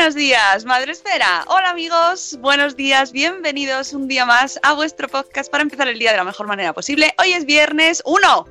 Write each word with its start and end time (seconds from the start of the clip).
Buenos 0.00 0.14
días, 0.14 0.64
Madre 0.64 0.92
Esfera. 0.92 1.44
Hola 1.48 1.68
amigos, 1.68 2.38
buenos 2.40 2.74
días, 2.74 3.12
bienvenidos 3.12 3.92
un 3.92 4.08
día 4.08 4.24
más 4.24 4.58
a 4.62 4.72
vuestro 4.72 5.08
podcast 5.08 5.50
para 5.50 5.60
empezar 5.60 5.88
el 5.88 5.98
día 5.98 6.12
de 6.12 6.16
la 6.16 6.24
mejor 6.24 6.46
manera 6.46 6.72
posible. 6.72 7.14
Hoy 7.18 7.34
es 7.34 7.44
viernes 7.44 8.00
1. 8.06 8.18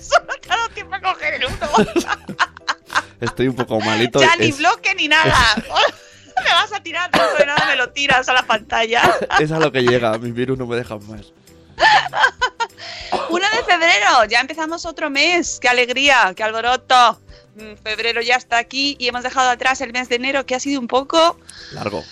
Solo 0.00 0.26
te 0.40 0.52
ha 0.52 0.56
dado 0.56 0.68
tiempo 0.70 0.96
a 0.96 1.00
coger 1.00 1.34
el 1.34 1.44
1. 1.44 1.56
Estoy 3.20 3.46
un 3.46 3.54
poco 3.54 3.78
malito. 3.80 4.20
ya 4.20 4.34
ni 4.34 4.48
es, 4.48 4.58
bloque 4.58 4.92
ni 4.96 5.06
nada. 5.06 5.54
me 5.64 6.50
vas 6.50 6.72
a 6.72 6.82
tirar, 6.82 7.08
dentro 7.12 7.36
de 7.38 7.46
nada 7.46 7.66
me 7.66 7.76
lo 7.76 7.90
tiras 7.90 8.28
a 8.28 8.32
la 8.32 8.42
pantalla. 8.42 9.02
es 9.38 9.52
a 9.52 9.60
lo 9.60 9.70
que 9.70 9.82
llega, 9.82 10.18
mis 10.18 10.34
virus 10.34 10.58
no 10.58 10.66
me 10.66 10.74
dejan 10.74 10.98
más. 11.06 11.32
1 13.30 13.46
de 13.52 13.62
febrero, 13.64 14.24
ya 14.28 14.40
empezamos 14.40 14.84
otro 14.84 15.10
mes. 15.10 15.60
¡Qué 15.60 15.68
alegría! 15.68 16.32
¡Qué 16.34 16.42
alboroto! 16.42 17.20
Mm, 17.56 17.74
Febrero 17.82 18.20
ya 18.20 18.36
está 18.36 18.58
aquí 18.58 18.96
y 18.98 19.08
hemos 19.08 19.22
dejado 19.22 19.48
atrás 19.48 19.80
el 19.80 19.92
mes 19.92 20.08
de 20.10 20.16
enero 20.16 20.44
que 20.44 20.54
ha 20.54 20.60
sido 20.60 20.78
un 20.78 20.88
poco 20.88 21.38
Largo. 21.72 22.04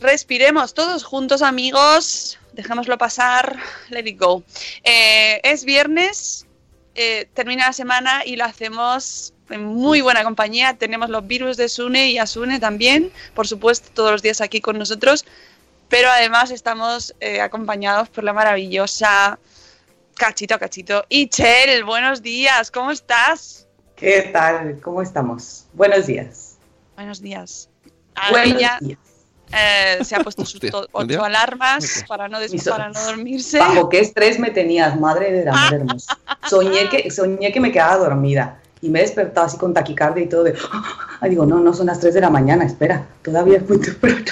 Respiremos 0.00 0.74
todos 0.74 1.04
juntos, 1.04 1.42
amigos. 1.42 2.38
Dejémoslo 2.52 2.98
pasar. 2.98 3.56
Let 3.88 4.06
it 4.06 4.18
go. 4.18 4.42
Eh, 4.82 5.40
es 5.44 5.64
viernes, 5.64 6.46
eh, 6.94 7.28
termina 7.34 7.66
la 7.66 7.72
semana 7.72 8.22
y 8.24 8.36
lo 8.36 8.44
hacemos 8.44 9.32
en 9.48 9.64
muy 9.64 10.00
buena 10.00 10.24
compañía. 10.24 10.76
Tenemos 10.76 11.08
los 11.08 11.26
virus 11.26 11.56
de 11.56 11.68
Sune 11.68 12.10
y 12.10 12.18
Asune 12.18 12.58
también, 12.58 13.12
por 13.34 13.46
supuesto, 13.46 13.90
todos 13.94 14.10
los 14.10 14.22
días 14.22 14.40
aquí 14.40 14.60
con 14.60 14.76
nosotros. 14.76 15.24
Pero 15.88 16.10
además 16.10 16.50
estamos 16.50 17.14
eh, 17.20 17.40
acompañados 17.40 18.08
por 18.08 18.24
la 18.24 18.32
maravillosa 18.32 19.38
Cachito 20.16 20.58
Cachito. 20.58 21.06
Y 21.08 21.28
Chel, 21.28 21.84
buenos 21.84 22.22
días, 22.22 22.70
¿cómo 22.70 22.90
estás? 22.90 23.63
¿Qué 23.96 24.30
tal? 24.32 24.80
¿Cómo 24.82 25.02
estamos? 25.02 25.66
Buenos 25.72 26.06
días. 26.06 26.56
Buenos 26.96 27.20
días. 27.22 27.68
Buenos 28.30 28.56
Ella 28.56 28.78
días. 28.80 28.98
eh, 29.52 30.04
se 30.04 30.16
ha 30.16 30.20
puesto 30.20 30.44
sus 30.44 30.60
ocho 30.92 31.24
alarmas 31.24 32.04
para 32.08 32.28
no, 32.28 32.38
para 32.68 32.90
dormirse. 32.92 33.58
Bajo 33.58 33.88
qué 33.88 34.00
estrés 34.00 34.40
me 34.40 34.50
tenías, 34.50 34.98
madre 34.98 35.30
de 35.30 35.44
la 35.44 35.52
madre 35.52 35.76
hermosa. 35.80 36.18
Soñé 36.48 36.88
que, 36.88 37.08
soñé 37.10 37.52
que 37.52 37.60
me 37.60 37.70
quedaba 37.70 37.96
dormida 37.98 38.60
y 38.80 38.88
me 38.88 38.98
he 38.98 39.02
despertado 39.02 39.46
así 39.46 39.56
con 39.58 39.72
taquicardia 39.72 40.24
y 40.24 40.28
todo 40.28 40.42
de... 40.42 40.58
Digo, 41.28 41.46
no, 41.46 41.60
no 41.60 41.72
son 41.72 41.86
las 41.86 42.00
3 42.00 42.14
de 42.14 42.20
la 42.20 42.30
mañana, 42.30 42.64
espera, 42.64 43.06
todavía 43.22 43.58
es 43.58 43.68
muy 43.68 43.80
temprano. 43.80 44.24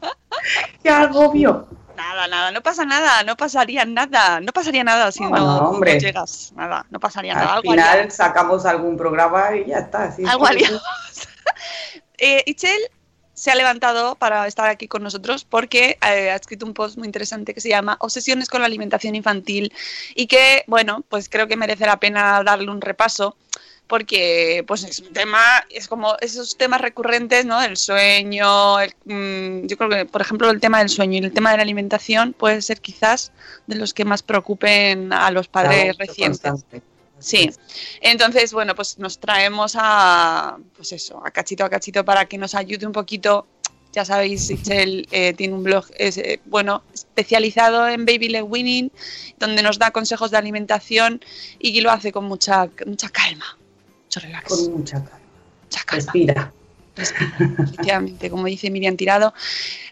¡Qué 0.82 0.88
agobio! 0.90 1.66
Nada, 2.12 2.28
nada, 2.28 2.50
no 2.52 2.62
pasa 2.62 2.84
nada, 2.84 3.22
no 3.22 3.36
pasaría 3.38 3.86
nada, 3.86 4.38
no 4.40 4.52
pasaría 4.52 4.84
nada 4.84 5.10
si 5.10 5.22
No, 5.22 5.30
no, 5.30 5.72
no, 5.72 5.80
llegas, 5.82 6.52
nada, 6.54 6.84
no 6.90 7.00
pasaría 7.00 7.34
nada. 7.34 7.54
Al 7.54 7.62
final 7.62 8.10
sacamos 8.10 8.66
algún 8.66 8.98
programa 8.98 9.56
y 9.56 9.68
ya 9.68 9.78
está. 9.78 10.04
así 10.04 10.22
Algo 10.26 10.46
haríamos. 10.46 10.82
Eh, 12.18 12.44
Ichel 12.46 12.78
se 13.34 13.50
ha 13.50 13.56
levantado 13.56 14.14
para 14.14 14.46
estar 14.46 14.68
aquí 14.68 14.86
con 14.86 15.02
nosotros 15.02 15.44
porque 15.44 15.98
eh, 16.06 16.30
ha 16.30 16.36
escrito 16.36 16.64
un 16.64 16.72
post 16.72 16.96
muy 16.96 17.06
interesante 17.06 17.52
que 17.52 17.60
se 17.60 17.68
llama 17.68 17.96
Obsesiones 17.98 18.48
con 18.48 18.60
la 18.60 18.66
alimentación 18.66 19.16
infantil 19.16 19.72
y 20.14 20.28
que, 20.28 20.62
bueno, 20.68 21.02
pues 21.08 21.28
creo 21.28 21.48
que 21.48 21.56
merece 21.56 21.84
la 21.84 21.98
pena 21.98 22.44
darle 22.44 22.70
un 22.70 22.80
repaso 22.80 23.36
porque 23.86 24.64
pues 24.66 24.84
es 24.84 25.00
un 25.00 25.12
tema, 25.12 25.40
es 25.70 25.86
como 25.88 26.16
esos 26.20 26.56
temas 26.56 26.80
recurrentes, 26.80 27.44
¿no? 27.44 27.62
El 27.62 27.76
sueño, 27.76 28.80
el- 28.80 28.94
mm, 29.04 29.66
yo 29.66 29.76
creo 29.76 29.90
que, 29.90 30.04
por 30.06 30.20
ejemplo, 30.22 30.50
el 30.50 30.60
tema 30.60 30.78
del 30.78 30.88
sueño 30.88 31.18
y 31.20 31.24
el 31.24 31.32
tema 31.32 31.50
de 31.50 31.58
la 31.58 31.62
alimentación 31.62 32.32
puede 32.32 32.62
ser 32.62 32.80
quizás 32.80 33.32
de 33.66 33.76
los 33.76 33.92
que 33.92 34.04
más 34.04 34.22
preocupen 34.22 35.12
a 35.12 35.30
los 35.30 35.48
padres 35.48 35.96
recientes. 35.98 36.40
constante. 36.40 36.82
Sí, 37.18 37.50
entonces, 38.00 38.52
bueno, 38.52 38.74
pues 38.74 38.98
nos 38.98 39.18
traemos 39.18 39.74
a, 39.78 40.56
pues 40.76 40.90
eso, 40.92 41.24
a 41.24 41.30
cachito 41.30 41.64
a 41.64 41.70
cachito 41.70 42.04
para 42.04 42.24
que 42.26 42.36
nos 42.36 42.54
ayude 42.56 42.84
un 42.86 42.92
poquito. 42.92 43.46
Ya 43.92 44.04
sabéis, 44.06 44.48
Itzel 44.50 45.06
eh, 45.12 45.34
tiene 45.34 45.52
un 45.54 45.62
blog, 45.62 45.84
es, 45.98 46.16
eh, 46.16 46.40
bueno, 46.46 46.82
especializado 46.94 47.86
en 47.86 48.06
baby 48.06 48.30
led 48.30 48.42
weaning, 48.42 48.90
donde 49.38 49.62
nos 49.62 49.78
da 49.78 49.90
consejos 49.90 50.30
de 50.30 50.38
alimentación 50.38 51.20
y 51.58 51.78
lo 51.82 51.90
hace 51.92 52.10
con 52.10 52.24
mucha, 52.24 52.68
mucha 52.86 53.10
calma, 53.10 53.56
mucho 54.12 54.20
relax, 54.20 54.48
Con 54.48 54.72
mucha 54.78 54.94
calma. 55.04 55.18
mucha 55.64 55.84
calma. 55.84 56.04
Respira. 56.04 56.52
Efectivamente, 56.96 58.28
como 58.28 58.44
dice 58.44 58.70
Miriam 58.70 58.96
Tirado, 58.96 59.32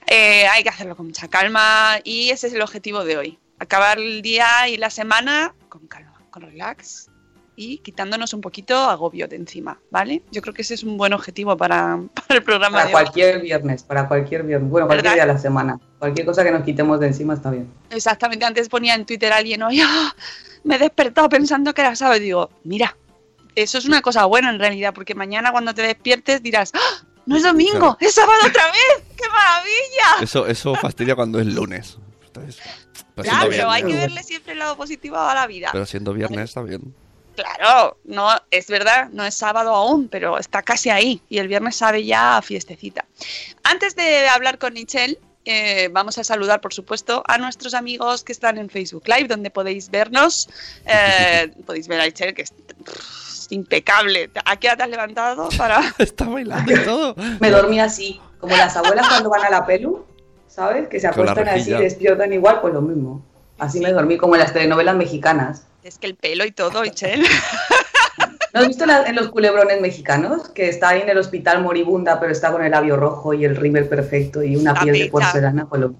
eh, 0.07 0.47
hay 0.47 0.63
que 0.63 0.69
hacerlo 0.69 0.95
con 0.97 1.07
mucha 1.07 1.29
calma 1.29 1.99
y 2.05 2.29
ese 2.29 2.49
es 2.49 2.53
el 2.53 2.61
objetivo 2.61 3.05
de 3.05 3.17
hoy. 3.17 3.39
Acabar 3.59 3.99
el 3.99 4.21
día 4.21 4.69
y 4.69 4.77
la 4.77 4.91
semana 4.91 5.55
con 5.71 5.87
calma, 5.87 6.13
con 6.31 6.43
relax 6.43 7.09
y 7.57 7.79
quitándonos 7.79 8.35
un 8.35 8.43
poquito 8.43 8.77
agobio 8.77 9.29
de 9.29 9.37
encima, 9.37 9.79
¿vale? 9.91 10.23
Yo 10.31 10.43
creo 10.43 10.53
que 10.53 10.63
ese 10.63 10.75
es 10.75 10.83
un 10.83 10.99
buen 10.99 11.15
objetivo 11.15 11.57
para, 11.57 11.99
para 12.15 12.35
el 12.39 12.43
programa 12.43 12.79
Para 12.79 12.89
de 12.89 12.95
hoy. 12.95 13.03
cualquier 13.03 13.41
viernes, 13.41 13.83
para 13.83 14.07
cualquier 14.07 14.43
viernes. 14.43 14.69
Bueno, 14.71 14.87
cualquier 14.87 15.15
día 15.15 15.27
de 15.27 15.33
la 15.33 15.39
semana. 15.39 15.81
Cualquier 15.99 16.27
cosa 16.27 16.45
que 16.45 16.51
nos 16.51 16.65
quitemos 16.65 17.01
de 17.01 17.07
encima 17.07 17.33
está 17.33 17.51
bien. 17.51 17.71
Exactamente, 17.91 18.45
antes 18.45 18.69
ponía 18.69 18.95
en 18.95 19.07
Twitter 19.07 19.33
alguien, 19.33 19.63
oye, 19.63 19.83
ah, 19.87 20.15
me 20.65 20.77
he 20.77 20.79
despertado 20.79 21.29
pensando 21.31 21.73
que 21.73 21.81
era 21.81 21.97
sábado 21.97 22.19
y 22.19 22.25
digo, 22.25 22.51
mira, 22.65 22.95
eso 23.55 23.79
es 23.79 23.85
una 23.85 24.01
cosa 24.03 24.25
buena 24.27 24.51
en 24.51 24.59
realidad, 24.59 24.93
porque 24.95 25.15
mañana 25.15 25.53
cuando 25.53 25.75
te 25.75 25.83
despiertes 25.83 26.43
dirás, 26.43 26.71
¡Ah! 26.75 27.05
no 27.27 27.37
es 27.37 27.43
domingo, 27.43 27.79
Claro. 27.79 27.97
es 28.01 28.15
sábado 28.15 28.39
otra 28.47 28.67
vez, 28.67 29.05
¡qué 29.17 29.29
maravilla! 29.29 30.23
Eso, 30.23 30.47
eso 30.47 30.75
fastidia 30.77 31.15
cuando 31.15 31.39
es 31.41 31.47
lunes. 31.47 31.99
Entonces, 32.27 32.57
siendo 32.57 33.23
Claro, 33.23 33.51
pero 33.51 33.71
hay 33.71 33.83
que 33.83 33.95
verle 33.95 34.23
siempre 34.23 34.53
el 34.53 34.59
lado 34.61 34.77
positivo 34.77 35.17
a 35.19 35.35
la 35.35 35.47
vida. 35.47 35.71
pero 35.73 35.85
siendo 35.87 36.13
viernes 36.13 36.51
está 36.51 36.63
bien. 36.63 36.95
Claro, 37.37 37.97
no, 38.05 38.29
es 38.51 38.67
verdad, 38.67 39.09
no 39.13 39.25
es 39.25 39.35
sábado 39.35 39.75
aún, 39.75 40.09
pero 40.09 40.39
está 40.39 40.63
casi 40.63 40.91
ahí 40.91 41.23
y 41.29 41.39
el 41.39 41.49
viernes 41.49 41.77
sabe 41.77 42.05
ya 42.05 42.37
a 42.37 42.43
fiestecita. 42.43 43.05
Antes 43.63 43.95
de 43.97 44.29
hablar 44.29 44.59
con 44.59 44.75
Michelle, 44.75 45.19
eh, 45.47 45.89
vamos 45.91 46.19
a 46.19 46.25
saludar, 46.25 46.61
por 46.61 46.75
supuesto, 46.75 47.23
a 47.27 47.39
nuestros 47.39 47.73
amigos 47.73 48.25
que 48.25 48.33
están 48.33 48.59
en 48.59 48.69
Facebook 48.69 49.05
Live, 49.07 49.29
donde 49.29 49.51
podéis 49.51 49.91
vernos. 49.91 50.49
Eh, 50.87 51.53
podéis 51.67 51.89
ver 51.89 52.01
a 52.01 52.07
Itzel, 52.07 52.35
que 52.35 52.43
es, 52.43 52.51
pff, 52.53 53.30
impecable. 53.51 54.31
¿A 54.45 54.57
qué 54.57 54.69
hora 54.69 54.77
te 54.77 54.83
has 54.85 54.89
levantado 54.91 55.49
para...? 55.57 55.81
Está 55.99 56.25
bailando 56.27 56.73
y 56.73 56.79
todo. 56.85 57.15
Me 57.41 57.51
dormí 57.51 57.81
así, 57.81 58.21
como 58.39 58.57
las 58.57 58.77
abuelas 58.77 59.09
cuando 59.09 59.31
van 59.31 59.45
a 59.45 59.51
la 59.51 59.67
pelu, 59.67 60.05
¿sabes? 60.49 60.89
Que 60.89 61.01
se 61.01 61.07
acuestan 61.09 61.49
así, 61.49 61.59
rejilla. 61.59 61.81
despiertan 61.81 62.33
igual, 62.33 62.61
pues 62.61 62.75
lo 62.75 62.83
mismo. 62.83 63.23
Así 63.59 63.81
me 63.81 63.93
dormí 63.93 64.17
como 64.17 64.35
en 64.37 64.41
las 64.41 64.53
telenovelas 64.53 64.97
mexicanas. 64.97 65.65
Es 65.83 65.99
que 65.99 66.07
el 66.07 66.15
pelo 66.15 66.45
y 66.45 66.53
todo, 66.53 66.85
Itzel. 66.85 67.23
¿No 68.53 68.61
has 68.61 68.67
visto 68.67 68.85
la- 68.85 69.05
en 69.05 69.15
los 69.15 69.29
culebrones 69.29 69.81
mexicanos? 69.81 70.49
Que 70.49 70.69
está 70.69 70.89
ahí 70.89 71.03
en 71.03 71.09
el 71.09 71.19
hospital 71.19 71.63
moribunda, 71.63 72.19
pero 72.19 72.33
está 72.33 72.51
con 72.51 72.65
el 72.65 72.73
labio 72.73 72.97
rojo 72.97 73.33
y 73.33 73.45
el 73.45 73.55
rímel 73.57 73.87
perfecto 73.89 74.43
y 74.43 74.57
una 74.57 74.75
piel 74.75 74.99
de 74.99 75.07
porcelana. 75.11 75.67
Pues 75.67 75.81
lo- 75.83 75.95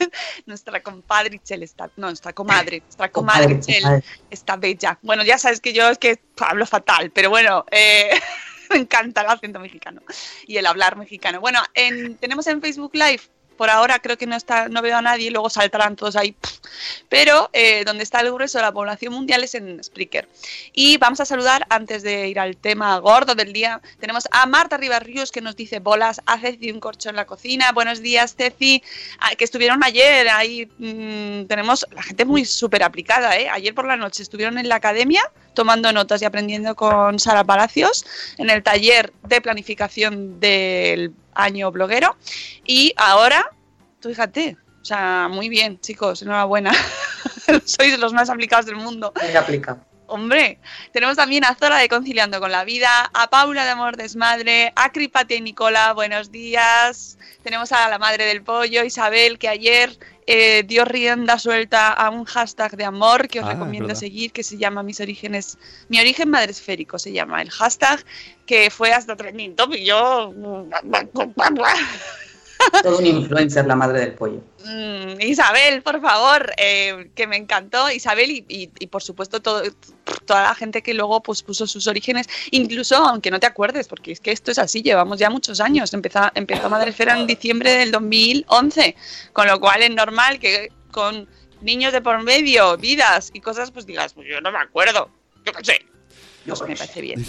Nuestra 0.46 0.82
compadre 0.82 1.36
Itzel 1.36 1.62
está... 1.62 1.90
No, 1.96 2.06
nuestra 2.08 2.32
comadre. 2.32 2.80
Nuestra 2.80 3.10
compadre. 3.10 3.60
está 4.30 4.56
bella. 4.56 4.98
Bueno, 5.02 5.22
ya 5.24 5.38
sabes 5.38 5.60
que 5.60 5.72
yo 5.72 5.88
es 5.88 5.98
que 5.98 6.18
hablo 6.38 6.66
fatal, 6.66 7.10
pero 7.10 7.30
bueno, 7.30 7.64
eh, 7.70 8.10
me 8.70 8.76
encanta 8.76 9.22
el 9.22 9.28
acento 9.28 9.60
mexicano 9.60 10.02
y 10.46 10.56
el 10.56 10.66
hablar 10.66 10.96
mexicano. 10.96 11.40
Bueno, 11.40 11.60
en- 11.74 12.16
tenemos 12.16 12.46
en 12.46 12.60
Facebook 12.60 12.92
Live, 12.94 13.22
por 13.60 13.68
ahora 13.68 13.98
creo 13.98 14.16
que 14.16 14.26
no 14.26 14.36
está, 14.36 14.70
no 14.70 14.80
veo 14.80 14.96
a 14.96 15.02
nadie, 15.02 15.30
luego 15.30 15.50
saltarán 15.50 15.94
todos 15.94 16.16
ahí. 16.16 16.34
Pero 17.10 17.50
eh, 17.52 17.84
donde 17.84 18.04
está 18.04 18.20
el 18.20 18.32
grueso 18.32 18.56
de 18.56 18.62
la 18.62 18.72
población 18.72 19.12
mundial 19.12 19.44
es 19.44 19.54
en 19.54 19.84
Spreaker. 19.84 20.26
Y 20.72 20.96
vamos 20.96 21.20
a 21.20 21.26
saludar, 21.26 21.66
antes 21.68 22.02
de 22.02 22.26
ir 22.28 22.40
al 22.40 22.56
tema 22.56 22.98
gordo 23.00 23.34
del 23.34 23.52
día, 23.52 23.82
tenemos 23.98 24.26
a 24.30 24.46
Marta 24.46 24.78
Ribarrios 24.78 25.30
que 25.30 25.42
nos 25.42 25.56
dice 25.56 25.78
bolas, 25.78 26.22
a 26.24 26.38
Ceci 26.38 26.70
un 26.70 26.80
corcho 26.80 27.10
en 27.10 27.16
la 27.16 27.26
cocina. 27.26 27.70
Buenos 27.72 28.00
días, 28.00 28.34
Ceci, 28.34 28.82
ah, 29.18 29.34
que 29.36 29.44
estuvieron 29.44 29.84
ayer. 29.84 30.30
Ahí 30.30 30.64
mm, 30.78 31.44
tenemos 31.44 31.84
la 31.90 32.02
gente 32.02 32.24
muy 32.24 32.46
súper 32.46 32.82
aplicada, 32.82 33.36
¿eh? 33.36 33.50
Ayer 33.50 33.74
por 33.74 33.86
la 33.86 33.98
noche 33.98 34.22
estuvieron 34.22 34.56
en 34.56 34.70
la 34.70 34.76
academia 34.76 35.22
tomando 35.54 35.92
notas 35.92 36.22
y 36.22 36.24
aprendiendo 36.24 36.74
con 36.74 37.18
Sara 37.18 37.44
Palacios 37.44 38.04
en 38.38 38.50
el 38.50 38.62
taller 38.62 39.12
de 39.26 39.40
planificación 39.40 40.40
del 40.40 41.12
año 41.34 41.70
bloguero. 41.70 42.16
Y 42.64 42.92
ahora, 42.96 43.50
tú 44.00 44.08
fíjate, 44.08 44.56
o 44.80 44.84
sea, 44.84 45.28
muy 45.30 45.48
bien, 45.48 45.78
chicos, 45.80 46.22
enhorabuena. 46.22 46.72
Sois 47.64 47.98
los 47.98 48.12
más 48.12 48.30
aplicados 48.30 48.66
del 48.66 48.76
mundo. 48.76 49.12
Me 49.20 49.36
aplica. 49.36 49.78
Hombre, 50.10 50.58
tenemos 50.92 51.16
también 51.16 51.44
a 51.44 51.54
Zora 51.54 51.76
de 51.78 51.88
Conciliando 51.88 52.40
con 52.40 52.50
la 52.50 52.64
Vida, 52.64 53.08
a 53.14 53.30
Paula 53.30 53.64
de 53.64 53.70
Amor 53.70 53.96
Desmadre, 53.96 54.72
a 54.74 54.90
Cripate 54.90 55.36
y 55.36 55.40
Nicola, 55.40 55.92
buenos 55.92 56.32
días. 56.32 57.16
Tenemos 57.44 57.70
a 57.70 57.88
la 57.88 57.96
madre 58.00 58.24
del 58.24 58.42
pollo, 58.42 58.82
Isabel, 58.82 59.38
que 59.38 59.48
ayer 59.48 59.96
eh, 60.26 60.64
dio 60.66 60.84
rienda 60.84 61.38
suelta 61.38 61.92
a 61.92 62.10
un 62.10 62.24
hashtag 62.24 62.76
de 62.76 62.84
amor 62.84 63.28
que 63.28 63.38
os 63.38 63.46
Ah, 63.46 63.52
recomiendo 63.52 63.94
seguir, 63.94 64.32
que 64.32 64.42
se 64.42 64.58
llama 64.58 64.82
Mis 64.82 64.98
Orígenes, 64.98 65.58
Mi 65.88 66.00
Origen 66.00 66.28
Madresférico, 66.28 66.98
se 66.98 67.12
llama 67.12 67.40
el 67.40 67.50
hashtag, 67.50 68.04
que 68.46 68.68
fue 68.68 68.92
hasta 68.92 69.14
trending 69.14 69.54
top 69.54 69.74
y 69.74 69.84
yo... 69.84 70.34
Todo 72.82 72.98
un 72.98 73.06
influencer, 73.06 73.66
la 73.66 73.76
madre 73.76 74.00
del 74.00 74.12
pollo. 74.14 74.40
Mm, 74.64 75.20
Isabel, 75.20 75.82
por 75.82 76.00
favor, 76.00 76.52
eh, 76.56 77.10
que 77.14 77.26
me 77.26 77.36
encantó. 77.36 77.90
Isabel 77.90 78.44
y, 78.46 78.66
por 78.88 79.02
supuesto 79.02 79.40
todo, 79.40 79.62
toda 80.26 80.42
la 80.42 80.54
gente 80.54 80.82
que 80.82 80.94
luego 80.94 81.22
pues, 81.22 81.42
puso 81.42 81.66
sus 81.66 81.86
orígenes, 81.86 82.28
incluso 82.50 82.96
aunque 82.96 83.30
no 83.30 83.40
te 83.40 83.46
acuerdes, 83.46 83.88
porque 83.88 84.12
es 84.12 84.20
que 84.20 84.32
esto 84.32 84.50
es 84.50 84.58
así, 84.58 84.82
llevamos 84.82 85.18
ya 85.18 85.30
muchos 85.30 85.60
años. 85.60 85.92
Empezó, 85.94 86.20
empezó 86.34 86.68
Madresfera 86.68 87.18
en 87.18 87.26
diciembre 87.26 87.72
del 87.72 87.90
2011, 87.90 88.96
con 89.32 89.46
lo 89.46 89.60
cual 89.60 89.82
es 89.82 89.90
normal 89.90 90.38
que 90.38 90.70
con 90.90 91.28
niños 91.60 91.92
de 91.92 92.00
por 92.00 92.22
medio, 92.22 92.76
vidas 92.76 93.30
y 93.32 93.40
cosas, 93.40 93.70
pues 93.70 93.86
digas, 93.86 94.14
pues 94.14 94.28
yo 94.28 94.40
no 94.40 94.52
me 94.52 94.58
acuerdo. 94.58 95.10
Yo 95.44 95.52
qué 95.52 95.64
sé. 95.64 95.86
Pues 96.46 96.60
me 96.62 96.76
parece 96.76 97.00
bien. 97.00 97.24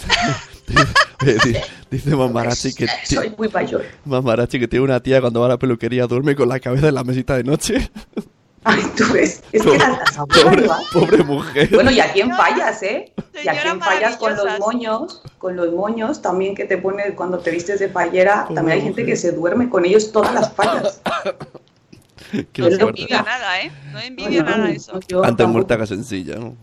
Dice 1.90 2.16
Mamarachi 2.16 2.74
que, 2.74 2.86
Soy 3.04 3.32
muy 3.36 3.48
mayor. 3.48 3.84
Mamarachi 4.04 4.58
que 4.58 4.68
tiene 4.68 4.84
una 4.84 5.00
tía 5.00 5.20
cuando 5.20 5.40
va 5.40 5.46
a 5.46 5.50
la 5.50 5.58
peluquería 5.58 6.06
duerme 6.06 6.34
con 6.34 6.48
la 6.48 6.60
cabeza 6.60 6.88
en 6.88 6.94
la 6.94 7.04
mesita 7.04 7.36
de 7.36 7.44
noche. 7.44 7.90
Ay, 8.64 8.84
tú 8.96 9.04
ves. 9.12 9.42
Es 9.50 9.62
que 9.62 9.76
las, 9.76 9.98
las 9.98 10.18
abuelas, 10.18 10.84
Pobre, 10.92 11.16
pobre 11.16 11.24
mujer. 11.24 11.68
Bueno, 11.72 11.90
y 11.90 11.98
a 11.98 12.12
quién 12.12 12.30
fallas, 12.30 12.80
¿eh? 12.84 13.12
Y 13.42 13.48
a 13.48 13.60
quién 13.60 13.80
fallas 13.80 14.16
con 14.16 14.36
los 14.36 14.58
moños, 14.60 15.20
con 15.38 15.56
los 15.56 15.72
moños 15.72 16.22
también 16.22 16.54
que 16.54 16.64
te 16.64 16.78
pones 16.78 17.12
cuando 17.16 17.38
te 17.38 17.50
vistes 17.50 17.80
de 17.80 17.88
fallera. 17.88 18.44
Pobre 18.44 18.54
También 18.54 18.78
hay 18.78 18.84
gente 18.84 19.04
que 19.04 19.16
se 19.16 19.32
duerme 19.32 19.68
con 19.68 19.84
ellos 19.84 20.12
todas 20.12 20.32
las 20.32 20.52
fallas. 20.52 21.00
Qué 22.52 22.62
No 22.62 22.68
envidio 22.68 23.22
nada, 23.22 23.60
¿eh? 23.60 23.72
No 23.92 23.98
envidio 24.00 24.44
No, 24.44 24.50
no, 24.50 24.56
nada 24.56 24.68
no, 24.68 24.72
eso. 24.72 25.00
Antes 25.22 25.48
muerta 25.48 25.76
que 25.76 25.86
sencilla, 25.86 26.36
¿no? 26.36 26.56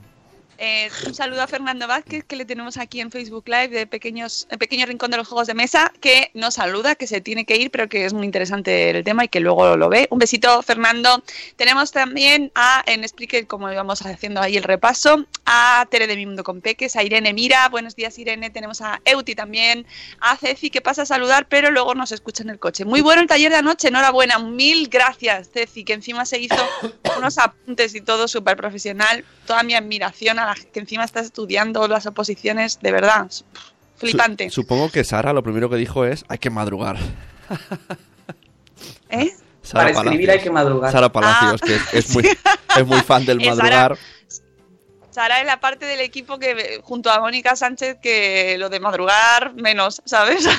Eh, 0.62 0.90
un 1.08 1.14
saludo 1.14 1.42
a 1.42 1.48
Fernando 1.48 1.88
Vázquez, 1.88 2.26
que 2.26 2.36
le 2.36 2.44
tenemos 2.44 2.76
aquí 2.76 3.00
en 3.00 3.12
Facebook 3.12 3.48
Live 3.48 3.70
de 3.70 3.88
pequeños, 3.88 4.46
el 4.52 4.58
pequeño 4.58 4.86
rincón 4.86 5.10
de 5.10 5.16
los 5.16 5.26
juegos 5.26 5.48
de 5.48 5.54
mesa, 5.54 5.94
que 6.02 6.32
nos 6.34 6.56
saluda, 6.56 6.96
que 6.96 7.08
se 7.08 7.22
tiene 7.22 7.46
que 7.46 7.56
ir, 7.56 7.72
pero 7.72 7.88
que 7.88 8.04
es 8.04 8.12
muy 8.12 8.26
interesante 8.26 8.90
el 8.90 9.06
tema 9.06 9.24
y 9.24 9.30
que 9.30 9.40
luego 9.40 9.78
lo 9.78 9.88
ve. 9.88 10.10
Un 10.12 10.20
besito, 10.20 10.62
Fernando. 10.62 11.24
Tenemos 11.56 11.94
también 11.94 12.52
a, 12.56 12.84
en 12.88 13.08
Spreaker, 13.08 13.48
como 13.48 13.72
íbamos 13.72 14.06
haciendo 14.06 14.42
ahí 14.42 14.58
el 14.58 14.64
repaso, 14.64 15.26
a 15.46 15.88
Tere 15.90 16.08
de 16.08 16.18
Mi 16.18 16.26
Mundo 16.26 16.44
con 16.44 16.60
Peques, 16.60 16.98
a 16.98 17.04
Irene 17.04 17.34
Mira, 17.34 17.70
buenos 17.70 17.96
días 17.96 18.20
Irene, 18.20 18.50
tenemos 18.50 18.82
a 18.82 19.00
Euti 19.06 19.36
también, 19.36 19.86
a 20.20 20.36
Ceci, 20.36 20.70
que 20.70 20.82
pasa 20.82 21.04
a 21.04 21.06
saludar, 21.06 21.48
pero 21.48 21.72
luego 21.72 21.96
nos 21.96 22.12
escucha 22.12 22.44
en 22.44 22.50
el 22.50 22.60
coche. 22.60 22.84
Muy 22.84 23.00
bueno 23.00 23.22
el 23.22 23.28
taller 23.28 23.50
de 23.50 23.60
anoche, 23.60 23.88
enhorabuena, 23.88 24.40
mil 24.40 24.90
gracias 24.90 25.52
Ceci, 25.54 25.86
que 25.86 25.94
encima 25.94 26.26
se 26.26 26.38
hizo 26.38 26.58
unos 27.18 27.38
apuntes 27.38 27.96
y 27.96 28.02
todo 28.02 28.28
súper 28.28 28.58
profesional, 28.58 29.24
toda 29.48 29.64
mi 29.64 29.74
admiración 29.74 30.38
a 30.38 30.49
la 30.56 30.56
que 30.72 30.80
encima 30.80 31.04
está 31.04 31.20
estudiando 31.20 31.88
las 31.88 32.06
oposiciones, 32.06 32.80
de 32.82 32.92
verdad, 32.92 33.30
flipante. 33.98 34.50
Su- 34.50 34.62
supongo 34.62 34.90
que 34.90 35.04
Sara 35.04 35.34
lo 35.34 35.44
primero 35.44 35.70
que 35.70 35.76
dijo 35.76 36.06
es 36.06 36.26
hay 36.28 36.38
que 36.38 36.50
madrugar. 36.50 36.98
¿Eh? 39.10 39.34
Sara 39.62 39.92
Para 39.94 40.04
escribir 40.10 40.32
hay 40.32 40.40
que 40.40 40.50
madrugar. 40.50 40.92
Sara 40.92 41.10
Palacios, 41.12 41.62
Ah, 41.62 41.66
que 41.66 41.76
es, 41.76 41.94
es 41.94 42.14
muy, 42.14 42.24
es 42.78 42.86
muy 42.86 43.00
fan 43.02 43.26
del 43.26 43.40
Sara- 43.42 43.56
madrugar. 43.56 43.98
Sara 45.12 45.40
es 45.42 45.46
la 45.46 45.60
parte 45.60 45.86
del 45.86 46.00
equipo 46.02 46.38
que, 46.40 46.80
junto 46.84 47.12
a 47.12 47.20
Mónica 47.20 47.56
Sánchez, 47.56 47.98
que 48.02 48.56
lo 48.60 48.70
de 48.70 48.80
madrugar 48.80 49.54
menos, 49.56 50.02
¿sabes? 50.06 50.48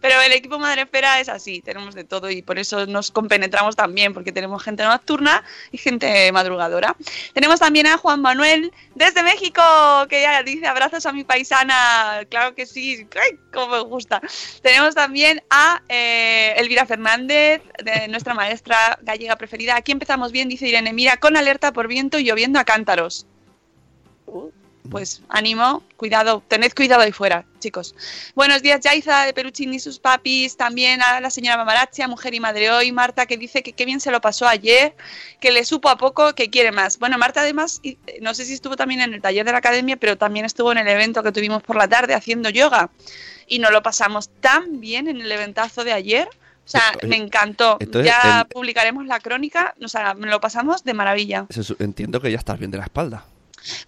Pero 0.00 0.20
el 0.22 0.32
equipo 0.32 0.58
Madrefera 0.58 1.20
es 1.20 1.28
así, 1.28 1.60
tenemos 1.60 1.94
de 1.94 2.04
todo 2.04 2.30
y 2.30 2.42
por 2.42 2.58
eso 2.58 2.86
nos 2.86 3.10
compenetramos 3.10 3.76
también, 3.76 4.14
porque 4.14 4.32
tenemos 4.32 4.62
gente 4.62 4.82
nocturna 4.82 5.44
y 5.72 5.78
gente 5.78 6.32
madrugadora. 6.32 6.96
Tenemos 7.34 7.60
también 7.60 7.86
a 7.86 7.98
Juan 7.98 8.22
Manuel 8.22 8.72
desde 8.94 9.22
México, 9.22 9.62
que 10.08 10.22
ya 10.22 10.42
dice 10.42 10.66
abrazos 10.66 11.04
a 11.06 11.12
mi 11.12 11.24
paisana, 11.24 12.22
claro 12.30 12.54
que 12.54 12.66
sí, 12.66 13.06
¡ay, 13.14 13.38
cómo 13.52 13.76
me 13.76 13.80
gusta! 13.80 14.20
Tenemos 14.62 14.94
también 14.94 15.42
a 15.50 15.82
eh, 15.88 16.54
Elvira 16.56 16.86
Fernández, 16.86 17.62
de 17.84 18.08
nuestra 18.08 18.34
maestra 18.34 18.98
gallega 19.02 19.36
preferida. 19.36 19.76
Aquí 19.76 19.92
empezamos 19.92 20.32
bien, 20.32 20.48
dice 20.48 20.68
Irene, 20.68 20.92
mira, 20.92 21.18
con 21.18 21.36
alerta 21.36 21.72
por 21.72 21.88
viento 21.88 22.18
y 22.18 22.24
lloviendo 22.24 22.58
a 22.58 22.64
cántaros. 22.64 23.26
Pues 24.90 25.22
ánimo, 25.28 25.82
cuidado, 25.96 26.42
tened 26.48 26.72
cuidado 26.74 27.02
ahí 27.02 27.12
fuera, 27.12 27.44
chicos. 27.60 27.94
Buenos 28.34 28.60
días, 28.62 28.80
Yaiza 28.80 29.24
de 29.24 29.32
Peruchín 29.32 29.72
y 29.72 29.78
sus 29.78 29.98
papis, 29.98 30.56
también 30.56 31.00
a 31.02 31.20
la 31.20 31.30
señora 31.30 31.56
Mamarachi, 31.56 32.02
a 32.02 32.08
Mujer 32.08 32.34
y 32.34 32.40
Madre 32.40 32.70
Hoy, 32.70 32.90
Marta 32.90 33.26
que 33.26 33.36
dice 33.36 33.62
que 33.62 33.72
qué 33.72 33.84
bien 33.84 34.00
se 34.00 34.10
lo 34.10 34.20
pasó 34.20 34.48
ayer, 34.48 34.94
que 35.40 35.52
le 35.52 35.64
supo 35.64 35.88
a 35.88 35.96
poco, 35.96 36.34
que 36.34 36.50
quiere 36.50 36.72
más. 36.72 36.98
Bueno, 36.98 37.18
Marta 37.18 37.42
además, 37.42 37.80
eh, 37.84 37.96
no 38.20 38.34
sé 38.34 38.44
si 38.44 38.54
estuvo 38.54 38.76
también 38.76 39.00
en 39.00 39.14
el 39.14 39.22
taller 39.22 39.44
de 39.46 39.52
la 39.52 39.58
academia, 39.58 39.96
pero 39.96 40.18
también 40.18 40.44
estuvo 40.44 40.72
en 40.72 40.78
el 40.78 40.88
evento 40.88 41.22
que 41.22 41.32
tuvimos 41.32 41.62
por 41.62 41.76
la 41.76 41.86
tarde 41.88 42.14
haciendo 42.14 42.50
yoga 42.50 42.90
y 43.46 43.58
nos 43.60 43.70
lo 43.70 43.82
pasamos 43.82 44.28
tan 44.40 44.80
bien 44.80 45.06
en 45.08 45.20
el 45.20 45.30
eventazo 45.30 45.84
de 45.84 45.92
ayer. 45.92 46.28
O 46.62 46.68
sea, 46.70 46.92
me 47.02 47.16
encantó. 47.16 47.78
entonces, 47.80 48.12
ya 48.12 48.40
el- 48.42 48.46
publicaremos 48.46 49.04
la 49.06 49.18
crónica, 49.18 49.74
o 49.82 49.88
sea, 49.88 50.14
me 50.14 50.28
lo 50.28 50.40
pasamos 50.40 50.84
de 50.84 50.94
maravilla. 50.94 51.46
Entiendo 51.80 52.20
que 52.20 52.30
ya 52.30 52.38
estás 52.38 52.58
bien 52.60 52.70
de 52.70 52.78
la 52.78 52.84
espalda. 52.84 53.24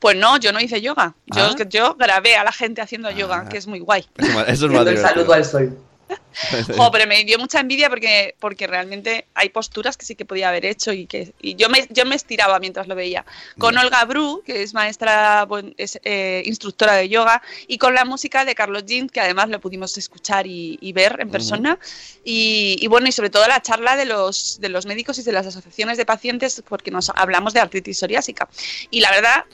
Pues 0.00 0.16
no, 0.16 0.36
yo 0.38 0.52
no 0.52 0.60
hice 0.60 0.80
yoga. 0.80 1.14
Yo, 1.26 1.44
Ah. 1.44 1.56
yo 1.68 1.94
grabé 1.94 2.36
a 2.36 2.44
la 2.44 2.52
gente 2.52 2.80
haciendo 2.80 3.10
yoga, 3.10 3.44
Ah. 3.46 3.48
que 3.48 3.58
es 3.58 3.66
muy 3.66 3.80
guay. 3.80 4.06
Eso, 4.48 4.66
es 4.66 4.86
el 4.86 4.98
saludo 4.98 5.32
al 5.32 5.44
sol. 5.44 5.78
Jo, 6.76 6.90
pero 6.90 7.06
me 7.06 7.24
dio 7.24 7.38
mucha 7.38 7.60
envidia 7.60 7.88
porque, 7.88 8.34
porque 8.38 8.66
realmente 8.66 9.26
hay 9.34 9.48
posturas 9.48 9.96
que 9.96 10.04
sí 10.04 10.14
que 10.14 10.24
podía 10.26 10.48
haber 10.50 10.64
hecho 10.66 10.92
y 10.92 11.06
que 11.06 11.32
y 11.40 11.54
yo 11.56 11.68
me, 11.70 11.86
yo 11.90 12.04
me 12.04 12.16
estiraba 12.16 12.58
mientras 12.58 12.86
lo 12.86 12.94
veía. 12.94 13.24
Con. 13.58 13.76
Olga 13.78 14.04
Bru, 14.04 14.42
que 14.44 14.62
es 14.62 14.74
maestra, 14.74 15.44
bueno, 15.46 15.70
es 15.78 15.98
eh, 16.04 16.42
instructora 16.46 16.94
de 16.94 17.08
yoga, 17.08 17.42
y 17.66 17.78
con 17.78 17.94
la 17.94 18.04
música 18.04 18.44
de 18.44 18.54
Carlos 18.54 18.84
Jean, 18.86 19.08
que 19.08 19.20
además 19.20 19.48
lo 19.48 19.60
pudimos 19.60 19.96
escuchar 19.96 20.46
y, 20.46 20.78
y 20.82 20.92
ver 20.92 21.16
en 21.20 21.30
persona. 21.30 21.78
y, 22.24 22.76
y 22.80 22.86
bueno, 22.88 23.08
y 23.08 23.12
sobre 23.12 23.30
todo 23.30 23.46
la 23.48 23.60
charla 23.62 23.96
de 23.96 24.04
los, 24.04 24.60
de 24.60 24.68
los 24.68 24.84
médicos 24.86 25.18
y 25.18 25.22
de 25.22 25.32
las 25.32 25.46
asociaciones 25.46 25.96
de 25.96 26.04
pacientes, 26.06 26.62
porque 26.68 26.90
nos 26.90 27.10
hablamos 27.14 27.54
de 27.54 27.60
artritis 27.60 27.98
psoriásica. 27.98 28.48
Y 28.90 29.00
la 29.00 29.10
verdad, 29.10 29.44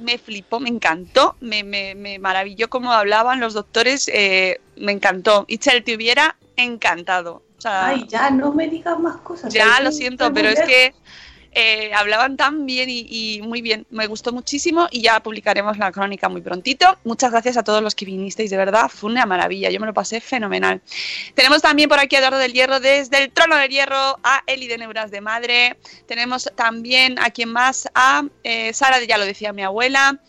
me 0.00 0.18
flipó, 0.18 0.60
me 0.60 0.68
encantó, 0.68 1.36
me, 1.40 1.64
me, 1.64 1.94
me 1.94 2.18
maravilló 2.18 2.68
cómo 2.68 2.92
hablaban 2.92 3.40
los 3.40 3.54
doctores, 3.54 4.08
eh, 4.12 4.60
me 4.76 4.92
encantó. 4.92 5.44
Itzel 5.48 5.84
te 5.84 5.94
hubiera 5.94 6.36
encantado. 6.56 7.42
O 7.58 7.60
sea, 7.60 7.86
Ay, 7.86 8.06
ya, 8.08 8.30
no 8.30 8.52
me 8.52 8.68
digas 8.68 8.98
más 8.98 9.16
cosas. 9.18 9.52
ya 9.52 9.80
lo 9.80 9.92
siento, 9.92 10.32
pero 10.32 10.48
es 10.48 10.60
que 10.62 10.94
eh, 11.54 11.92
hablaban 11.94 12.36
tan 12.36 12.64
bien 12.66 12.88
y, 12.90 13.40
muy 13.42 13.60
bien. 13.60 13.86
Me 13.90 14.06
gustó 14.06 14.32
muchísimo 14.32 14.88
y 14.90 15.02
ya 15.02 15.20
publicaremos 15.20 15.76
la 15.78 15.92
crónica 15.92 16.28
muy 16.28 16.40
prontito. 16.40 16.98
Muchas 17.04 17.30
gracias 17.30 17.56
a 17.56 17.62
todos 17.62 17.82
los 17.82 17.94
que 17.94 18.04
vinisteis, 18.04 18.50
de 18.50 18.56
verdad, 18.56 18.88
fue 18.88 19.10
una 19.10 19.26
maravilla. 19.26 19.70
Yo 19.70 19.78
me 19.78 19.86
lo 19.86 19.94
pasé 19.94 20.20
fenomenal. 20.20 20.80
Tenemos 21.34 21.60
también 21.60 21.88
por 21.88 21.98
aquí 21.98 22.16
a 22.16 22.20
Eduardo 22.20 22.38
del 22.38 22.52
Hierro 22.52 22.80
desde 22.80 23.22
el 23.22 23.30
Trono 23.30 23.56
del 23.56 23.70
Hierro, 23.70 24.18
a 24.22 24.42
Eli 24.46 24.66
de 24.66 24.78
Neuras 24.78 25.10
de 25.10 25.20
Madre. 25.20 25.76
Tenemos 26.06 26.50
también 26.54 27.18
a 27.18 27.30
quien 27.30 27.50
más, 27.50 27.88
a 27.94 28.24
eh, 28.44 28.72
Sara, 28.72 29.02
ya 29.04 29.18
lo 29.18 29.26
decía 29.26 29.52
mi 29.52 29.62
abuela. 29.62 30.20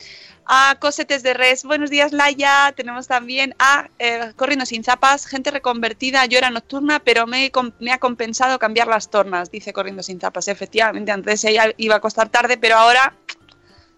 A 0.46 0.76
Cosetes 0.80 1.24
de 1.24 1.34
Res, 1.34 1.64
buenos 1.64 1.90
días 1.90 2.12
Laia. 2.12 2.74
Tenemos 2.76 3.08
también 3.08 3.56
a 3.60 3.90
eh, 3.98 4.34
Corriendo 4.36 4.66
sin 4.66 4.84
zapas, 4.84 5.26
gente 5.26 5.52
reconvertida. 5.52 6.26
Yo 6.26 6.38
era 6.38 6.50
nocturna, 6.50 7.00
pero 7.00 7.28
me, 7.28 7.52
me 7.80 7.92
ha 7.92 7.98
compensado 7.98 8.60
cambiar 8.60 8.88
las 8.88 9.10
tornas, 9.10 9.52
dice 9.52 9.72
Corriendo 9.72 10.04
sin 10.04 10.20
zapas. 10.20 10.50
Efectivamente, 10.50 11.12
antes 11.12 11.44
ella 11.46 11.72
iba 11.78 11.96
a 11.96 12.02
costar 12.02 12.30
tarde, 12.30 12.58
pero 12.58 12.76
ahora 12.76 13.16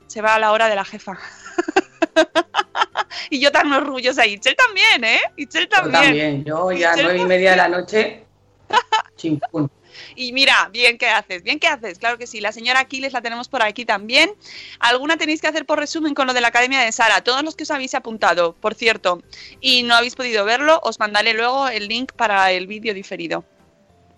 se 0.06 0.22
va 0.22 0.36
a 0.36 0.40
la 0.40 0.52
hora 0.52 0.70
de 0.70 0.76
la 0.76 0.86
jefa. 0.86 1.18
y 3.32 3.40
yo 3.40 3.52
tan 3.52 3.74
orgullosa. 3.74 4.28
Itzel 4.28 4.56
también, 4.56 5.04
¿eh? 5.04 5.22
Itzel 5.38 5.64
Yo 5.64 5.70
también. 5.70 6.04
también, 6.04 6.46
yo 6.46 6.72
ya 6.72 6.96
nueve 6.96 7.20
y 7.20 7.26
media 7.26 7.52
de 7.52 7.58
la 7.58 7.70
noche, 7.70 8.24
chimpún. 9.16 9.72
Y 10.16 10.34
mira, 10.34 10.70
bien 10.72 10.98
que 10.98 11.08
haces, 11.08 11.44
bien 11.44 11.60
que 11.60 11.68
haces, 11.68 12.00
claro 12.00 12.18
que 12.18 12.28
sí. 12.28 12.42
La 12.42 12.52
señora 12.52 12.80
Aquiles 12.82 13.14
la 13.14 13.22
tenemos 13.22 13.48
por 13.48 13.64
aquí 13.64 13.86
también. 13.86 14.32
¿Alguna 14.80 15.18
tenéis 15.18 15.42
que 15.42 15.48
hacer 15.48 15.66
por 15.66 15.80
resumen 15.80 16.14
con 16.14 16.28
lo 16.28 16.34
de 16.34 16.42
la 16.42 16.50
Academia 16.50 16.82
de 16.82 16.92
Sara? 16.92 17.24
Todos 17.24 17.44
los 17.44 17.56
que 17.56 17.64
os 17.64 17.72
habéis 17.72 17.96
apuntado, 17.96 18.54
por 18.54 18.76
cierto, 18.76 19.22
y 19.62 19.84
no 19.84 19.96
habéis 19.96 20.16
podido 20.16 20.46
verlo, 20.46 20.80
os 20.84 21.00
mandaré 21.00 21.34
luego 21.34 21.68
el 21.68 21.88
link 21.88 22.12
para 22.14 22.52
el 22.52 22.68
vídeo 22.68 22.94
diferido. 22.94 23.46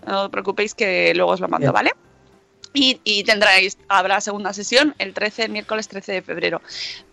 No 0.05 0.23
os 0.23 0.29
preocupéis 0.29 0.73
que 0.73 1.13
luego 1.15 1.31
os 1.31 1.39
lo 1.39 1.47
mando, 1.47 1.65
Bien. 1.65 1.73
¿vale? 1.73 1.91
Y, 2.73 3.01
y 3.03 3.23
tendréis, 3.23 3.77
habrá 3.87 4.21
segunda 4.21 4.53
sesión 4.53 4.93
el 4.99 5.13
13, 5.13 5.49
miércoles 5.49 5.87
13 5.87 6.11
de 6.11 6.21
febrero, 6.21 6.61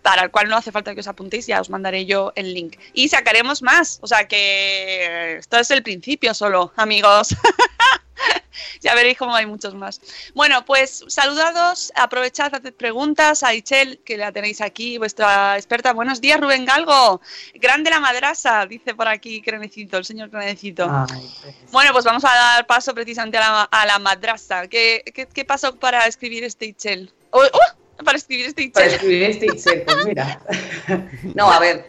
para 0.03 0.23
el 0.23 0.31
cual 0.31 0.49
no 0.49 0.57
hace 0.57 0.73
falta 0.73 0.95
que 0.95 1.01
os 1.01 1.09
apuntéis, 1.09 1.47
ya 1.47 1.61
os 1.61 1.71
mandaré 1.71 2.05
yo 2.05 2.33
el 2.37 2.53
link. 2.53 2.77
Y 2.93 3.09
sacaremos 3.09 3.63
más, 3.63 3.99
o 4.03 4.07
sea 4.07 4.29
que 4.29 5.37
esto 5.39 5.59
es 5.59 5.71
el 5.71 5.83
principio 5.83 6.35
solo, 6.35 6.73
amigos. 6.77 7.35
ya 8.81 8.95
veréis 8.95 9.19
cómo 9.19 9.35
hay 9.35 9.47
muchos 9.47 9.75
más. 9.75 10.01
Bueno, 10.35 10.65
pues 10.65 11.05
saludados, 11.09 11.93
aprovechad, 11.97 12.55
haced 12.55 12.75
preguntas 12.75 13.43
a 13.43 13.55
Ichel, 13.55 14.01
que 14.05 14.17
la 14.17 14.33
tenéis 14.33 14.61
aquí, 14.61 14.99
vuestra 14.99 15.57
experta. 15.57 15.93
Buenos 15.93 16.21
días, 16.21 16.41
Rubén 16.41 16.65
Galgo. 16.65 17.21
Grande 17.55 17.91
la 17.91 18.01
madrasa, 18.01 18.67
dice 18.67 18.95
por 18.95 19.09
aquí 19.09 19.43
Crenecito, 19.43 19.97
el 19.99 20.05
señor 20.05 20.31
Crenecito. 20.31 20.89
Ay, 21.11 21.31
Bueno, 21.73 21.93
pues 21.93 22.05
vamos 22.05 22.25
a 22.25 22.29
dar 22.35 22.67
paso 22.67 22.95
precisamente 22.95 23.39
a 23.39 23.41
la, 23.41 23.63
a 23.65 23.87
la 23.87 23.99
madrasa. 23.99 24.69
¿Qué, 24.69 25.03
qué, 25.15 25.27
qué 25.27 25.45
pasó 25.45 25.75
para 25.77 26.07
escribir 26.07 26.45
este 26.45 26.67
Ichel? 26.67 27.13
¡Oh, 27.31 27.43
oh! 27.53 28.05
Para 28.05 28.19
escribir 28.19 28.47
este 28.47 28.69
Para 28.71 28.87
escribir 28.87 29.23
este 29.23 29.47
Itzel, 29.47 29.83
pues 29.83 30.05
mira. 30.05 30.41
No, 31.35 31.51
a 31.51 31.61
ver, 31.61 31.87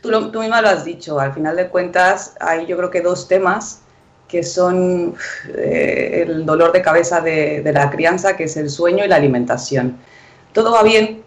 tú, 0.00 0.08
lo- 0.10 0.30
tú 0.30 0.40
misma 0.40 0.62
lo 0.62 0.68
has 0.68 0.84
dicho, 0.84 1.18
al 1.18 1.34
final 1.34 1.56
de 1.56 1.68
cuentas 1.68 2.34
hay 2.40 2.64
yo 2.66 2.76
creo 2.76 2.90
que 2.90 3.00
dos 3.00 3.26
temas 3.26 3.80
que 4.32 4.42
son 4.42 5.14
eh, 5.58 6.24
el 6.26 6.46
dolor 6.46 6.72
de 6.72 6.80
cabeza 6.80 7.20
de, 7.20 7.62
la 7.70 7.90
crianza, 7.90 8.34
que 8.34 8.44
es 8.44 8.56
el 8.56 8.70
sueño 8.70 9.04
y 9.04 9.08
la 9.08 9.16
alimentación. 9.16 9.98
Todo 10.54 10.72
va 10.72 10.82
bien, 10.82 11.22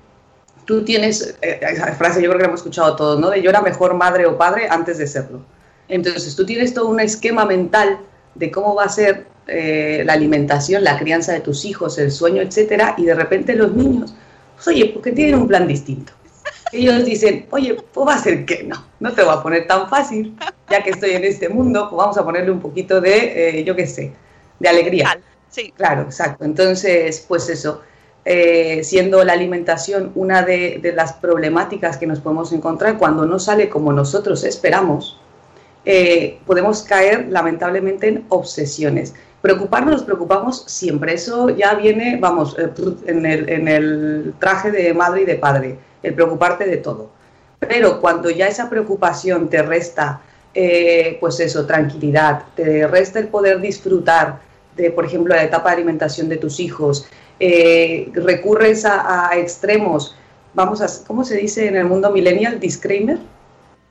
tú 0.65 0.83
tienes, 0.83 1.37
eh, 1.43 1.59
esa 1.61 1.93
frase 1.93 2.19
yo 2.19 2.29
creo 2.29 2.39
que 2.39 2.45
la 2.45 2.47
hemos 2.47 2.61
escuchado 2.61 2.95
todos, 2.95 3.19
¿no? 3.19 3.29
De 3.29 3.43
yo 3.43 3.51
era 3.51 3.61
mejor 3.61 3.93
madre 3.93 4.25
o 4.25 4.39
padre 4.39 4.67
antes 4.71 4.97
de 4.97 5.05
serlo. 5.05 5.41
Entonces 5.87 6.35
tú 6.35 6.47
tienes 6.47 6.73
todo 6.73 6.87
un 6.87 6.99
esquema 6.99 7.45
mental 7.45 7.99
de 8.33 8.49
cómo 8.49 8.73
va 8.73 8.85
a 8.85 8.89
ser 8.89 9.27
eh, 9.45 10.01
la 10.03 10.13
alimentación, 10.13 10.83
la 10.83 10.97
crianza 10.97 11.31
de 11.31 11.41
tus 11.41 11.63
hijos, 11.63 11.99
el 11.99 12.11
sueño, 12.11 12.41
etcétera, 12.41 12.95
y 12.97 13.05
de 13.05 13.13
repente 13.13 13.53
los 13.53 13.71
niños, 13.71 14.15
pues 14.55 14.67
oye, 14.69 14.87
porque 14.87 15.11
tienen 15.11 15.35
un 15.35 15.47
plan 15.47 15.67
distinto. 15.67 16.11
Ellos 16.75 17.05
dicen, 17.05 17.45
oye, 17.51 17.77
pues 17.93 18.07
va 18.07 18.15
a 18.15 18.19
ser 18.19 18.45
que 18.45 18.63
no, 18.63 18.83
no 18.99 19.13
te 19.13 19.23
va 19.23 19.33
a 19.33 19.43
poner 19.43 19.67
tan 19.67 19.89
fácil, 19.89 20.35
ya 20.69 20.83
que 20.83 20.91
estoy 20.91 21.11
en 21.11 21.23
este 21.23 21.49
mundo, 21.49 21.87
pues 21.89 21.97
vamos 21.97 22.17
a 22.17 22.23
ponerle 22.23 22.51
un 22.51 22.59
poquito 22.59 23.01
de, 23.01 23.59
eh, 23.59 23.63
yo 23.63 23.75
qué 23.75 23.87
sé, 23.87 24.11
de 24.59 24.69
alegría. 24.69 25.19
Sí, 25.49 25.73
Claro, 25.77 26.03
exacto. 26.03 26.43
Entonces, 26.43 27.23
pues 27.27 27.49
eso, 27.49 27.81
eh, 28.25 28.81
siendo 28.83 29.23
la 29.23 29.33
alimentación 29.33 30.11
una 30.15 30.41
de, 30.41 30.79
de 30.81 30.91
las 30.91 31.13
problemáticas 31.13 31.97
que 31.97 32.07
nos 32.07 32.19
podemos 32.19 32.51
encontrar 32.51 32.97
cuando 32.97 33.25
no 33.25 33.39
sale 33.39 33.69
como 33.69 33.93
nosotros 33.93 34.43
esperamos, 34.43 35.17
eh, 35.85 36.39
podemos 36.47 36.81
caer 36.81 37.27
lamentablemente 37.29 38.07
en 38.07 38.25
obsesiones. 38.29 39.13
Preocuparnos, 39.41 39.93
nos 39.93 40.03
preocupamos 40.03 40.63
siempre. 40.65 41.13
Eso 41.13 41.49
ya 41.49 41.75
viene, 41.75 42.17
vamos, 42.19 42.57
eh, 42.57 42.69
en 43.05 43.25
el, 43.25 43.47
en 43.47 43.67
el 43.67 44.33
traje 44.39 44.71
de 44.71 44.93
madre 44.95 45.21
y 45.21 45.25
de 45.25 45.35
padre, 45.35 45.77
el 46.05 46.13
preocuparte 46.13 46.65
de 46.65 46.77
todo. 46.77 47.09
Pero 47.59 47.99
cuando 48.01 48.29
ya 48.29 48.47
esa 48.47 48.69
preocupación 48.69 49.49
te 49.49 49.61
resta, 49.61 50.21
eh, 50.53 51.17
pues 51.19 51.39
eso, 51.39 51.65
tranquilidad, 51.65 52.43
te 52.55 52.87
resta 52.87 53.19
el 53.19 53.27
poder 53.27 53.59
disfrutar 53.61 54.39
de, 54.75 54.91
por 54.91 55.05
ejemplo, 55.05 55.33
la 55.35 55.43
etapa 55.43 55.69
de 55.69 55.77
alimentación 55.77 56.29
de 56.29 56.37
tus 56.37 56.59
hijos, 56.59 57.07
eh, 57.39 58.09
recurres 58.13 58.85
a, 58.85 59.29
a 59.29 59.37
extremos, 59.37 60.15
vamos 60.53 60.81
a, 60.81 60.87
¿cómo 61.07 61.23
se 61.23 61.37
dice 61.37 61.67
en 61.67 61.75
el 61.75 61.85
mundo 61.85 62.09
millennial? 62.11 62.59
Disclaimer. 62.59 63.17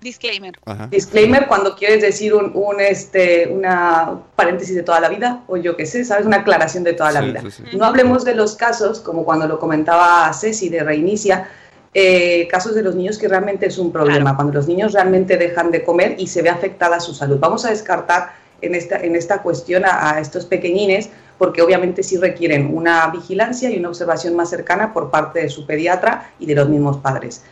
disclaimer. 0.01 0.53
Ajá. 0.67 0.87
Disclaimer 0.89 1.47
cuando 1.47 1.75
quieres 1.77 2.03
decir 2.03 2.35
un, 2.35 2.53
un, 2.55 2.81
este, 2.81 3.49
una 3.49 4.19
paréntesis 4.37 4.75
de 4.75 4.83
toda 4.83 5.01
la 5.01 5.09
vida, 5.09 5.43
o 5.47 5.57
yo 5.57 5.77
qué 5.77 5.87
sé, 5.87 6.05
¿sabes? 6.05 6.27
Una 6.27 6.39
aclaración 6.39 6.85
de 6.85 6.93
toda 6.93 7.11
la 7.13 7.21
Sí, 7.21 7.27
vida. 7.27 7.41
sí, 7.41 7.51
sí. 7.71 7.77
No 7.77 7.87
hablemos 7.87 8.25
de 8.25 8.35
los 8.35 8.55
casos, 8.57 9.01
como 9.01 9.25
cuando 9.25 9.47
lo 9.47 9.59
comentaba 9.59 10.31
Ceci 10.35 10.69
de 10.69 10.83
Reinicia, 10.85 11.49
eh, 11.95 12.49
casos 12.49 12.75
de 12.75 12.83
los 12.83 12.95
niños 12.97 13.19
que 13.19 13.29
realmente 13.29 13.67
es 13.67 13.79
un 13.79 13.93
problema, 13.93 14.21
Claro. 14.21 14.37
cuando 14.37 14.53
los 14.55 14.67
niños 14.67 14.93
realmente 14.93 15.37
dejan 15.37 15.71
de 15.71 15.85
comer 15.85 16.17
y 16.19 16.27
se 16.27 16.43
ve 16.43 16.51
afectada 16.51 16.99
su 17.01 17.15
salud. 17.15 17.39
Vamos 17.39 17.65
a 17.65 17.71
descartar 17.71 18.33
en 18.61 18.75
esta, 18.75 18.97
en 18.97 19.15
esta 19.15 19.43
cuestión 19.43 19.85
a, 19.85 20.11
a 20.11 20.21
estos 20.21 20.45
pequeñines, 20.45 21.11
porque 21.39 21.63
obviamente 21.63 22.03
sí 22.03 22.17
requieren 22.17 22.71
una 22.75 23.07
vigilancia 23.09 23.71
y 23.71 23.79
una 23.79 23.89
observación 23.89 24.35
más 24.37 24.51
cercana 24.51 24.93
por 24.93 25.11
parte 25.11 25.41
de 25.41 25.49
su 25.49 25.67
pediatra 25.67 26.31
y 26.39 26.47
de 26.47 26.55
los 26.55 26.69
mismos 26.69 26.97
padres. 26.99 27.43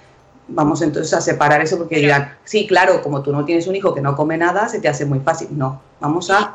Vamos 0.49 0.83
entonces 0.83 1.13
a 1.15 1.21
separar 1.21 1.61
eso 1.63 1.79
porque 1.79 1.97
dirán, 1.97 2.35
sí, 2.45 2.67
claro, 2.67 3.01
como 3.03 3.23
tú 3.23 3.33
no 3.33 3.45
tienes 3.45 3.67
un 3.69 3.77
hijo 3.77 3.95
que 3.95 4.01
no 4.01 4.17
come 4.17 4.37
nada, 4.37 4.69
se 4.69 4.81
te 4.81 4.89
hace 4.89 5.05
muy 5.05 5.21
fácil. 5.21 5.49
No, 5.53 5.81
vamos 6.01 6.31
a... 6.31 6.55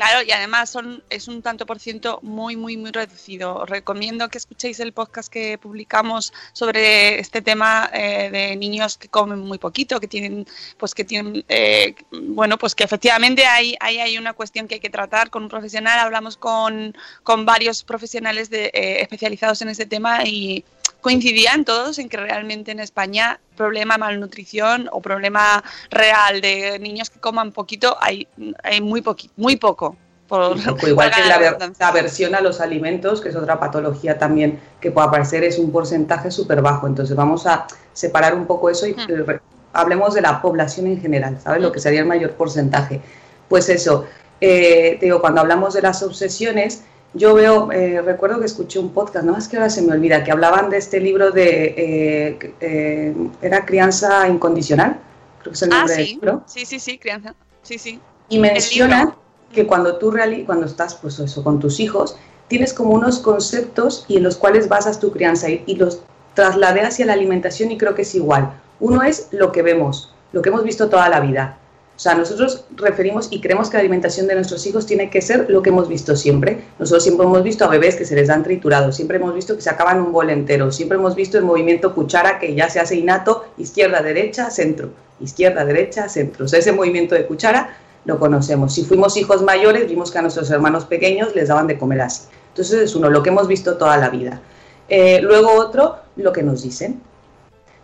Claro, 0.00 0.22
y 0.26 0.30
además 0.32 0.70
son, 0.70 1.04
es 1.10 1.28
un 1.28 1.42
tanto 1.42 1.66
por 1.66 1.78
ciento 1.78 2.20
muy, 2.22 2.56
muy, 2.56 2.78
muy 2.78 2.90
reducido. 2.90 3.54
Os 3.56 3.68
recomiendo 3.68 4.30
que 4.30 4.38
escuchéis 4.38 4.80
el 4.80 4.94
podcast 4.94 5.30
que 5.30 5.58
publicamos 5.58 6.32
sobre 6.54 7.18
este 7.20 7.42
tema 7.42 7.90
eh, 7.92 8.30
de 8.32 8.56
niños 8.56 8.96
que 8.96 9.08
comen 9.08 9.40
muy 9.40 9.58
poquito, 9.58 10.00
que 10.00 10.08
tienen, 10.08 10.46
pues 10.78 10.94
que 10.94 11.04
tienen, 11.04 11.44
eh, 11.50 11.96
bueno, 12.12 12.56
pues 12.56 12.74
que 12.74 12.82
efectivamente 12.82 13.44
hay, 13.44 13.76
hay, 13.78 13.98
hay 13.98 14.16
una 14.16 14.32
cuestión 14.32 14.68
que 14.68 14.76
hay 14.76 14.80
que 14.80 14.88
tratar 14.88 15.28
con 15.28 15.42
un 15.42 15.50
profesional. 15.50 15.98
Hablamos 15.98 16.38
con, 16.38 16.96
con 17.22 17.44
varios 17.44 17.84
profesionales 17.84 18.48
de, 18.48 18.70
eh, 18.72 19.02
especializados 19.02 19.60
en 19.60 19.68
este 19.68 19.84
tema 19.84 20.24
y 20.24 20.64
coincidían 21.00 21.64
todos 21.64 21.98
en 21.98 22.08
que 22.08 22.16
realmente 22.16 22.70
en 22.72 22.80
España 22.80 23.40
problema 23.56 23.94
de 23.94 23.98
malnutrición 24.00 24.88
o 24.92 25.00
problema 25.00 25.62
real 25.90 26.40
de 26.40 26.78
niños 26.78 27.10
que 27.10 27.18
coman 27.20 27.52
poquito 27.52 27.96
hay, 28.00 28.26
hay 28.62 28.80
muy, 28.80 29.02
poqui, 29.02 29.30
muy 29.36 29.56
poco. 29.56 29.96
Por, 30.28 30.62
Poco, 30.62 30.86
igual 30.86 31.10
que 31.10 31.24
la 31.24 31.38
ver- 31.38 31.56
aversión 31.80 32.36
a 32.36 32.40
los 32.40 32.60
alimentos, 32.60 33.20
que 33.20 33.30
es 33.30 33.34
otra 33.36 33.58
patología 33.58 34.16
también 34.16 34.60
que 34.80 34.92
puede 34.92 35.08
aparecer, 35.08 35.42
es 35.42 35.58
un 35.58 35.72
porcentaje 35.72 36.30
súper 36.30 36.62
bajo. 36.62 36.86
Entonces 36.86 37.16
vamos 37.16 37.48
a 37.48 37.66
separar 37.92 38.36
un 38.36 38.46
poco 38.46 38.70
eso 38.70 38.86
y 38.86 38.92
Mm. 38.94 39.00
eh, 39.30 39.40
hablemos 39.72 40.14
de 40.14 40.20
la 40.20 40.40
población 40.40 40.86
en 40.86 41.00
general, 41.00 41.40
¿sabes? 41.42 41.60
Lo 41.60 41.72
que 41.72 41.80
sería 41.80 41.98
el 42.00 42.06
mayor 42.06 42.30
porcentaje. 42.34 43.00
Pues 43.48 43.68
eso, 43.68 44.06
eh, 44.40 44.98
te 45.00 45.06
digo, 45.06 45.20
cuando 45.20 45.40
hablamos 45.40 45.74
de 45.74 45.82
las 45.82 46.00
obsesiones, 46.04 46.84
yo 47.12 47.34
veo, 47.34 47.72
eh, 47.72 48.00
recuerdo 48.02 48.38
que 48.38 48.46
escuché 48.46 48.78
un 48.78 48.90
podcast, 48.92 49.24
no 49.24 49.36
es 49.36 49.48
que 49.48 49.56
ahora 49.56 49.70
se 49.70 49.82
me 49.82 49.92
olvida, 49.92 50.22
que 50.22 50.30
hablaban 50.30 50.70
de 50.70 50.76
este 50.78 51.00
libro 51.00 51.30
de, 51.32 51.74
eh, 51.76 52.54
eh, 52.60 53.14
era 53.42 53.64
crianza 53.64 54.28
incondicional, 54.28 55.00
creo 55.40 55.52
que 55.52 55.56
es 55.56 55.62
el 55.62 55.72
Ah, 55.72 55.78
nombre 55.78 55.96
del 55.96 56.06
sí, 56.06 56.14
libro 56.14 56.42
sí, 56.46 56.64
sí, 56.66 56.78
sí, 56.78 56.98
crianza. 56.98 57.34
Sí, 57.62 57.78
sí. 57.78 58.00
y 58.28 58.38
mencionan 58.38 59.14
que 59.52 59.66
cuando 59.66 59.96
tú 59.98 60.10
reali 60.12 60.44
cuando 60.44 60.66
estás 60.66 60.94
pues 60.94 61.18
eso 61.18 61.42
con 61.42 61.58
tus 61.58 61.80
hijos 61.80 62.16
tienes 62.48 62.72
como 62.72 62.90
unos 62.94 63.18
conceptos 63.18 64.04
y 64.08 64.16
en 64.18 64.22
los 64.22 64.36
cuales 64.36 64.68
basas 64.68 65.00
tu 65.00 65.10
crianza 65.12 65.48
y, 65.50 65.62
y 65.66 65.76
los 65.76 66.02
trasladé 66.34 66.82
hacia 66.82 67.06
la 67.06 67.12
alimentación 67.14 67.70
y 67.72 67.78
creo 67.78 67.94
que 67.94 68.02
es 68.02 68.14
igual. 68.14 68.52
Uno 68.80 69.02
es 69.02 69.28
lo 69.32 69.52
que 69.52 69.62
vemos, 69.62 70.14
lo 70.32 70.42
que 70.42 70.48
hemos 70.50 70.64
visto 70.64 70.88
toda 70.88 71.08
la 71.08 71.20
vida. 71.20 71.58
O 72.00 72.02
sea, 72.02 72.14
nosotros 72.14 72.64
referimos 72.76 73.28
y 73.30 73.42
creemos 73.42 73.68
que 73.68 73.76
la 73.76 73.80
alimentación 73.80 74.26
de 74.26 74.34
nuestros 74.34 74.66
hijos 74.66 74.86
tiene 74.86 75.10
que 75.10 75.20
ser 75.20 75.50
lo 75.50 75.60
que 75.60 75.68
hemos 75.68 75.86
visto 75.86 76.16
siempre. 76.16 76.64
Nosotros 76.78 77.02
siempre 77.02 77.26
hemos 77.26 77.42
visto 77.42 77.66
a 77.66 77.68
bebés 77.68 77.94
que 77.94 78.06
se 78.06 78.16
les 78.16 78.28
dan 78.28 78.42
triturados, 78.42 78.96
siempre 78.96 79.18
hemos 79.18 79.34
visto 79.34 79.54
que 79.54 79.60
se 79.60 79.68
acaban 79.68 80.00
un 80.00 80.10
bol 80.10 80.30
entero, 80.30 80.72
siempre 80.72 80.96
hemos 80.96 81.14
visto 81.14 81.36
el 81.36 81.44
movimiento 81.44 81.94
cuchara 81.94 82.38
que 82.38 82.54
ya 82.54 82.70
se 82.70 82.80
hace 82.80 82.96
innato, 82.96 83.44
izquierda, 83.58 84.00
derecha, 84.00 84.50
centro, 84.50 84.88
izquierda, 85.20 85.62
derecha, 85.66 86.08
centro. 86.08 86.46
O 86.46 86.48
sea, 86.48 86.60
ese 86.60 86.72
movimiento 86.72 87.14
de 87.14 87.26
cuchara 87.26 87.76
lo 88.06 88.18
conocemos. 88.18 88.72
Si 88.72 88.82
fuimos 88.82 89.18
hijos 89.18 89.42
mayores, 89.42 89.86
vimos 89.86 90.10
que 90.10 90.20
a 90.20 90.22
nuestros 90.22 90.50
hermanos 90.50 90.86
pequeños 90.86 91.36
les 91.36 91.48
daban 91.48 91.66
de 91.66 91.78
comer 91.78 92.00
así. 92.00 92.22
Entonces 92.48 92.80
es 92.80 92.94
uno, 92.94 93.10
lo 93.10 93.22
que 93.22 93.28
hemos 93.28 93.46
visto 93.46 93.76
toda 93.76 93.98
la 93.98 94.08
vida. 94.08 94.40
Eh, 94.88 95.20
luego 95.20 95.52
otro, 95.52 95.96
lo 96.16 96.32
que 96.32 96.42
nos 96.42 96.62
dicen, 96.62 97.02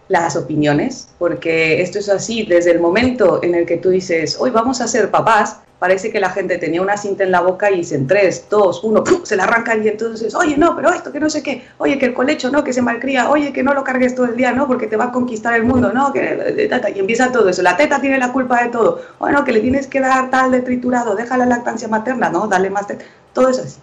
las 0.08 0.36
opiniones, 0.36 1.08
porque 1.18 1.82
esto 1.82 1.98
es 1.98 2.08
así, 2.08 2.44
desde 2.44 2.70
el 2.70 2.80
momento 2.80 3.40
en 3.42 3.54
el 3.54 3.66
que 3.66 3.76
tú 3.76 3.90
dices, 3.90 4.36
hoy 4.38 4.50
vamos 4.50 4.80
a 4.80 4.86
ser 4.86 5.10
papás, 5.10 5.58
parece 5.78 6.10
que 6.10 6.20
la 6.20 6.30
gente 6.30 6.58
tenía 6.58 6.80
una 6.80 6.96
cinta 6.96 7.24
en 7.24 7.30
la 7.30 7.40
boca 7.40 7.70
y 7.70 7.78
dicen 7.78 8.06
tres, 8.06 8.46
dos, 8.48 8.82
uno, 8.84 9.02
se 9.24 9.36
la 9.36 9.44
arrancan 9.44 9.84
y 9.84 9.88
entonces, 9.88 10.34
oye, 10.34 10.56
no, 10.56 10.74
pero 10.74 10.90
esto, 10.90 11.12
que 11.12 11.20
no 11.20 11.28
sé 11.28 11.42
qué, 11.42 11.64
oye, 11.78 11.98
que 11.98 12.06
el 12.06 12.14
colecho, 12.14 12.50
no, 12.50 12.64
que 12.64 12.72
se 12.72 12.82
malcría, 12.82 13.30
oye, 13.30 13.52
que 13.52 13.62
no 13.62 13.74
lo 13.74 13.84
cargues 13.84 14.14
todo 14.14 14.26
el 14.26 14.36
día, 14.36 14.52
no, 14.52 14.66
porque 14.66 14.86
te 14.86 14.96
va 14.96 15.06
a 15.06 15.12
conquistar 15.12 15.54
el 15.54 15.64
mundo, 15.64 15.92
no, 15.92 16.12
que 16.12 16.70
y 16.94 16.98
empieza 16.98 17.32
todo 17.32 17.48
eso, 17.48 17.62
la 17.62 17.76
teta 17.76 18.00
tiene 18.00 18.18
la 18.18 18.32
culpa 18.32 18.62
de 18.62 18.70
todo, 18.70 19.02
bueno, 19.18 19.44
que 19.44 19.52
le 19.52 19.60
tienes 19.60 19.86
que 19.86 20.00
dar 20.00 20.30
tal 20.30 20.52
de 20.52 20.60
triturado, 20.60 21.14
deja 21.14 21.36
la 21.36 21.46
lactancia 21.46 21.88
materna, 21.88 22.30
no, 22.30 22.46
dale 22.46 22.70
más, 22.70 22.86
teta. 22.86 23.04
todo 23.32 23.48
es 23.48 23.58
así. 23.58 23.80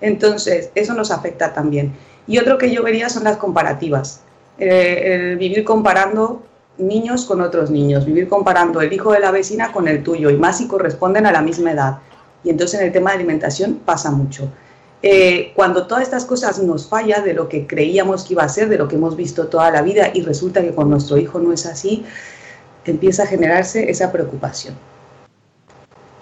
Entonces, 0.00 0.70
eso 0.74 0.92
nos 0.92 1.10
afecta 1.10 1.54
también. 1.54 1.94
Y 2.26 2.38
otro 2.38 2.58
que 2.58 2.70
yo 2.70 2.82
vería 2.82 3.08
son 3.08 3.24
las 3.24 3.38
comparativas. 3.38 4.23
Eh, 4.58 5.30
el 5.30 5.36
vivir 5.36 5.64
comparando 5.64 6.42
niños 6.78 7.24
con 7.24 7.40
otros 7.40 7.70
niños, 7.70 8.04
vivir 8.04 8.28
comparando 8.28 8.80
el 8.80 8.92
hijo 8.92 9.12
de 9.12 9.20
la 9.20 9.30
vecina 9.30 9.72
con 9.72 9.88
el 9.88 10.02
tuyo, 10.02 10.30
y 10.30 10.36
más 10.36 10.58
si 10.58 10.68
corresponden 10.68 11.26
a 11.26 11.32
la 11.32 11.42
misma 11.42 11.72
edad. 11.72 11.98
Y 12.42 12.50
entonces 12.50 12.80
en 12.80 12.86
el 12.86 12.92
tema 12.92 13.10
de 13.10 13.16
alimentación 13.16 13.80
pasa 13.84 14.10
mucho. 14.10 14.48
Eh, 15.02 15.52
cuando 15.54 15.86
todas 15.86 16.02
estas 16.02 16.24
cosas 16.24 16.58
nos 16.60 16.88
falla 16.88 17.20
de 17.20 17.34
lo 17.34 17.48
que 17.48 17.66
creíamos 17.66 18.24
que 18.24 18.34
iba 18.34 18.42
a 18.42 18.48
ser, 18.48 18.68
de 18.68 18.78
lo 18.78 18.88
que 18.88 18.96
hemos 18.96 19.16
visto 19.16 19.48
toda 19.48 19.70
la 19.70 19.82
vida, 19.82 20.10
y 20.14 20.22
resulta 20.22 20.62
que 20.62 20.74
con 20.74 20.88
nuestro 20.88 21.18
hijo 21.18 21.38
no 21.38 21.52
es 21.52 21.66
así, 21.66 22.04
empieza 22.84 23.24
a 23.24 23.26
generarse 23.26 23.90
esa 23.90 24.12
preocupación. 24.12 24.74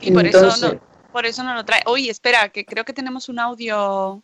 Y 0.00 0.10
por, 0.10 0.26
eso, 0.26 0.56
no, 0.60 0.80
por 1.12 1.26
eso 1.26 1.44
no 1.44 1.54
lo 1.54 1.64
trae. 1.64 1.82
Oye, 1.86 2.10
espera, 2.10 2.48
que 2.48 2.64
creo 2.64 2.84
que 2.84 2.92
tenemos 2.92 3.28
un 3.28 3.38
audio 3.38 4.22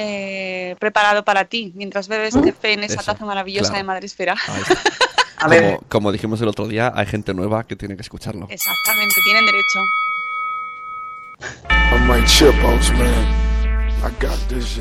eh, 0.00 0.76
preparado 0.78 1.24
para 1.24 1.46
ti 1.46 1.72
mientras 1.74 2.06
bebes 2.06 2.36
café 2.36 2.74
en 2.74 2.84
esa 2.84 3.02
taza 3.02 3.24
maravillosa 3.24 3.76
de 3.76 3.82
Madre 3.82 4.06
Esfera. 4.06 4.36
como, 5.42 5.80
como 5.88 6.12
dijimos 6.12 6.40
el 6.40 6.46
otro 6.46 6.68
día, 6.68 6.92
hay 6.94 7.06
gente 7.06 7.34
nueva 7.34 7.66
que 7.66 7.74
tiene 7.74 7.96
que 7.96 8.02
escucharlo. 8.02 8.46
Exactamente, 8.48 9.14
tienen 9.24 9.44
derecho. 9.44 9.80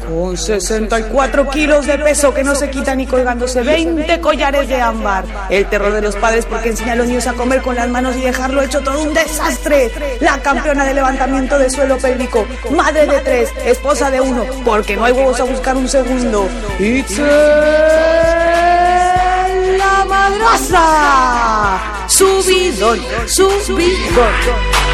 Con 0.08 0.38
64 0.38 1.50
kilos 1.50 1.86
de 1.86 1.98
peso 1.98 2.34
que 2.34 2.44
no 2.44 2.56
se 2.56 2.70
quitan 2.70 2.98
ni 2.98 3.06
colgándose 3.06 3.62
20 3.62 4.22
collares 4.22 4.68
de 4.68 4.82
ámbar. 4.82 5.26
El 5.50 5.66
terror 5.68 5.94
de 5.94 6.02
los 6.02 6.16
padres 6.16 6.46
porque 6.46 6.70
enseña 6.70 6.94
a 6.94 6.96
los 6.96 7.08
niños 7.08 7.28
a 7.28 7.34
comer 7.34 7.62
con 7.62 7.76
las 7.76 7.90
manos 7.90 8.16
y 8.16 8.22
dejarlo 8.22 8.62
hecho 8.62 8.82
todo 8.82 9.02
un 9.02 9.14
desastre. 9.14 9.92
La 10.20 10.40
campeona 10.40 10.86
de 10.86 10.94
levantamiento 10.94 11.60
de 11.60 11.70
suelo 11.70 11.98
pélvico. 11.98 12.46
Madre 12.72 13.08
de 13.08 13.20
tres, 13.20 13.50
esposa 13.66 14.12
de 14.12 14.22
uno, 14.22 14.46
porque 14.64 14.96
no 14.96 15.06
hay 15.06 15.14
huevos 15.14 15.40
a 15.40 15.44
buscar 15.44 15.76
un 15.76 15.90
segundo. 15.90 16.48
It's 16.80 17.18
la 19.78 20.06
madraza. 20.06 22.08
Subidón, 22.08 23.00
subidón. 23.28 24.87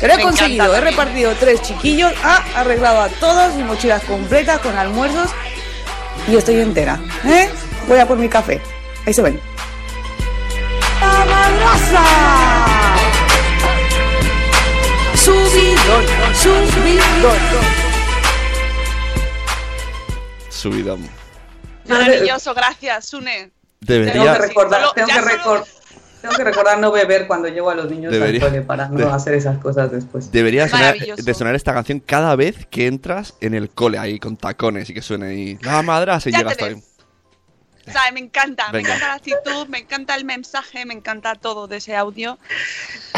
Pero 0.00 0.14
he 0.14 0.22
conseguido, 0.22 0.76
he 0.76 0.80
repartido 0.80 1.32
tres 1.40 1.62
chiquillos, 1.62 2.12
ha 2.22 2.44
arreglado 2.60 3.00
a 3.00 3.08
todos, 3.08 3.54
mis 3.54 3.64
mochilas 3.64 4.02
completas 4.04 4.58
con 4.58 4.76
almuerzos 4.76 5.30
y 6.28 6.36
estoy 6.36 6.60
entera. 6.60 7.00
¿eh? 7.24 7.48
Voy 7.88 7.98
a 7.98 8.06
por 8.06 8.18
mi 8.18 8.28
café. 8.28 8.60
Ahí 9.06 9.14
se 9.14 9.22
ven. 9.22 9.40
¡La 11.92 12.83
Subidón, 15.84 16.66
subidón. 16.72 17.38
Subidón. 20.48 21.08
Maravilloso, 21.86 22.54
gracias, 22.54 23.06
Sune. 23.06 23.50
Debería... 23.80 24.12
Tengo 24.14 24.32
que 24.32 24.38
recordar, 24.48 24.80
Solo- 24.80 24.92
tengo 24.94 25.08
que 25.08 25.14
solo- 25.14 25.26
recordar. 25.28 25.64
Tengo 26.22 26.36
que 26.36 26.44
recordar 26.44 26.78
no 26.78 26.90
beber 26.90 27.26
cuando 27.26 27.48
llevo 27.48 27.68
a 27.68 27.74
los 27.74 27.90
niños 27.90 28.10
Debería. 28.10 28.42
al 28.44 28.48
cole 28.50 28.62
para 28.62 28.88
no 28.88 28.96
De- 28.96 29.12
hacer 29.12 29.34
esas 29.34 29.58
cosas 29.58 29.92
después. 29.92 30.32
Debería 30.32 30.68
sonar, 30.68 30.96
de 30.96 31.34
sonar 31.34 31.54
esta 31.54 31.74
canción 31.74 32.00
cada 32.00 32.34
vez 32.34 32.64
que 32.70 32.86
entras 32.86 33.34
en 33.42 33.52
el 33.52 33.68
cole 33.68 33.98
ahí 33.98 34.18
con 34.18 34.38
tacones 34.38 34.88
y 34.88 34.94
que 34.94 35.02
suene 35.02 35.26
ahí 35.26 35.58
la 35.60 35.82
madraza 35.82 36.30
y 36.30 36.32
Ya 36.32 36.38
llegas 36.38 36.56
te 36.56 36.64
ahí. 36.64 36.74
ves. 36.76 36.84
O 37.86 37.92
sea, 37.92 38.10
me 38.12 38.20
encanta, 38.20 38.70
Venga. 38.72 38.88
me 38.88 38.94
encanta 38.94 39.08
la 39.08 39.14
actitud, 39.16 39.68
me 39.68 39.78
encanta 39.80 40.14
el 40.14 40.24
mensaje, 40.24 40.86
me 40.86 40.94
encanta 40.94 41.34
todo 41.34 41.66
de 41.68 41.76
ese 41.76 41.94
audio. 41.94 42.38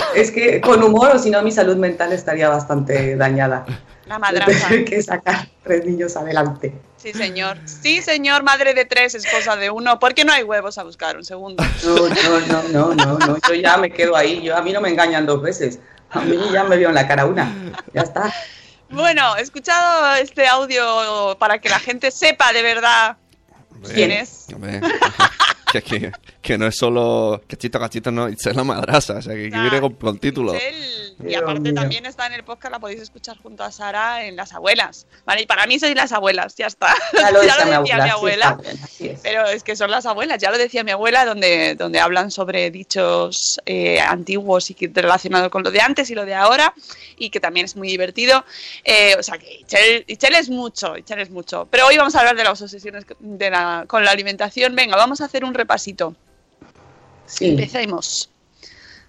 Es 0.14 0.31
que 0.31 0.61
con 0.61 0.83
humor 0.83 1.12
o 1.14 1.19
si 1.19 1.31
no 1.31 1.42
mi 1.42 1.53
salud 1.53 1.77
mental 1.77 2.12
estaría 2.12 2.49
bastante 2.49 3.16
dañada. 3.16 3.66
La 4.07 4.19
madraza. 4.19 4.69
tener 4.69 4.85
que 4.85 5.03
sacar 5.03 5.49
tres 5.64 5.85
niños 5.85 6.16
adelante. 6.16 6.73
Sí, 6.97 7.12
señor. 7.12 7.59
Sí, 7.64 8.03
señor, 8.03 8.42
madre 8.45 8.73
de 8.73 8.85
tres, 8.85 9.14
esposa 9.14 9.57
de 9.57 9.71
uno. 9.71 9.99
¿Por 9.99 10.14
qué 10.14 10.25
no 10.25 10.33
hay 10.33 10.45
huevos 10.45 10.79
a 10.79 10.85
buscar? 10.85 11.16
Un 11.16 11.25
segundo. 11.25 11.62
No, 11.85 12.09
no, 12.09 12.40
no, 12.40 12.62
no, 12.69 12.95
no, 12.95 13.19
no. 13.19 13.38
Yo 13.49 13.55
ya 13.55 13.77
me 13.77 13.90
quedo 13.90 14.16
ahí. 14.16 14.42
Yo, 14.42 14.57
a 14.57 14.62
mí 14.62 14.73
no 14.73 14.81
me 14.81 14.88
engañan 14.90 15.27
dos 15.27 15.42
veces. 15.42 15.81
A 16.11 16.21
mí 16.21 16.38
ya 16.53 16.64
me 16.64 16.77
vio 16.77 16.88
en 16.88 16.95
la 16.95 17.07
cara 17.09 17.27
una. 17.27 17.53
Ya 17.92 18.03
está. 18.03 18.33
Bueno, 18.90 19.37
he 19.37 19.42
escuchado 19.42 20.14
este 20.14 20.47
audio 20.47 21.37
para 21.38 21.59
que 21.61 21.69
la 21.69 21.81
gente 21.81 22.11
sepa 22.11 22.53
de 22.53 22.62
verdad 22.62 23.16
quién 23.92 24.12
es. 24.12 24.47
Que, 26.47 26.57
no 26.59 26.67
es 26.67 26.77
solo 26.77 27.43
cachito 27.47 27.79
cachito, 27.81 28.11
no, 28.13 28.29
es 28.29 28.45
la 28.55 28.65
madraza, 28.65 29.15
o 29.15 29.23
sea, 29.23 29.35
que, 29.35 29.51
que 29.51 29.57
Ah, 29.57 29.63
viene 29.63 29.81
con, 29.81 29.95
con 29.95 30.19
título. 30.19 30.55
Y 30.55 31.25
Dios 31.29 31.43
aparte 31.43 31.61
mío. 31.61 31.75
también 31.75 32.07
está 32.07 32.27
en 32.27 32.35
el 32.35 32.45
podcast, 32.45 32.73
la 32.73 32.79
podéis 32.79 33.01
escuchar 33.01 33.37
junto 33.39 33.65
a 33.65 33.73
Sara 33.73 34.25
en 34.25 34.37
Las 34.37 34.53
Abuelas. 34.53 35.07
Vale, 35.25 35.43
y 35.43 35.47
para 35.47 35.67
mí 35.67 35.79
sois 35.79 35.95
las 35.97 36.13
abuelas, 36.13 36.55
ya 36.57 36.67
está. 36.67 36.95
Ya 37.15 37.31
lo 37.31 37.41
decía 37.43 37.65
mi 37.65 37.71
decía 37.71 37.97
abuela. 37.97 38.05
mi 38.05 38.09
sí, 38.11 38.11
abuela. 38.11 38.47
está 38.51 38.63
bien, 38.63 38.85
así 38.85 39.09
es. 39.09 39.21
Pero 39.23 39.47
es 39.47 39.63
que 39.63 39.77
son 39.77 39.91
las 39.91 40.07
abuelas, 40.07 40.39
ya 40.41 40.51
lo 40.51 40.59
decía 40.59 40.85
mi 40.85 40.91
abuela, 40.93 41.25
donde, 41.25 41.75
donde 41.75 42.01
hablan 42.01 42.31
sobre 42.31 42.71
dichos 42.71 43.61
eh, 43.67 43.99
antiguos 44.01 44.71
y 44.71 44.75
que 44.75 44.91
relacionados 44.93 45.49
con 45.51 45.63
lo 45.63 45.71
de 45.71 45.81
antes 45.81 46.11
y 46.11 46.15
lo 46.15 46.25
de 46.25 46.35
ahora, 46.35 46.75
y 47.17 47.31
que 47.31 47.41
también 47.41 47.65
es 47.65 47.77
muy 47.77 47.89
divertido. 47.89 48.45
Eh, 48.85 49.17
o 49.19 49.23
sea 49.23 49.39
que 49.39 49.53
Ichel, 49.61 50.05
Ichel 50.07 50.35
es 50.35 50.49
mucho, 50.51 50.97
Ichel 50.97 51.21
es 51.21 51.31
mucho. 51.31 51.67
Pero 51.71 51.87
hoy 51.87 51.97
vamos 51.97 52.15
a 52.15 52.21
hablar 52.21 52.37
de 52.37 52.45
las 52.45 52.61
obsesiones 52.63 53.05
de 53.19 53.51
la- 53.51 53.85
con 53.89 54.05
la 54.05 54.11
alimentación. 54.11 54.75
Venga, 54.77 54.97
vamos 54.97 55.21
a 55.21 55.25
hacer 55.25 55.45
un 55.45 55.55
repasito. 55.55 56.15
Sí. 57.27 57.51
Empecemos. 57.51 58.31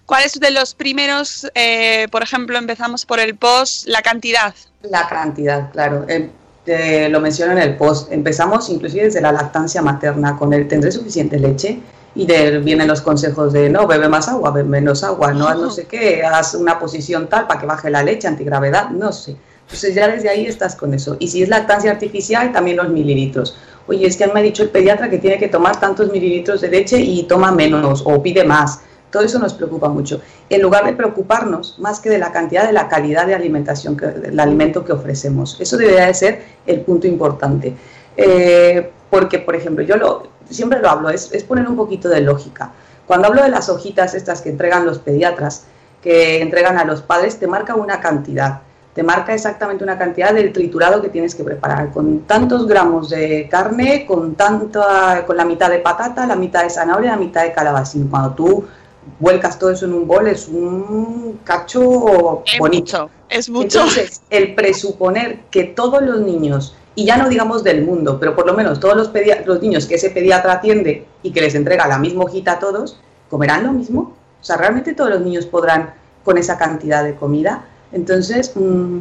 ¿Cuáles 0.06 0.40
de 0.40 0.50
los 0.50 0.74
primeros, 0.74 1.46
eh, 1.54 2.08
por 2.10 2.22
ejemplo, 2.22 2.56
empezamos 2.56 3.04
por 3.04 3.20
el 3.20 3.36
post, 3.36 3.86
la 3.86 4.00
cantidad? 4.00 4.54
La 4.82 5.06
cantidad, 5.06 5.70
claro. 5.70 6.06
Eh, 6.08 6.30
te 6.64 7.08
lo 7.08 7.20
menciono 7.20 7.52
en 7.52 7.58
el 7.58 7.76
post. 7.76 8.10
Empezamos 8.10 8.70
inclusive 8.70 9.04
desde 9.04 9.20
la 9.20 9.32
lactancia 9.32 9.82
materna 9.82 10.36
con 10.36 10.52
el 10.52 10.66
tendré 10.66 10.92
suficiente 10.92 11.38
leche 11.38 11.80
y 12.14 12.26
de, 12.26 12.58
vienen 12.58 12.88
los 12.88 13.00
consejos 13.00 13.52
de 13.52 13.68
no, 13.68 13.86
bebe 13.86 14.08
más 14.08 14.28
agua, 14.28 14.50
bebe 14.50 14.68
menos 14.68 15.04
agua, 15.04 15.32
no 15.32 15.54
no 15.54 15.70
sé 15.76 15.86
qué, 15.86 16.24
haz 16.24 16.54
una 16.54 16.78
posición 16.78 17.28
tal 17.28 17.46
para 17.46 17.60
que 17.60 17.66
baje 17.66 17.90
la 17.90 18.02
leche, 18.02 18.28
antigravedad, 18.28 18.90
no 18.90 19.12
sé. 19.12 19.36
Entonces 19.62 19.94
ya 19.94 20.08
desde 20.08 20.30
ahí 20.30 20.46
estás 20.46 20.74
con 20.74 20.94
eso. 20.94 21.16
Y 21.20 21.28
si 21.28 21.42
es 21.42 21.50
lactancia 21.50 21.90
artificial, 21.90 22.52
también 22.52 22.78
los 22.78 22.88
mililitros. 22.88 23.56
Oye, 23.88 24.06
es 24.06 24.16
que 24.16 24.26
me 24.26 24.40
ha 24.40 24.42
dicho 24.42 24.62
el 24.62 24.68
pediatra 24.68 25.10
que 25.10 25.18
tiene 25.18 25.38
que 25.38 25.48
tomar 25.48 25.80
tantos 25.80 26.12
mililitros 26.12 26.60
de 26.60 26.68
leche 26.68 27.00
y 27.00 27.24
toma 27.24 27.50
menos 27.50 28.02
o 28.04 28.22
pide 28.22 28.44
más. 28.44 28.80
Todo 29.10 29.22
eso 29.22 29.38
nos 29.38 29.54
preocupa 29.54 29.88
mucho. 29.88 30.20
En 30.50 30.60
lugar 30.60 30.84
de 30.84 30.92
preocuparnos 30.92 31.78
más 31.78 31.98
que 31.98 32.10
de 32.10 32.18
la 32.18 32.30
cantidad, 32.30 32.66
de 32.66 32.74
la 32.74 32.88
calidad 32.88 33.26
de 33.26 33.34
alimentación, 33.34 33.96
del 33.96 34.38
alimento 34.38 34.84
que 34.84 34.92
ofrecemos. 34.92 35.56
Eso 35.58 35.78
debería 35.78 36.06
de 36.06 36.14
ser 36.14 36.42
el 36.66 36.82
punto 36.82 37.06
importante. 37.06 37.74
Eh, 38.16 38.90
porque, 39.08 39.38
por 39.38 39.56
ejemplo, 39.56 39.82
yo 39.82 39.96
lo, 39.96 40.28
siempre 40.50 40.80
lo 40.80 40.90
hablo, 40.90 41.08
es 41.08 41.44
poner 41.44 41.66
un 41.66 41.76
poquito 41.76 42.10
de 42.10 42.20
lógica. 42.20 42.72
Cuando 43.08 43.28
hablo 43.28 43.42
de 43.42 43.48
las 43.48 43.70
hojitas 43.70 44.14
estas 44.14 44.42
que 44.42 44.50
entregan 44.50 44.84
los 44.84 44.98
pediatras, 44.98 45.64
que 46.02 46.42
entregan 46.42 46.76
a 46.76 46.84
los 46.84 47.00
padres, 47.00 47.38
te 47.38 47.46
marca 47.46 47.74
una 47.74 48.00
cantidad. 48.00 48.60
Te 48.98 49.04
marca 49.04 49.32
exactamente 49.32 49.84
una 49.84 49.96
cantidad 49.96 50.34
del 50.34 50.52
triturado 50.52 51.00
que 51.00 51.08
tienes 51.08 51.32
que 51.32 51.44
preparar, 51.44 51.92
con 51.92 52.22
tantos 52.22 52.66
gramos 52.66 53.10
de 53.10 53.46
carne, 53.48 54.04
con, 54.04 54.34
tanta, 54.34 55.24
con 55.24 55.36
la 55.36 55.44
mitad 55.44 55.70
de 55.70 55.78
patata, 55.78 56.26
la 56.26 56.34
mitad 56.34 56.64
de 56.64 56.70
zanahoria, 56.70 57.12
la 57.12 57.16
mitad 57.16 57.44
de 57.44 57.52
calabacín. 57.52 58.08
Cuando 58.08 58.32
tú 58.32 58.64
vuelcas 59.20 59.56
todo 59.56 59.70
eso 59.70 59.86
en 59.86 59.92
un 59.92 60.04
bol, 60.04 60.26
es 60.26 60.48
un 60.48 61.38
cacho 61.44 62.42
Es 62.44 62.58
bonito. 62.58 63.04
mucho, 63.04 63.10
es 63.28 63.48
mucho. 63.48 63.78
Entonces, 63.78 64.20
el 64.30 64.56
presuponer 64.56 65.42
que 65.48 65.62
todos 65.62 66.02
los 66.02 66.20
niños, 66.20 66.74
y 66.96 67.04
ya 67.04 67.18
no 67.18 67.28
digamos 67.28 67.62
del 67.62 67.84
mundo, 67.84 68.18
pero 68.18 68.34
por 68.34 68.48
lo 68.48 68.54
menos 68.54 68.80
todos 68.80 68.96
los, 68.96 69.12
los 69.46 69.62
niños 69.62 69.86
que 69.86 69.94
ese 69.94 70.10
pediatra 70.10 70.54
atiende 70.54 71.06
y 71.22 71.30
que 71.30 71.40
les 71.40 71.54
entrega 71.54 71.86
la 71.86 72.00
misma 72.00 72.24
hojita 72.24 72.54
a 72.54 72.58
todos, 72.58 72.98
¿comerán 73.30 73.62
lo 73.62 73.72
mismo? 73.72 74.16
O 74.40 74.44
sea, 74.44 74.56
¿realmente 74.56 74.92
todos 74.92 75.10
los 75.10 75.20
niños 75.20 75.46
podrán 75.46 75.94
con 76.24 76.36
esa 76.36 76.58
cantidad 76.58 77.04
de 77.04 77.14
comida? 77.14 77.64
Entonces, 77.92 78.52
mm, 78.54 78.98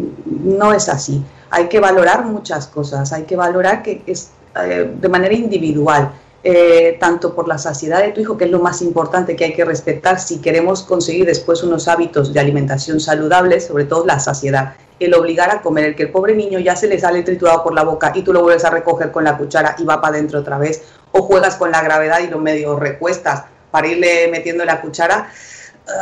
no 0.58 0.73
es 0.73 0.89
así. 0.89 1.23
Hay 1.50 1.67
que 1.67 1.80
valorar 1.80 2.26
muchas 2.26 2.67
cosas, 2.67 3.12
hay 3.13 3.23
que 3.23 3.36
valorar 3.36 3.84
que 3.84 4.02
es 4.08 4.32
eh, 4.63 4.91
de 5.00 5.10
manera 5.10 5.34
individual. 5.34 6.12
eh, 6.43 6.97
tanto 7.00 7.36
por 7.36 7.47
la 7.47 7.58
saciedad 7.58 8.02
de 8.02 8.12
tu 8.13 8.21
hijo, 8.21 8.38
que 8.38 8.45
es 8.45 8.52
lo 8.52 8.60
más 8.60 8.82
importante 8.82 9.36
que 9.36 9.43
hay 9.43 9.54
que 9.54 9.65
respetar 9.65 10.17
si 10.19 10.39
queremos 10.39 10.84
conseguir 10.84 11.26
después 11.26 11.62
unos 11.63 11.89
hábitos 11.89 12.32
de 12.32 12.39
alimentación 12.39 13.02
saludables, 13.02 13.65
sobre 13.67 13.84
todo 13.84 14.06
la 14.06 14.19
saciedad. 14.19 14.76
El 15.00 15.13
obligar 15.13 15.50
a 15.52 15.62
comer, 15.62 15.84
el 15.86 15.95
que 15.95 16.04
el 16.04 16.12
pobre 16.12 16.36
niño 16.36 16.60
ya 16.60 16.76
se 16.78 16.88
le 16.88 17.00
sale 17.00 17.23
triturado 17.23 17.63
por 17.63 17.73
la 17.73 17.84
boca 17.84 18.13
y 18.15 18.21
tú 18.21 18.32
lo 18.32 18.43
vuelves 18.43 18.63
a 18.63 18.69
recoger 18.69 19.12
con 19.12 19.26
la 19.26 19.38
cuchara 19.38 19.76
y 19.78 19.84
va 19.84 20.00
para 20.00 20.15
adentro 20.15 20.39
otra 20.39 20.58
vez, 20.58 20.84
o 21.12 21.23
juegas 21.23 21.56
con 21.56 21.71
la 21.71 21.82
gravedad 21.82 22.19
y 22.21 22.28
lo 22.28 22.39
medio 22.39 22.78
recuestas 22.78 23.43
para 23.69 23.88
irle 23.88 24.30
metiendo 24.32 24.63
la 24.63 24.80
cuchara, 24.80 25.30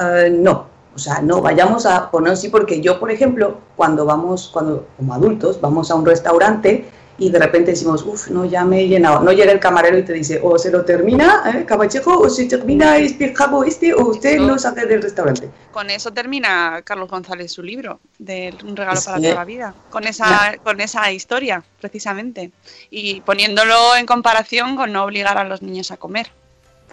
eh, 0.01 0.29
no, 0.31 0.67
o 0.95 0.99
sea, 0.99 1.21
no 1.21 1.41
vayamos 1.41 1.85
a 1.85 2.09
poner 2.09 2.33
así 2.33 2.47
porque 2.49 2.79
yo, 2.79 2.99
por 2.99 3.11
ejemplo, 3.11 3.59
cuando 3.75 4.05
vamos, 4.05 4.49
cuando 4.51 4.87
como 4.95 5.13
adultos, 5.13 5.59
vamos 5.59 5.91
a 5.91 5.95
un 5.95 6.05
restaurante 6.05 6.85
y 7.17 7.29
de 7.29 7.39
repente 7.39 7.71
decimos, 7.71 8.03
uff, 8.03 8.29
no, 8.29 8.45
ya 8.45 8.65
me 8.65 8.81
he 8.81 8.87
llenado. 8.87 9.21
No 9.21 9.31
llega 9.31 9.51
el 9.51 9.59
camarero 9.59 9.97
y 9.97 10.03
te 10.03 10.13
dice, 10.13 10.39
o 10.43 10.57
se 10.57 10.69
lo 10.71 10.83
termina, 10.83 11.43
¿eh, 11.53 11.65
o 12.05 12.29
se 12.29 12.45
termina 12.45 12.97
este 12.97 13.33
jabo 13.33 13.63
este, 13.63 13.93
o 13.93 14.07
usted 14.07 14.39
no 14.39 14.57
sale 14.59 14.85
del 14.85 15.01
restaurante. 15.01 15.49
Con 15.71 15.89
eso 15.89 16.11
termina 16.11 16.81
Carlos 16.83 17.09
González 17.09 17.51
su 17.51 17.63
libro, 17.63 17.99
de 18.19 18.53
Un 18.65 18.75
regalo 18.75 18.99
para 19.01 19.17
Sí. 19.17 19.23
toda 19.23 19.35
la 19.35 19.45
vida, 19.45 19.73
con 19.89 20.05
esa, 20.05 20.55
con 20.63 20.81
esa 20.81 21.11
historia, 21.11 21.63
precisamente. 21.79 22.51
Y 22.89 23.21
poniéndolo 23.21 23.95
en 23.97 24.05
comparación 24.05 24.75
con 24.75 24.91
no 24.91 25.03
obligar 25.03 25.37
a 25.37 25.43
los 25.45 25.61
niños 25.61 25.91
a 25.91 25.97
comer. 25.97 26.31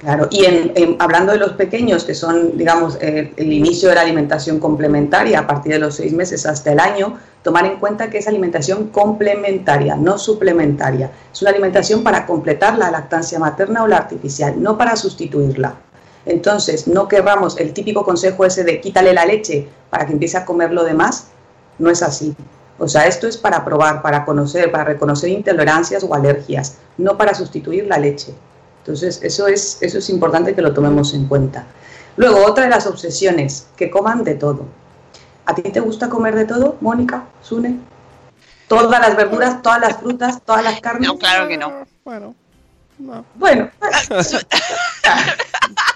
Claro, 0.00 0.26
y 0.32 0.44
en, 0.44 0.96
hablando 0.98 1.30
de 1.30 1.38
los 1.38 1.52
pequeños, 1.52 2.02
que 2.02 2.14
son, 2.14 2.58
digamos, 2.58 2.98
eh, 3.00 3.32
el 3.36 3.52
inicio 3.52 3.88
de 3.88 3.94
la 3.94 4.00
alimentación 4.00 4.58
complementaria 4.58 5.38
a 5.38 5.46
partir 5.46 5.74
de 5.74 5.78
los 5.78 5.94
seis 5.94 6.12
meses 6.12 6.44
hasta 6.44 6.72
el 6.72 6.80
año, 6.80 7.18
tomar 7.44 7.66
en 7.66 7.76
cuenta 7.78 8.10
que 8.10 8.18
es 8.18 8.26
alimentación 8.26 8.88
complementaria, 8.88 9.94
no 9.94 10.18
suplementaria. 10.18 11.12
Es 11.32 11.40
una 11.42 11.52
alimentación 11.52 12.02
para 12.02 12.26
completar 12.26 12.78
la 12.78 12.90
lactancia 12.90 13.38
materna 13.38 13.84
o 13.84 13.86
la 13.86 13.98
artificial, 13.98 14.60
no 14.60 14.76
para 14.76 14.96
sustituirla. 14.96 15.76
Entonces, 16.26 16.88
no 16.88 17.06
querramos 17.06 17.58
el 17.58 17.72
típico 17.72 18.04
consejo 18.04 18.44
ese 18.44 18.64
de 18.64 18.80
quítale 18.80 19.12
la 19.12 19.24
leche 19.24 19.68
para 19.88 20.06
que 20.06 20.12
empiece 20.12 20.36
a 20.36 20.44
comer 20.44 20.72
lo 20.72 20.84
demás, 20.84 21.28
no 21.78 21.90
es 21.90 22.02
así. 22.02 22.34
O 22.78 22.88
sea, 22.88 23.06
esto 23.06 23.28
es 23.28 23.36
para 23.36 23.64
probar, 23.64 24.02
para 24.02 24.24
conocer, 24.24 24.72
para 24.72 24.84
reconocer 24.84 25.30
intolerancias 25.30 26.02
o 26.02 26.14
alergias, 26.14 26.78
no 26.98 27.16
para 27.16 27.34
sustituir 27.34 27.86
la 27.86 27.98
leche. 27.98 28.34
Entonces, 28.82 29.20
eso 29.22 29.46
es, 29.46 29.78
eso 29.80 29.98
es 29.98 30.10
importante 30.10 30.56
que 30.56 30.62
lo 30.62 30.74
tomemos 30.74 31.14
en 31.14 31.26
cuenta. 31.26 31.66
Luego, 32.16 32.44
otra 32.44 32.64
de 32.64 32.70
las 32.70 32.86
obsesiones, 32.86 33.68
que 33.76 33.90
coman 33.90 34.24
de 34.24 34.34
todo. 34.34 34.66
¿A 35.46 35.54
ti 35.54 35.62
te 35.62 35.78
gusta 35.78 36.08
comer 36.08 36.34
de 36.34 36.46
todo, 36.46 36.78
Mónica, 36.80 37.26
Sune? 37.42 37.78
Todas 38.66 39.00
las 39.00 39.16
verduras, 39.16 39.62
todas 39.62 39.80
las 39.80 39.98
frutas, 39.98 40.42
todas 40.44 40.64
las 40.64 40.80
carnes. 40.80 41.08
No, 41.08 41.16
claro 41.16 41.46
que 41.46 41.56
no. 41.56 41.86
Bueno, 42.04 42.34
no. 42.98 43.24
Bueno, 43.36 43.70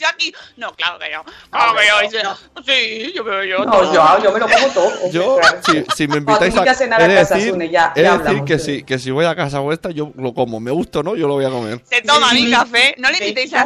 Yo 0.00 0.08
aquí, 0.08 0.32
no, 0.56 0.72
claro 0.74 0.98
que 0.98 1.12
yo. 1.12 1.22
Claro 1.50 1.74
que 1.76 1.86
yo. 1.86 2.00
dice, 2.00 2.22
Sí, 2.66 3.12
yo 3.14 3.22
veo 3.22 3.44
yo. 3.44 3.64
no, 3.64 3.92
yo, 3.92 4.22
yo 4.24 4.32
me 4.32 4.38
lo 4.40 4.48
como 4.48 4.66
todo. 4.68 4.92
Yo, 5.12 5.38
si, 5.66 5.84
si 5.94 6.08
me 6.08 6.16
invitáis 6.18 6.56
a, 6.56 6.74
cenar 6.74 7.02
a 7.02 7.06
casa, 7.14 7.34
decir, 7.34 7.50
Sune, 7.52 7.68
ya- 7.68 7.92
ya 7.94 8.16
decir 8.18 8.44
que, 8.44 8.54
de- 8.54 8.58
si, 8.58 8.82
que 8.82 8.98
si 8.98 9.10
voy 9.10 9.26
a 9.26 9.34
casa 9.36 9.58
vuestra, 9.58 9.90
yo 9.90 10.12
lo 10.16 10.32
como. 10.32 10.58
Me 10.60 10.70
gusta 10.70 11.00
o 11.00 11.02
no, 11.02 11.16
yo 11.16 11.28
lo 11.28 11.34
voy 11.34 11.44
a 11.44 11.50
comer. 11.50 11.82
Se 11.88 12.00
toma 12.02 12.30
Sí, 12.30 12.36
mi 12.36 12.44
sí. 12.46 12.50
café. 12.50 12.94
No 12.98 13.10
le 13.10 13.16
Sí, 13.18 13.24
invitéis 13.24 13.52
¿no? 13.52 13.58
a. 13.58 13.64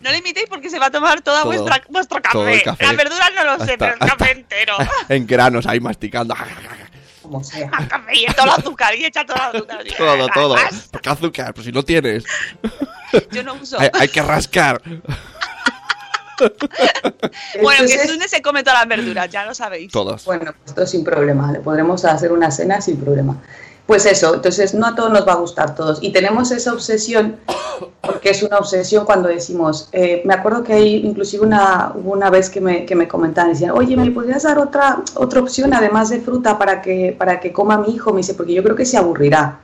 No 0.00 0.10
le 0.10 0.18
invitéis 0.18 0.46
porque 0.48 0.68
se 0.70 0.78
va 0.78 0.86
a 0.86 0.90
tomar 0.90 1.22
toda 1.22 1.42
Todo. 1.42 1.52
vuestra, 1.52 1.82
vuestro 1.88 2.20
café. 2.22 2.32
Todo 2.32 2.48
el 2.48 2.62
café. 2.62 2.84
Las 2.84 2.96
verduras 2.96 3.30
no 3.34 3.44
lo 3.44 3.56
sé, 3.64 3.72
Hasta- 3.72 3.76
pero 3.78 3.92
el 3.94 3.98
café 4.10 4.30
entero. 4.32 4.76
En 5.08 5.26
granos 5.26 5.66
ahí 5.66 5.80
masticando. 5.80 6.36
Como 7.22 7.42
sea. 7.42 7.70
El 7.80 7.88
café 7.88 8.12
y 8.14 8.26
todo 8.26 8.44
el 8.44 8.50
azúcar. 8.52 8.94
Y 8.96 9.06
echa 9.06 9.24
todo 9.24 9.36
el 9.36 9.42
azúcar. 9.56 9.84
Todo, 9.96 10.28
todo. 10.28 10.56
¿Por 10.90 11.00
qué 11.00 11.08
azúcar? 11.08 11.54
Pues 11.54 11.64
si 11.66 11.72
no 11.72 11.82
tienes. 11.82 12.24
Yo 13.32 13.42
no 13.42 13.54
uso. 13.54 13.80
Hay, 13.80 13.88
hay 13.94 14.08
que 14.08 14.20
rascar. 14.20 14.82
Bueno, 17.62 17.86
que 17.86 17.92
Entonces, 17.94 18.10
Sune 18.10 18.28
se 18.28 18.42
come 18.42 18.62
todas 18.62 18.80
las 18.80 18.88
verduras, 18.88 19.30
ya 19.30 19.44
lo 19.44 19.54
sabéis. 19.54 19.92
Todos. 19.92 20.24
Bueno, 20.24 20.52
pues 20.52 20.56
esto 20.66 20.86
sin 20.86 21.04
problema, 21.04 21.52
le 21.52 21.60
podremos 21.60 22.04
hacer 22.04 22.32
una 22.32 22.50
cena 22.50 22.80
sin 22.80 22.96
problema. 22.96 23.40
Pues 23.86 24.06
eso, 24.06 24.34
entonces 24.34 24.72
no 24.72 24.86
a 24.86 24.94
todos 24.94 25.12
nos 25.12 25.28
va 25.28 25.32
a 25.32 25.36
gustar 25.36 25.74
todos. 25.74 25.98
Y 26.02 26.10
tenemos 26.10 26.50
esa 26.50 26.72
obsesión, 26.72 27.36
porque 28.00 28.30
es 28.30 28.42
una 28.42 28.56
obsesión 28.56 29.04
cuando 29.04 29.28
decimos, 29.28 29.90
eh, 29.92 30.22
me 30.24 30.32
acuerdo 30.32 30.64
que 30.64 30.72
hay 30.72 30.96
inclusive 31.04 31.44
una, 31.44 31.92
hubo 31.94 32.12
una 32.12 32.30
vez 32.30 32.48
que 32.48 32.62
me, 32.62 32.86
que 32.86 32.94
me 32.94 33.06
comentaban, 33.06 33.52
decían, 33.52 33.72
oye, 33.72 33.94
¿me 33.96 34.10
podrías 34.10 34.44
dar 34.44 34.58
otra, 34.58 35.02
otra 35.16 35.40
opción 35.40 35.74
además 35.74 36.08
de 36.08 36.20
fruta 36.20 36.56
para 36.56 36.80
que, 36.80 37.14
para 37.18 37.40
que 37.40 37.52
coma 37.52 37.76
mi 37.76 37.94
hijo? 37.94 38.10
Me 38.12 38.18
dice, 38.18 38.32
porque 38.32 38.54
yo 38.54 38.62
creo 38.62 38.74
que 38.76 38.86
se 38.86 38.96
aburrirá. 38.96 39.58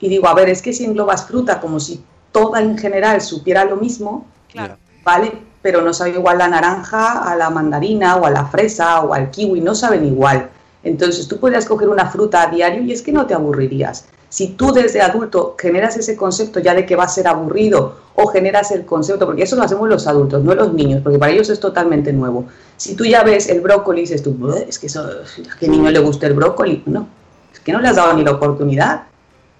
Y 0.00 0.08
digo, 0.08 0.26
a 0.26 0.34
ver, 0.34 0.48
es 0.48 0.60
que 0.60 0.72
si 0.72 0.84
englobas 0.84 1.24
fruta 1.26 1.60
como 1.60 1.78
si 1.78 2.02
toda 2.32 2.60
en 2.60 2.76
general 2.76 3.20
supiera 3.20 3.64
lo 3.64 3.76
mismo, 3.76 4.26
Claro. 4.50 4.78
¿vale? 5.04 5.32
Pero 5.62 5.82
no 5.82 5.92
sabe 5.92 6.10
igual 6.10 6.38
la 6.38 6.48
naranja 6.48 7.22
a 7.22 7.34
la 7.36 7.50
mandarina 7.50 8.16
o 8.16 8.26
a 8.26 8.30
la 8.30 8.46
fresa 8.46 9.00
o 9.00 9.12
al 9.12 9.30
kiwi, 9.30 9.60
no 9.60 9.74
saben 9.74 10.04
igual. 10.04 10.50
Entonces 10.84 11.26
tú 11.26 11.38
podrías 11.38 11.66
coger 11.66 11.88
una 11.88 12.06
fruta 12.06 12.42
a 12.42 12.46
diario 12.46 12.82
y 12.82 12.92
es 12.92 13.02
que 13.02 13.12
no 13.12 13.26
te 13.26 13.34
aburrirías. 13.34 14.06
Si 14.28 14.48
tú 14.48 14.72
desde 14.72 15.00
adulto 15.00 15.56
generas 15.58 15.96
ese 15.96 16.14
concepto 16.14 16.60
ya 16.60 16.74
de 16.74 16.84
que 16.84 16.96
va 16.96 17.04
a 17.04 17.08
ser 17.08 17.26
aburrido 17.26 17.96
o 18.14 18.26
generas 18.26 18.70
el 18.70 18.84
concepto, 18.84 19.26
porque 19.26 19.42
eso 19.42 19.56
lo 19.56 19.62
hacemos 19.62 19.88
los 19.88 20.06
adultos, 20.06 20.44
no 20.44 20.54
los 20.54 20.72
niños, 20.72 21.00
porque 21.02 21.18
para 21.18 21.32
ellos 21.32 21.48
es 21.48 21.58
totalmente 21.58 22.12
nuevo. 22.12 22.44
Si 22.76 22.94
tú 22.94 23.04
ya 23.04 23.22
ves 23.22 23.48
el 23.48 23.60
brócoli 23.60 24.00
y 24.00 24.02
dices 24.02 24.22
tú, 24.22 24.32
"Bueh, 24.34 24.66
es 24.68 24.78
que 24.78 24.86
¿a 24.86 25.56
qué 25.58 25.66
niño 25.68 25.90
le 25.90 25.98
gusta 25.98 26.26
el 26.26 26.34
brócoli? 26.34 26.82
No, 26.86 27.08
es 27.52 27.60
que 27.60 27.72
no 27.72 27.80
le 27.80 27.88
has 27.88 27.96
dado 27.96 28.12
ni 28.14 28.22
la 28.22 28.32
oportunidad 28.32 29.04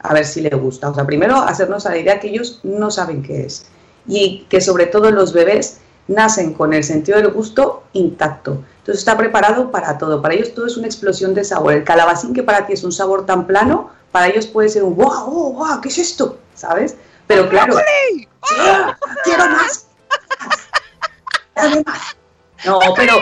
a 0.01 0.15
ver 0.15 0.25
si 0.25 0.43
le 0.43 0.51
gusta. 0.51 0.91
O 0.91 0.95
sea, 0.95 1.07
primero 1.07 1.37
hacernos 1.37 1.87
a 1.87 1.91
la 1.91 1.99
idea 1.99 2.21
que 2.21 2.29
ellos 2.29 2.61
no 2.63 2.91
saben 2.91 3.23
qué 3.23 3.47
es 3.47 3.67
y 4.07 4.47
que 4.49 4.61
sobre 4.61 4.87
todo 4.87 5.11
los 5.11 5.33
bebés 5.33 5.79
nacen 6.09 6.55
con 6.55 6.73
el 6.73 6.83
sentido 6.83 7.19
del 7.19 7.31
gusto 7.31 7.85
intacto. 7.93 8.63
Entonces 8.79 9.01
está 9.01 9.17
preparado 9.17 9.71
para 9.71 9.99
todo. 9.99 10.21
Para 10.21 10.35
ellos 10.35 10.55
todo 10.55 10.67
es 10.67 10.77
una 10.77 10.87
explosión 10.87 11.35
de 11.35 11.45
sabor. 11.45 11.75
El 11.75 11.85
calabacín 11.85 12.33
que 12.33 12.43
para 12.43 12.67
ti 12.67 12.73
es 12.73 12.83
un 12.83 12.93
sabor 12.93 13.27
tan 13.27 13.47
plano, 13.47 13.91
para 14.11 14.29
ellos 14.29 14.47
puede 14.47 14.71
ser 14.71 14.83
un 14.83 14.97
wow, 14.97 15.31
wow, 15.31 15.53
wow, 15.53 15.81
¿qué 15.81 15.89
es 15.89 15.99
esto? 15.99 16.39
¿Sabes? 16.55 16.97
Pero 17.27 17.49
claro, 17.49 17.77
sí, 17.77 18.27
quiero 19.25 19.47
más. 19.51 19.87
Dame 21.55 21.83
más. 21.85 22.17
No, 22.65 22.81
pero 22.97 23.15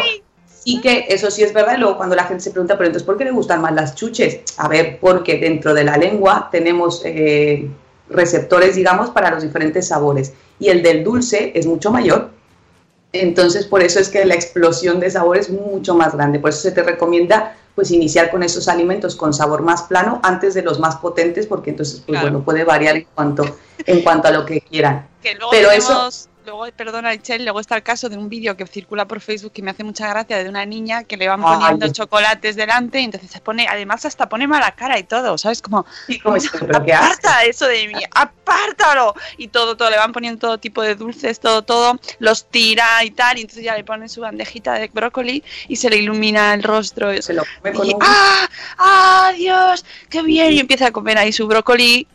sí 0.46 0.80
que 0.80 1.06
eso 1.08 1.30
sí 1.30 1.42
es 1.42 1.52
verdad. 1.52 1.74
Y 1.76 1.80
luego 1.80 1.96
cuando 1.96 2.14
la 2.14 2.24
gente 2.24 2.44
se 2.44 2.52
pregunta, 2.52 2.78
pero 2.78 2.86
entonces, 2.86 3.04
¿por 3.04 3.18
qué 3.18 3.24
le 3.24 3.32
gustan 3.32 3.60
más 3.60 3.72
las 3.72 3.96
chuches? 3.96 4.40
A 4.58 4.68
ver, 4.68 4.98
porque 5.00 5.38
dentro 5.38 5.74
de 5.74 5.82
la 5.82 5.96
lengua 5.96 6.48
tenemos 6.52 7.02
eh, 7.04 7.68
receptores, 8.08 8.76
digamos, 8.76 9.10
para 9.10 9.30
los 9.30 9.42
diferentes 9.42 9.88
sabores. 9.88 10.32
Y 10.60 10.68
el 10.68 10.82
del 10.82 11.02
dulce 11.02 11.50
es 11.54 11.66
mucho 11.66 11.90
mayor. 11.90 12.35
Entonces, 13.22 13.66
por 13.66 13.82
eso 13.82 13.98
es 14.00 14.08
que 14.08 14.24
la 14.24 14.34
explosión 14.34 15.00
de 15.00 15.10
sabor 15.10 15.36
es 15.36 15.50
mucho 15.50 15.94
más 15.94 16.14
grande. 16.14 16.38
Por 16.38 16.50
eso 16.50 16.60
se 16.60 16.72
te 16.72 16.82
recomienda 16.82 17.56
pues 17.74 17.90
iniciar 17.90 18.30
con 18.30 18.42
esos 18.42 18.68
alimentos 18.68 19.14
con 19.16 19.34
sabor 19.34 19.60
más 19.62 19.82
plano 19.82 20.18
antes 20.22 20.54
de 20.54 20.62
los 20.62 20.80
más 20.80 20.96
potentes, 20.96 21.46
porque 21.46 21.70
entonces 21.70 21.96
pues 22.06 22.18
Claro. 22.18 22.30
bueno, 22.30 22.44
puede 22.44 22.64
variar 22.64 22.96
en 22.96 23.06
cuanto 23.14 23.44
en 23.84 24.00
cuanto 24.00 24.28
a 24.28 24.30
lo 24.30 24.46
que 24.46 24.62
quieran. 24.62 25.06
Que 25.22 25.34
luego 25.34 25.50
Pero 25.50 25.68
tenemos, 25.68 26.28
luego, 26.46 26.66
perdona, 26.74 27.10
Michelle, 27.10 27.44
luego 27.44 27.60
está 27.60 27.76
el 27.76 27.82
caso 27.82 28.08
de 28.08 28.16
un 28.16 28.28
vídeo 28.28 28.56
que 28.56 28.66
circula 28.66 29.06
por 29.06 29.20
Facebook 29.20 29.52
que 29.52 29.62
me 29.62 29.72
hace 29.72 29.84
mucha 29.84 30.08
gracia 30.08 30.42
de 30.42 30.48
una 30.48 30.64
niña 30.64 31.04
que 31.04 31.16
le 31.16 31.28
van 31.28 31.42
Ay, 31.44 31.58
poniendo 31.58 31.92
chocolates 31.92 32.56
delante 32.56 33.00
y 33.00 33.04
entonces 33.04 33.30
se 33.30 33.40
pone, 33.40 33.66
además 33.68 34.04
hasta 34.06 34.28
pone 34.28 34.46
mala 34.46 34.70
cara 34.72 34.98
y 34.98 35.02
todo, 35.02 35.36
¿sabes? 35.36 35.60
Como, 35.60 35.84
Y 36.08 36.18
como 36.20 36.36
es, 36.36 36.48
pero 36.58 36.84
¿qué 36.84 36.94
haces? 36.94 37.18
aparta 37.18 37.44
eso 37.44 37.66
de 37.66 37.88
mí, 37.88 38.00
apártalo. 38.14 39.14
Y 39.36 39.48
todo, 39.48 39.76
todo, 39.76 39.90
le 39.90 39.96
van 39.96 40.12
poniendo 40.12 40.38
todo 40.38 40.58
tipo 40.58 40.82
de 40.82 40.94
dulces, 40.94 41.40
todo, 41.40 41.62
todo, 41.62 41.98
los 42.20 42.46
tira 42.46 43.02
y 43.04 43.10
tal, 43.10 43.38
y 43.38 43.42
entonces 43.42 43.64
ya 43.64 43.76
le 43.76 43.84
ponen 43.84 44.08
su 44.08 44.20
bandejita 44.20 44.74
de 44.74 44.88
brócoli 44.88 45.42
y 45.68 45.76
se 45.76 45.90
le 45.90 45.96
ilumina 45.96 46.54
el 46.54 46.62
rostro. 46.62 47.20
Se 47.20 47.34
lo 47.34 47.42
come 47.60 47.74
con 47.74 47.86
Y, 47.86 47.94
un... 47.94 48.00
¡Ah! 48.02 48.48
¡Ah, 48.78 49.32
Dios! 49.36 49.84
¡Qué 50.08 50.22
bien! 50.22 50.52
Y 50.52 50.60
empieza 50.60 50.86
a 50.86 50.90
comer 50.92 51.18
ahí 51.18 51.32
su 51.32 51.46
brócoli 51.46 52.06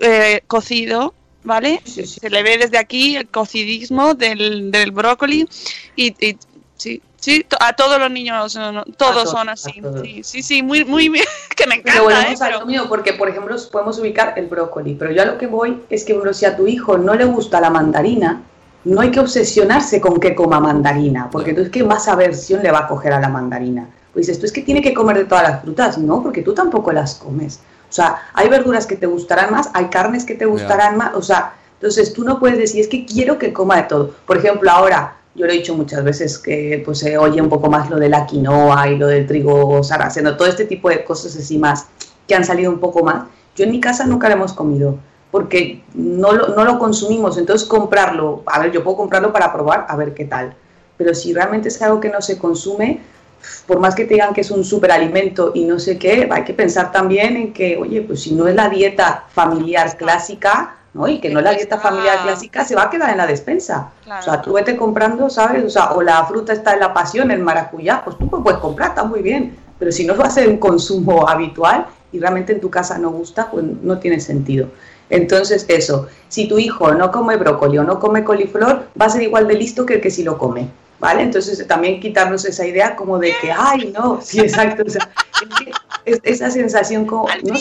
eh, 0.00 0.42
cocido, 0.46 1.14
¿vale? 1.44 1.80
Sí, 1.84 2.06
sí. 2.06 2.20
Se 2.20 2.30
le 2.30 2.42
ve 2.42 2.58
desde 2.58 2.78
aquí 2.78 3.16
el 3.16 3.28
cocidismo 3.28 4.14
del, 4.14 4.70
del 4.70 4.90
brócoli 4.92 5.48
y, 5.96 6.06
y 6.26 6.36
sí, 6.76 7.02
sí, 7.16 7.44
a 7.60 7.72
todos 7.74 7.98
los 7.98 8.10
niños, 8.10 8.54
no, 8.56 8.84
todos 8.84 8.96
todos, 8.96 9.30
son 9.30 9.48
así. 9.48 9.80
todos. 9.80 10.02
Sí, 10.02 10.22
sí, 10.22 10.42
sí, 10.42 10.62
muy, 10.62 10.84
muy 10.84 11.08
bien, 11.08 11.24
que 11.56 11.66
me 11.66 11.80
Pero 11.80 12.02
encanta, 12.02 12.12
¿eh? 12.12 12.20
volvemos 12.22 12.42
a 12.42 12.46
Pero, 12.46 12.60
lo 12.60 12.66
mío, 12.66 12.84
porque 12.88 13.12
por 13.14 13.28
ejemplo 13.28 13.56
podemos 13.70 13.98
ubicar 13.98 14.34
el 14.36 14.46
brócoli, 14.46 14.94
pero 14.94 15.12
yo 15.12 15.22
a 15.22 15.26
lo 15.26 15.38
que 15.38 15.46
voy 15.46 15.80
es 15.90 16.04
que 16.04 16.14
bueno, 16.14 16.32
si 16.32 16.44
a 16.44 16.56
tu 16.56 16.66
hijo 16.66 16.98
no 16.98 17.14
le 17.14 17.24
gusta 17.24 17.60
la 17.60 17.70
mandarina, 17.70 18.42
no 18.84 19.00
hay 19.00 19.10
que 19.10 19.20
obsesionarse 19.20 20.00
con 20.00 20.18
que 20.20 20.34
coma 20.34 20.60
mandarina, 20.60 21.28
porque 21.30 21.52
tú 21.52 21.62
es 21.62 21.70
que 21.70 21.82
más 21.82 22.08
aversión 22.08 22.62
le 22.62 22.70
va 22.70 22.80
a 22.80 22.88
coger 22.88 23.12
a 23.12 23.20
la 23.20 23.28
mandarina. 23.28 23.88
Pues 24.12 24.26
dices, 24.26 24.40
tú 24.40 24.46
es 24.46 24.52
que 24.52 24.62
tiene 24.62 24.80
que 24.80 24.94
comer 24.94 25.18
de 25.18 25.24
todas 25.26 25.48
las 25.48 25.62
frutas, 25.62 25.98
no, 25.98 26.22
porque 26.22 26.42
tú 26.42 26.54
tampoco 26.54 26.92
las 26.92 27.16
comes. 27.16 27.60
O 27.88 27.92
sea, 27.92 28.30
hay 28.34 28.48
verduras 28.48 28.86
que 28.86 28.96
te 28.96 29.06
gustarán 29.06 29.50
más, 29.50 29.70
hay 29.72 29.86
carnes 29.86 30.24
que 30.24 30.34
te 30.34 30.44
gustarán 30.44 30.96
más, 30.96 31.14
o 31.14 31.22
sea, 31.22 31.54
entonces 31.74 32.12
tú 32.12 32.24
no 32.24 32.38
puedes 32.38 32.58
decir, 32.58 32.80
es 32.80 32.88
que 32.88 33.06
quiero 33.06 33.38
que 33.38 33.52
coma 33.52 33.76
de 33.76 33.84
todo. 33.84 34.14
Por 34.26 34.36
ejemplo, 34.36 34.70
ahora 34.70 35.16
yo 35.34 35.46
lo 35.46 35.52
he 35.52 35.56
dicho 35.56 35.74
muchas 35.74 36.02
veces 36.02 36.38
que 36.38 36.82
pues 36.84 36.98
se 36.98 37.16
oye 37.16 37.40
un 37.40 37.48
poco 37.48 37.70
más 37.70 37.88
lo 37.88 37.96
de 37.96 38.08
la 38.08 38.26
quinoa 38.26 38.88
y 38.88 38.96
lo 38.96 39.06
del 39.06 39.26
trigo 39.26 39.82
sarraceno, 39.84 40.36
todo 40.36 40.48
este 40.48 40.64
tipo 40.64 40.88
de 40.88 41.04
cosas 41.04 41.36
así 41.36 41.56
más 41.58 41.86
que 42.26 42.34
han 42.34 42.44
salido 42.44 42.70
un 42.70 42.80
poco 42.80 43.04
más. 43.04 43.26
Yo 43.56 43.64
en 43.64 43.70
mi 43.70 43.80
casa 43.80 44.04
nunca 44.04 44.28
lo 44.28 44.34
hemos 44.34 44.52
comido 44.52 44.98
porque 45.30 45.82
no 45.94 46.32
lo, 46.32 46.48
no 46.48 46.64
lo 46.64 46.78
consumimos, 46.78 47.38
entonces 47.38 47.68
comprarlo, 47.68 48.42
a 48.46 48.58
ver, 48.58 48.72
yo 48.72 48.82
puedo 48.82 48.96
comprarlo 48.96 49.32
para 49.32 49.52
probar, 49.52 49.86
a 49.88 49.96
ver 49.96 50.14
qué 50.14 50.24
tal, 50.24 50.54
pero 50.96 51.14
si 51.14 51.32
realmente 51.32 51.68
es 51.68 51.80
algo 51.82 52.00
que 52.00 52.08
no 52.08 52.20
se 52.20 52.38
consume, 52.38 53.00
por 53.66 53.80
más 53.80 53.94
que 53.94 54.04
te 54.04 54.14
digan 54.14 54.34
que 54.34 54.40
es 54.40 54.50
un 54.50 54.64
superalimento 54.64 55.52
y 55.54 55.64
no 55.64 55.78
sé 55.78 55.98
qué, 55.98 56.28
hay 56.30 56.44
que 56.44 56.54
pensar 56.54 56.92
también 56.92 57.36
en 57.36 57.52
que, 57.52 57.76
oye, 57.76 58.02
pues 58.02 58.22
si 58.22 58.34
no 58.34 58.46
es 58.48 58.54
la 58.54 58.68
dieta 58.68 59.24
familiar 59.28 59.96
clásica, 59.96 60.76
¿no? 60.94 61.06
Y 61.06 61.20
que 61.20 61.30
no 61.30 61.38
es 61.38 61.44
la 61.44 61.52
dieta 61.52 61.78
familiar 61.78 62.22
clásica, 62.22 62.64
se 62.64 62.74
va 62.74 62.84
a 62.84 62.90
quedar 62.90 63.10
en 63.10 63.18
la 63.18 63.26
despensa. 63.26 63.90
O 64.06 64.22
sea, 64.22 64.40
tú 64.42 64.54
vete 64.54 64.76
comprando, 64.76 65.28
¿sabes? 65.30 65.64
O 65.64 65.70
sea, 65.70 65.92
o 65.92 66.02
la 66.02 66.24
fruta 66.26 66.52
está 66.52 66.74
en 66.74 66.80
la 66.80 66.92
pasión, 66.94 67.30
el 67.30 67.40
maracuyá, 67.40 68.02
pues 68.04 68.16
tú 68.18 68.28
puedes 68.28 68.58
comprar, 68.58 68.90
está 68.90 69.04
muy 69.04 69.22
bien. 69.22 69.56
Pero 69.78 69.92
si 69.92 70.06
no 70.06 70.16
va 70.16 70.24
a 70.24 70.30
ser 70.30 70.48
un 70.48 70.58
consumo 70.58 71.28
habitual 71.28 71.86
y 72.10 72.18
realmente 72.18 72.52
en 72.52 72.60
tu 72.60 72.70
casa 72.70 72.98
no 72.98 73.10
gusta, 73.10 73.50
pues 73.50 73.64
no 73.64 73.98
tiene 73.98 74.18
sentido. 74.20 74.68
Entonces, 75.10 75.64
eso, 75.68 76.08
si 76.28 76.48
tu 76.48 76.58
hijo 76.58 76.92
no 76.92 77.10
come 77.10 77.36
brócoli 77.36 77.78
o 77.78 77.84
no 77.84 77.98
come 77.98 78.24
coliflor, 78.24 78.88
va 79.00 79.06
a 79.06 79.10
ser 79.10 79.22
igual 79.22 79.46
de 79.46 79.54
listo 79.54 79.86
que 79.86 79.94
el 79.94 80.00
que 80.00 80.10
sí 80.10 80.22
lo 80.22 80.36
come. 80.36 80.68
¿Vale? 80.98 81.22
Entonces 81.22 81.66
también 81.66 82.00
quitarnos 82.00 82.44
esa 82.44 82.66
idea 82.66 82.96
como 82.96 83.18
de 83.18 83.34
que, 83.40 83.52
ay, 83.52 83.92
no, 83.96 84.20
sí, 84.24 84.40
exacto, 84.40 84.82
o 84.86 84.90
sea, 84.90 85.08
es, 86.04 86.20
esa 86.22 86.50
sensación 86.50 87.06
como... 87.06 87.28
¿no? 87.44 87.54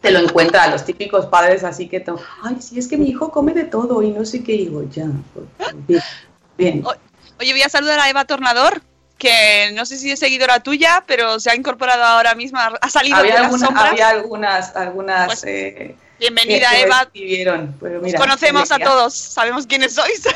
Te 0.00 0.10
lo 0.10 0.20
encuentra 0.20 0.62
a 0.62 0.68
los 0.68 0.84
típicos 0.84 1.26
padres 1.26 1.62
así 1.62 1.86
que, 1.86 2.02
ay, 2.42 2.56
sí, 2.60 2.78
es 2.78 2.88
que 2.88 2.96
mi 2.96 3.08
hijo 3.10 3.30
come 3.30 3.52
de 3.52 3.64
todo 3.64 4.02
y 4.02 4.10
no 4.10 4.24
sé 4.24 4.42
qué 4.42 4.52
digo, 4.52 4.82
ya, 4.90 5.06
bien. 5.86 6.02
bien. 6.56 6.84
Oye, 7.38 7.52
voy 7.52 7.62
a 7.62 7.68
saludar 7.68 8.00
a 8.00 8.08
Eva 8.08 8.24
Tornador, 8.24 8.80
que 9.18 9.70
no 9.74 9.84
sé 9.84 9.98
si 9.98 10.10
es 10.10 10.18
seguidora 10.18 10.60
tuya, 10.60 11.04
pero 11.06 11.38
se 11.38 11.50
ha 11.50 11.54
incorporado 11.54 12.02
ahora 12.02 12.34
mismo, 12.34 12.58
ha 12.58 12.88
salido 12.88 13.16
había 13.18 13.32
de 13.32 13.38
alguna, 13.40 13.58
las 13.58 13.66
sombras. 13.66 13.90
Había 13.90 14.08
algunas, 14.08 14.76
algunas... 14.76 15.26
Pues, 15.26 15.44
eh, 15.44 15.96
Bienvenida, 16.18 16.70
que- 16.70 16.76
que 17.20 17.42
Eva. 17.42 17.72
pero 17.80 18.00
mira, 18.00 18.18
conocemos 18.18 18.70
a 18.72 18.78
todos, 18.78 19.14
sabemos 19.14 19.66
quiénes 19.66 19.94
sois. 19.94 20.22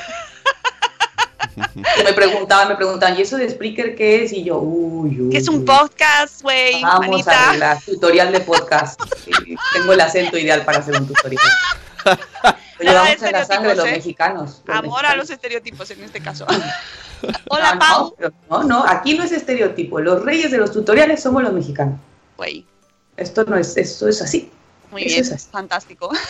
Me 2.05 2.13
preguntaban, 2.13 2.69
me 2.69 2.77
preguntaban, 2.77 3.19
¿y 3.19 3.23
eso 3.23 3.37
de 3.37 3.49
Spreaker 3.49 3.95
qué 3.95 4.25
es? 4.25 4.33
Y 4.33 4.45
yo, 4.45 4.59
uy, 4.59 5.21
uy. 5.21 5.31
que 5.31 5.39
es 5.39 5.49
un 5.49 5.65
podcast, 5.65 6.43
güey, 6.43 6.83
Vamos 6.83 7.27
a 7.29 7.49
arreglar, 7.49 7.79
tutorial 7.85 8.33
de 8.33 8.41
podcast. 8.41 9.01
Tengo 9.75 9.93
el 9.93 10.01
acento 10.01 10.39
ideal 10.39 10.65
para 10.65 10.79
hacer 10.79 10.97
un 10.97 11.07
tutorial. 11.07 11.43
Lo 12.81 12.91
llevamos 12.91 13.23
en 13.23 13.33
la 13.33 13.45
sangre 13.47 13.71
de 13.71 13.77
los 13.77 13.87
¿eh? 13.87 13.93
mexicanos. 13.93 14.63
los 14.67 14.77
Amor 14.77 15.07
a 15.07 15.15
los 15.17 15.31
estereotipos 15.31 15.91
en 15.93 16.03
este 16.05 16.21
caso. 16.21 16.45
Hola, 17.49 17.75
no, 17.75 17.79
Pau. 17.79 18.17
no, 18.51 18.65
no, 18.65 18.85
aquí 18.87 19.17
no 19.17 19.25
es 19.25 19.33
estereotipo. 19.33 20.01
Los 20.01 20.23
reyes 20.23 20.51
de 20.51 20.59
los 20.59 20.73
tutoriales 20.73 21.23
somos 21.23 21.43
los 21.43 21.53
mexicanos. 21.53 21.99
Güey, 22.37 22.67
Esto 23.17 23.45
no 23.45 23.57
es, 23.57 23.77
esto 23.77 24.09
es 24.09 24.21
así. 24.21 24.51
muy 24.91 25.03
Eso 25.03 25.09
bien, 25.15 25.21
es 25.25 25.33
así. 25.33 25.49
fantástico. 25.51 26.11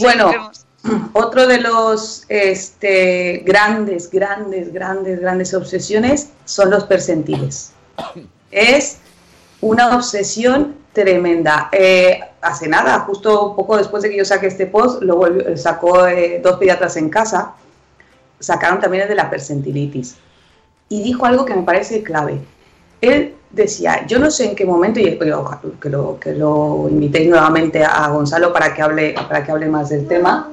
Bueno. 0.00 0.50
Otro 1.14 1.46
de 1.46 1.60
los 1.60 2.24
este, 2.28 3.42
grandes, 3.46 4.10
grandes, 4.10 4.72
grandes, 4.72 5.20
grandes 5.20 5.54
obsesiones 5.54 6.28
son 6.44 6.70
los 6.70 6.84
percentiles. 6.84 7.72
Es 8.50 8.98
una 9.60 9.96
obsesión 9.96 10.76
tremenda. 10.92 11.68
Eh, 11.72 12.20
hace 12.40 12.68
nada, 12.68 13.00
justo 13.00 13.50
un 13.50 13.56
poco 13.56 13.76
después 13.76 14.02
de 14.02 14.10
que 14.10 14.16
yo 14.18 14.24
saqué 14.24 14.46
este 14.48 14.66
post, 14.66 15.02
lo 15.02 15.16
volvió- 15.16 15.56
sacó 15.56 16.06
eh, 16.06 16.40
dos 16.42 16.56
pediatras 16.58 16.96
en 16.96 17.08
casa, 17.08 17.52
sacaron 18.38 18.80
también 18.80 19.04
el 19.04 19.08
de 19.08 19.14
la 19.14 19.30
percentilitis. 19.30 20.16
Y 20.88 21.02
dijo 21.02 21.24
algo 21.24 21.44
que 21.44 21.54
me 21.54 21.62
parece 21.62 22.02
clave. 22.02 22.38
Él 23.00 23.34
decía, 23.50 24.06
yo 24.06 24.18
no 24.18 24.30
sé 24.30 24.50
en 24.50 24.56
qué 24.56 24.64
momento, 24.66 25.00
y 25.00 25.06
espero 25.06 25.40
ojalá 25.40 25.60
que 25.80 25.88
lo, 25.88 26.18
que 26.20 26.34
lo 26.34 26.86
invitéis 26.90 27.28
nuevamente 27.28 27.82
a 27.84 28.06
Gonzalo 28.08 28.52
para 28.52 28.74
que 28.74 28.82
hable, 28.82 29.14
para 29.28 29.42
que 29.44 29.50
hable 29.50 29.66
más 29.66 29.88
del 29.88 30.06
tema. 30.06 30.50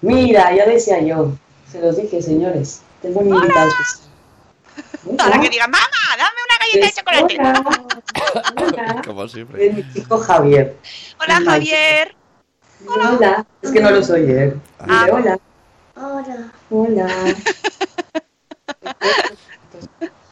Mira, 0.00 0.54
ya 0.54 0.66
decía 0.66 1.00
yo, 1.00 1.32
se 1.70 1.80
los 1.80 1.96
dije, 1.96 2.22
señores, 2.22 2.82
tengo 3.02 3.20
un 3.20 3.34
invitado 3.34 3.68
especial. 3.68 4.06
Para 5.16 5.40
que 5.40 5.48
digan, 5.48 5.70
mamá, 5.70 5.86
dame 6.18 6.36
una 6.46 6.58
galleta 6.58 6.86
de 6.86 6.92
chocolate. 6.92 7.38
Hola. 7.40 8.44
Hola. 8.92 9.02
Como 9.04 9.28
siempre. 9.28 9.66
Es 9.66 9.74
mi 9.74 9.92
chico 9.92 10.18
Javier. 10.18 10.76
Hola, 11.20 11.38
Hola. 11.38 11.50
Javier. 11.50 12.16
Hola. 12.86 13.46
Es 13.62 13.70
que 13.70 13.80
no 13.80 13.90
lo 13.90 14.02
soy 14.02 14.30
él. 14.30 14.60
Ah. 14.80 15.06
Dile 15.06 15.12
hola. 15.12 15.38
Hola. 15.96 16.52
Hola. 16.70 17.08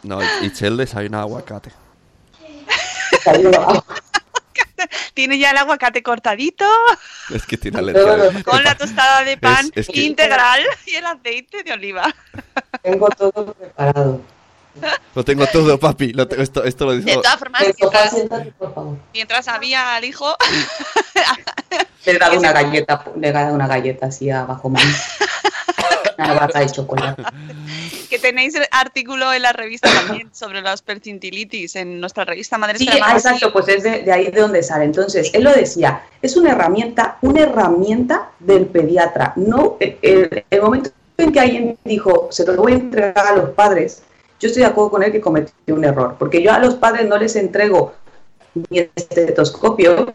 No, 0.03 0.21
Itzel 0.43 0.77
desayuna 0.77 1.23
aguacate. 1.23 1.71
Tiene 5.15 5.39
ya 5.39 5.51
el 5.51 5.57
aguacate 5.59 6.03
cortadito, 6.03 6.65
Es 7.35 7.45
que 7.47 7.57
tiene 7.57 7.79
alergia. 7.79 8.43
con 8.45 8.63
la 8.65 8.75
tostada 8.77 9.25
de 9.25 9.37
pan 9.37 9.71
es 9.75 9.89
que- 9.89 10.01
integral 10.03 10.61
y 10.87 10.95
el 10.97 11.07
aceite 11.07 11.63
de 11.63 11.73
oliva. 11.73 12.15
Tengo 12.83 13.09
todo 13.11 13.53
preparado. 13.55 14.21
Lo 15.15 15.25
tengo 15.25 15.47
todo, 15.47 15.79
papi. 15.79 16.13
Lo 16.13 16.27
tengo- 16.27 16.43
esto, 16.43 16.65
esto 16.65 16.85
lo 16.87 16.93
De 16.93 17.03
dijo. 17.03 17.21
todas 17.23 17.39
formas, 17.39 17.63
mientras, 17.63 18.15
mientras 19.13 19.49
había 19.49 19.95
al 19.95 20.05
hijo, 20.05 20.37
Le 22.05 22.13
he 22.13 22.19
dado 22.19 22.39
una 22.39 22.53
galleta, 22.53 23.05
le 23.19 23.29
he 23.29 23.33
dado 23.33 23.55
una 23.55 23.67
galleta 23.67 24.07
así 24.07 24.31
abajo 24.31 24.69
mano. 24.69 24.91
Barra 26.17 26.61
de 26.61 26.67
chocolate. 26.67 27.23
que 28.11 28.19
tenéis 28.19 28.55
el 28.55 28.65
artículo 28.71 29.33
en 29.33 29.43
la 29.43 29.53
revista 29.53 29.89
también 30.07 30.29
sobre 30.35 30.63
las 30.63 30.83
percintilitis 30.83 31.77
en 31.77 32.01
nuestra 32.01 32.25
revista 32.25 32.59
Madre 32.59 32.79
Sí, 32.79 32.89
ah, 33.03 33.13
exacto, 33.13 33.53
pues 33.53 33.69
es 33.69 33.83
de, 33.83 34.03
de 34.03 34.13
ahí 34.13 34.31
de 34.31 34.41
donde 34.41 34.63
sale. 34.63 34.85
Entonces, 34.85 35.31
él 35.35 35.45
lo 35.45 35.53
decía, 35.53 36.03
es 36.23 36.37
una 36.37 36.53
herramienta, 36.53 37.19
una 37.23 37.41
herramienta 37.43 38.31
del 38.41 38.67
pediatra. 38.67 39.33
No, 39.37 39.77
el, 39.81 39.99
el- 40.03 40.45
el 40.51 40.63
momento 40.63 40.91
en 41.17 41.33
que 41.33 41.41
alguien 41.41 41.79
dijo, 41.85 42.29
se 42.31 42.45
lo 42.45 42.55
voy 42.57 42.73
a 42.73 42.77
entregar 42.77 43.27
a 43.27 43.37
los 43.37 43.51
padres, 43.51 44.03
yo 44.41 44.49
estoy 44.49 44.63
de 44.63 44.69
acuerdo 44.69 44.91
con 44.91 45.03
él 45.03 45.13
que 45.13 45.21
cometió 45.21 45.53
un 45.75 45.85
error, 45.85 46.17
porque 46.19 46.43
yo 46.43 46.53
a 46.53 46.59
los 46.59 46.75
padres 46.75 47.07
no 47.09 47.17
les 47.17 47.37
entrego 47.37 47.95
mi 48.71 48.89
estetoscopio, 48.95 50.13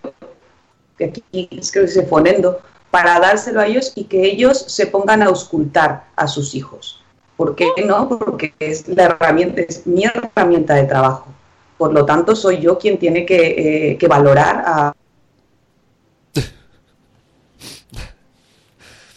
que 0.98 1.06
aquí 1.06 1.48
creo 1.72 1.86
que 1.86 1.92
se 1.92 2.06
fonendo, 2.06 2.62
para 2.92 3.20
dárselo 3.20 3.60
a 3.62 3.68
ellos 3.68 3.92
y 3.96 4.06
que 4.06 4.26
ellos 4.26 4.58
se 4.68 4.88
pongan 4.88 5.22
a 5.22 5.26
auscultar 5.28 6.06
a 6.16 6.28
sus 6.28 6.56
hijos. 6.56 7.02
¿Por 7.38 7.56
qué 7.56 7.68
no? 7.86 8.10
Porque 8.10 8.54
es 8.60 8.88
la 8.88 9.04
herramienta, 9.06 9.62
es 9.62 9.86
mi 9.88 10.04
herramienta 10.06 10.76
de 10.76 10.84
trabajo. 10.86 11.28
Por 11.78 11.94
lo 11.94 12.06
tanto, 12.06 12.36
soy 12.36 12.60
yo 12.60 12.78
quien 12.78 12.98
tiene 12.98 13.26
que, 13.26 13.92
eh, 13.92 13.98
que 13.98 14.08
valorar 14.08 14.64
a, 14.66 14.94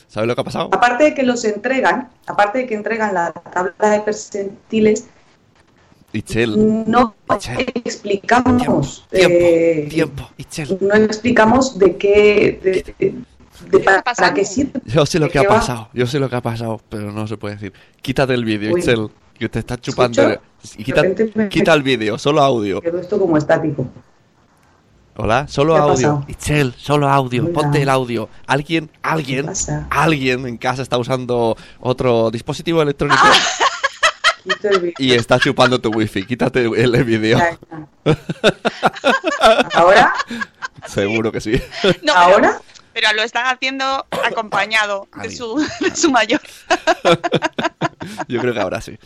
¿Sabes 0.09 0.29
lo 0.29 0.35
que 0.35 0.41
ha 0.41 0.45
pasado? 0.45 0.69
aparte 0.73 1.05
de 1.05 1.15
que 1.15 1.23
los 1.23 1.45
entregan, 1.45 2.11
aparte 2.27 2.59
de 2.59 2.67
que 2.67 2.75
entregan 2.75 3.15
la 3.15 3.33
tabla 3.33 3.91
de 3.91 4.01
percentiles, 4.01 5.07
Itzel. 6.13 6.85
no 6.91 7.15
Itzel. 7.35 7.67
explicamos, 7.85 9.07
Tiempo. 9.11 9.37
eh, 9.39 9.87
Tiempo. 9.89 10.29
Itzel. 10.37 10.77
no 10.83 10.95
explicamos 10.95 11.79
de 11.79 11.97
qué, 11.97 12.61
de, 12.99 13.15
de- 13.71 13.79
para, 13.81 14.35
qué 14.35 14.45
sirve. 14.45 14.81
Yo 14.87 15.05
sé 15.07 15.19
lo 15.19 15.27
¿De 15.27 15.33
que 15.33 15.39
ha 15.39 15.43
va? 15.43 15.49
pasado. 15.49 15.89
Yo 15.93 16.07
sé 16.07 16.19
lo 16.19 16.29
que 16.29 16.37
ha 16.37 16.41
pasado, 16.43 16.81
pero 16.89 17.13
no 17.13 17.27
se 17.27 17.37
puede 17.37 17.55
decir. 17.55 17.73
Quítate 18.01 18.35
el 18.35 18.45
vídeo. 18.45 18.77
Itzel. 18.77 19.09
Que 19.39 19.49
te 19.49 19.59
está 19.59 19.77
chupando. 19.81 20.41
Quita, 20.85 21.03
repente 21.03 21.33
me- 21.35 21.49
quita 21.49 21.73
el 21.75 21.83
vídeo, 21.83 22.17
solo 22.19 22.43
audio. 22.43 22.81
Quedó 22.81 22.99
esto 23.01 23.19
como 23.19 23.37
estático. 23.37 23.87
Hola, 25.17 25.47
solo 25.49 25.75
¿Qué 25.75 25.81
ha 25.81 25.83
audio. 25.83 26.25
Itzel, 26.29 26.75
solo 26.77 27.09
audio. 27.09 27.45
Hola. 27.45 27.53
Ponte 27.53 27.83
el 27.83 27.89
audio. 27.89 28.29
Alguien, 28.47 28.91
alguien, 29.03 29.51
alguien 29.91 30.47
en 30.47 30.57
casa 30.59 30.81
está 30.83 30.97
usando 30.97 31.57
otro 31.81 32.31
dispositivo 32.31 32.81
electrónico 32.83 33.21
Ah. 33.23 33.33
Quito 34.45 34.69
el 34.71 34.79
vídeo. 34.81 34.95
y 34.99 35.13
está 35.13 35.39
chupando 35.39 35.79
tu 35.81 35.91
wifi. 35.91 36.25
Quítate 36.25 36.65
el, 36.65 37.05
vídeo. 37.05 37.39
Ahora, 39.75 40.13
Seguro 40.87 41.31
que 41.31 41.41
sí. 41.41 41.53
No, 41.85 41.91
pero- 42.03 42.13
ahora, 42.15 42.61
Pero, 42.93 43.13
lo 43.15 43.23
están 43.23 43.47
haciendo 43.47 44.07
acompañado 44.25 45.09
de 45.23 45.31
su, 45.31 45.57
de 45.81 45.95
su 45.97 46.11
mayor. 46.11 46.41
Yo 48.29 48.41
creo 48.41 48.53
que 48.55 48.61
ahora 48.61 48.81
sí. 48.81 48.99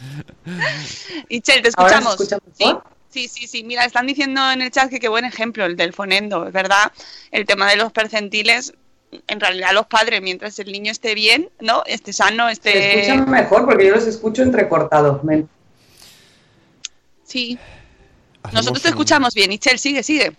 Ichel, 1.29 1.63
te 1.63 1.71
ahora 1.77 2.01
se 2.03 2.09
escuchamos. 2.09 2.13
escucha 2.21 2.39
¿Sí? 2.59 2.75
Sí, 3.11 3.29
sí, 3.29 3.47
sí. 3.47 3.65
Mira, 3.65 3.85
están 3.85 4.07
diciendo 4.07 4.51
en 4.51 4.61
el 4.63 4.71
chat 4.71 4.91
que 4.91 4.99
qué 5.01 5.09
buen 5.09 5.25
ejemplo 5.25 5.65
el 5.65 5.77
del 5.77 5.93
fonendo, 5.93 6.47
es 6.47 6.53
verdad. 6.53 6.93
El 7.31 7.47
tema 7.47 7.69
de 7.71 7.77
los 7.77 7.93
percentiles, 7.93 8.75
en 9.29 9.41
realidad 9.41 9.73
los 9.73 9.87
padres, 9.87 10.21
mientras 10.21 10.59
el 10.59 10.71
niño 10.73 10.93
esté 10.93 11.15
bien, 11.15 11.49
¿no? 11.61 11.83
Esté 11.87 12.13
sano, 12.13 12.47
Se 12.49 12.53
esté... 12.53 13.01
escuchan 13.01 13.31
mejor 13.31 13.65
porque 13.65 13.87
yo 13.87 13.95
los 13.95 14.07
escucho 14.07 14.43
entrecortados. 14.43 15.23
men. 15.25 15.49
Sí. 17.25 17.59
Hacemos 18.43 18.55
Nosotros 18.55 18.83
te 18.83 18.89
un- 18.89 18.93
escuchamos 18.95 19.35
bien. 19.35 19.53
Ichel, 19.53 19.79
sigue, 19.79 20.03
sigue. 20.03 20.37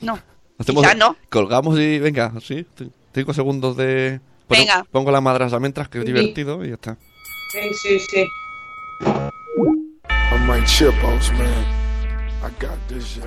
No. 0.00 0.18
Hacemos- 0.58 0.84
no. 0.96 1.16
Colgamos 1.30 1.78
y 1.78 1.98
venga, 1.98 2.32
sí. 2.40 2.66
Cinco 3.14 3.32
segundos 3.34 3.76
de 3.76 4.20
Pon- 4.46 4.58
Venga. 4.58 4.84
Pongo 4.90 5.10
la 5.10 5.20
madrastra 5.20 5.60
mientras 5.60 5.88
que 5.88 5.98
es 5.98 6.04
Sí. 6.04 6.12
divertido 6.12 6.64
y 6.64 6.68
ya 6.68 6.74
está. 6.74 6.96
Sí, 7.52 7.74
sí, 7.82 8.00
sí. 8.00 8.24
I'm 10.30 11.77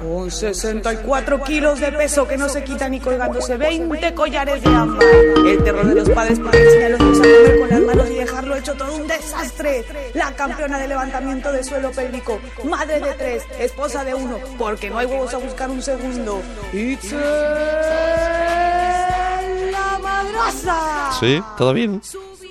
Con 0.01 0.31
64 0.31 1.43
kilos 1.43 1.79
de 1.79 1.91
peso 1.91 2.27
que 2.27 2.37
no 2.37 2.47
se 2.47 2.63
quitan 2.63 2.93
y 2.93 2.99
colgándose 2.99 3.57
20 3.57 4.13
collares 4.13 4.63
de 4.63 4.69
ámbar. 4.69 5.05
El 5.45 5.63
terror 5.63 5.85
de 5.85 5.95
los 5.95 6.09
padres 6.09 6.39
porque 6.39 6.63
enseña 6.63 6.85
a 6.85 6.89
los 6.89 7.01
a 7.01 7.21
comer 7.21 7.59
con 7.59 7.69
las 7.69 7.81
manos 7.81 8.09
y 8.09 8.13
dejarlo 8.15 8.55
hecho 8.55 8.73
todo 8.75 8.95
un 8.95 9.07
desastre. 9.07 9.85
La 10.13 10.33
campeona 10.33 10.79
de 10.79 10.87
levantamiento 10.87 11.51
de 11.51 11.63
suelo 11.63 11.91
pélvico. 11.91 12.39
Madre 12.63 12.99
de 12.99 13.13
tres, 13.13 13.43
esposa 13.59 14.03
de 14.03 14.13
uno, 14.15 14.39
porque 14.57 14.89
no 14.89 14.97
hay 14.97 15.05
huevos 15.07 15.33
a 15.33 15.37
buscar 15.37 15.69
un 15.69 15.81
segundo. 15.81 16.41
Itzel 16.73 17.19
la 19.71 19.99
madraza. 20.01 21.11
¿Sí? 21.19 21.43
¿Todo 21.57 21.73
bien? 21.73 22.01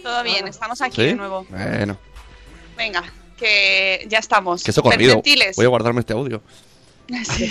Todo 0.03 0.23
bien, 0.23 0.47
estamos 0.49 0.81
aquí 0.83 0.97
¿Sí? 0.97 1.07
de 1.09 1.15
nuevo. 1.15 1.47
Bueno, 1.49 1.97
Venga, 2.77 3.03
que 3.41 4.07
ya 4.09 4.19
estamos. 4.19 4.63
que 4.63 4.71
eso 4.71 4.83
corrido. 4.83 5.21
Voy 5.57 5.65
a 5.65 5.69
guardarme 5.69 6.01
este 6.01 6.13
audio. 6.13 6.41
Sí. 7.25 7.51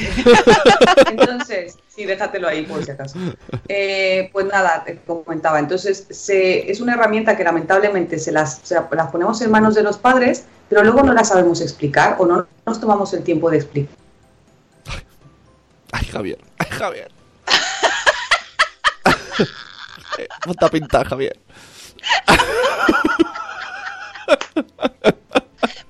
Entonces, 1.07 1.75
sí, 1.93 2.05
déjatelo 2.05 2.47
ahí 2.47 2.61
por 2.63 2.81
si 2.85 2.91
acaso. 2.91 3.19
Eh, 3.67 4.29
pues 4.31 4.45
nada, 4.45 4.85
te 4.85 4.95
comentaba. 4.99 5.59
Entonces, 5.59 6.07
se- 6.09 6.71
es 6.71 6.79
una 6.79 6.93
herramienta 6.93 7.35
que 7.35 7.43
lamentablemente 7.43 8.19
se 8.19 8.31
las, 8.31 8.61
se 8.63 8.75
las 8.75 9.11
ponemos 9.11 9.41
en 9.41 9.51
manos 9.51 9.75
de 9.75 9.83
los 9.83 9.97
padres, 9.97 10.45
pero 10.69 10.81
luego 10.83 11.03
no 11.03 11.11
la 11.13 11.25
sabemos 11.25 11.59
explicar 11.59 12.15
o 12.19 12.25
no 12.25 12.47
nos 12.65 12.79
tomamos 12.79 13.13
el 13.13 13.21
tiempo 13.23 13.49
de 13.51 13.57
explicar. 13.57 13.93
Ay, 15.91 16.05
Javier. 16.05 16.39
Ay, 16.57 16.67
Javier. 16.69 17.11
Eh, 20.17 20.27
Ponte 20.45 20.65
a 20.65 20.69
pintar, 20.69 21.05
Javier. 21.07 21.37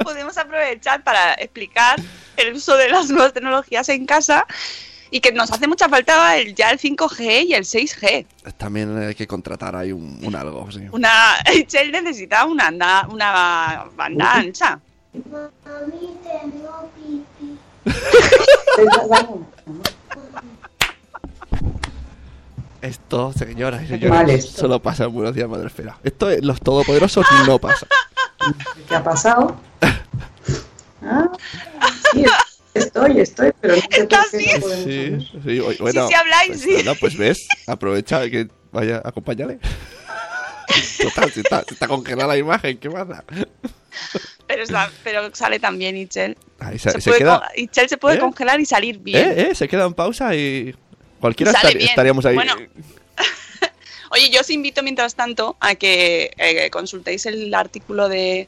Podemos 0.10 0.36
aprovechar 0.40 1.04
para 1.04 1.34
explicar 1.36 2.00
el 2.36 2.54
uso 2.56 2.76
de 2.78 2.90
las 2.90 3.10
nuevas 3.12 3.32
tecnologías 3.32 3.88
en 3.90 4.08
casa 4.08 4.44
y 5.12 5.20
que 5.20 5.32
nos 5.32 5.52
hace 5.52 5.68
mucha 5.68 5.88
falta 5.88 6.36
el, 6.38 6.56
ya 6.56 6.72
el 6.72 6.80
5G 6.80 7.46
y 7.46 7.54
el 7.54 7.64
6G. 7.64 8.26
También 8.58 8.98
hay 8.98 9.14
que 9.14 9.28
contratar 9.28 9.76
ahí 9.76 9.92
un, 9.92 10.20
un 10.24 10.36
algo, 10.36 10.72
sí. 10.72 10.82
Una, 10.92 11.36
Shell 11.68 11.92
necesita 11.92 12.46
una, 12.46 12.68
anda- 12.68 13.08
una 13.12 13.86
banda 13.96 14.34
ancha. 14.34 14.80
Mami, 15.14 16.18
tengo 16.24 16.92
pipí. 16.96 17.58
Esto, 22.82 23.34
señoras 23.34 23.84
y 23.84 23.88
señores, 23.88 24.50
solo 24.50 24.82
pasa 24.82 25.04
en 25.04 25.14
Buenos 25.14 25.36
Días, 25.36 25.50
Madre 25.50 25.68
Esfera. 25.68 25.98
Esto 26.04 26.30
los 26.42 26.62
todopoderosos 26.62 27.26
no 27.46 27.60
pasa. 27.60 27.86
¿Qué 28.88 28.96
ha 28.96 29.04
pasado? 29.04 29.56
Ah, 31.02 31.30
sí, 32.14 32.26
estoy, 32.74 33.20
estoy, 33.20 33.52
pero 33.62 33.76
no 33.76 33.82
sé 33.82 33.88
por 33.88 34.00
Estás 34.04 34.32
bien. 34.34 35.22
Sí, 35.22 35.40
sí, 35.44 35.60
bueno. 35.80 36.08
sí 36.08 36.14
habláis, 36.14 36.62
pues, 36.64 36.82
sí. 36.84 36.90
pues 37.00 37.18
ves, 37.18 37.48
aprovecha 37.68 38.30
que 38.30 38.48
vaya, 38.72 39.02
acompáñale. 39.04 39.60
Total, 41.02 41.32
si 41.32 41.40
está, 41.40 41.64
si 41.68 41.74
está 41.74 41.88
congelada 41.88 42.28
la 42.28 42.38
imagen, 42.38 42.78
¿qué 42.78 42.90
pasa? 42.92 43.24
Pero, 44.46 44.64
está- 44.64 44.92
pero 45.04 45.34
sale 45.34 45.60
también 45.60 45.98
Itzel. 45.98 46.38
Ahí 46.60 46.78
se, 46.78 46.92
Se 46.92 47.02
se 47.02 47.10
puede 47.10 47.20
queda, 47.20 47.40
con- 47.40 47.48
Itzel 47.64 47.90
se 47.90 47.98
puede 47.98 48.18
¿Eh? 48.18 48.20
congelar 48.20 48.60
y 48.60 48.66
salir 48.66 49.00
bien. 49.00 49.32
eh, 49.32 49.48
eh, 49.52 49.56
se 49.56 49.68
queda 49.68 49.86
en 49.86 49.94
pausa 49.94 50.36
y 50.36 50.76
cualquiera 51.20 51.52
estar- 51.54 51.76
estaríamos 51.76 52.26
ahí. 52.26 52.36
Bueno. 52.36 52.56
Oye, 54.12 54.30
yo 54.32 54.42
os 54.42 54.50
invito 54.50 54.84
mientras 54.84 55.16
tanto 55.16 55.56
a 55.60 55.76
que 55.76 56.32
eh, 56.38 56.70
consultéis 56.72 57.26
el 57.26 57.54
artículo 57.54 58.10
de, 58.10 58.48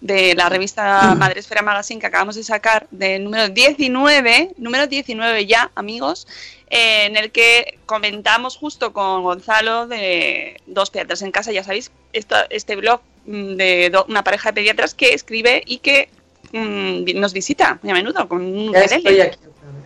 de 0.00 0.34
la 0.34 0.48
revista 0.48 1.14
Madresfera 1.18 1.62
Magazine 1.62 2.00
que 2.00 2.06
acabamos 2.06 2.36
de 2.36 2.44
sacar, 2.44 2.86
del 2.90 3.24
número 3.24 3.48
19, 3.48 4.50
número 4.58 4.86
19 4.86 5.46
ya, 5.46 5.70
amigos, 5.74 6.26
eh, 6.70 7.06
en 7.06 7.16
el 7.16 7.32
que 7.32 7.78
comentamos 7.86 8.56
justo 8.56 8.92
con 8.92 9.22
Gonzalo 9.22 9.86
de 9.88 10.60
Dos 10.66 10.90
Pediatras 10.90 11.22
en 11.22 11.32
Casa, 11.32 11.50
ya 11.52 11.64
sabéis, 11.64 11.90
esta- 12.12 12.46
este 12.50 12.76
blog 12.76 13.00
mm, 13.26 13.54
de 13.56 13.90
do- 13.90 14.06
una 14.08 14.22
pareja 14.24 14.50
de 14.50 14.54
pediatras 14.54 14.94
que 14.94 15.14
escribe 15.14 15.62
y 15.66 15.78
que 15.78 16.08
mm, 16.52 17.18
nos 17.18 17.32
visita 17.32 17.78
muy 17.82 17.90
a 17.90 17.94
menudo 17.94 18.28
con 18.28 18.40
un. 18.42 18.72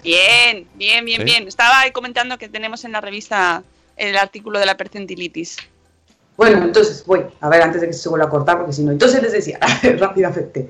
Bien, 0.03 0.66
bien, 0.75 1.05
bien, 1.05 1.20
Sí. 1.20 1.25
bien. 1.25 1.48
Estaba 1.48 1.81
ahí 1.81 1.90
comentando 1.92 2.37
que 2.38 2.48
tenemos 2.48 2.85
en 2.85 2.92
la 2.92 3.01
revista 3.01 3.62
el 3.96 4.16
artículo 4.16 4.59
de 4.59 4.66
la 4.66 4.77
percentilitis. 4.77 5.57
Bueno, 6.36 6.64
entonces 6.64 7.04
voy, 7.06 7.24
a 7.40 7.48
ver, 7.48 7.62
antes 7.62 7.80
de 7.80 7.88
que 7.88 7.92
se 7.92 8.08
vuelva 8.08 8.26
a 8.26 8.30
cortar, 8.30 8.58
porque 8.58 8.72
si 8.72 8.82
no. 8.82 8.92
Entonces 8.92 9.22
les 9.22 9.32
decía, 9.32 9.58
rápidamente, 9.98 10.68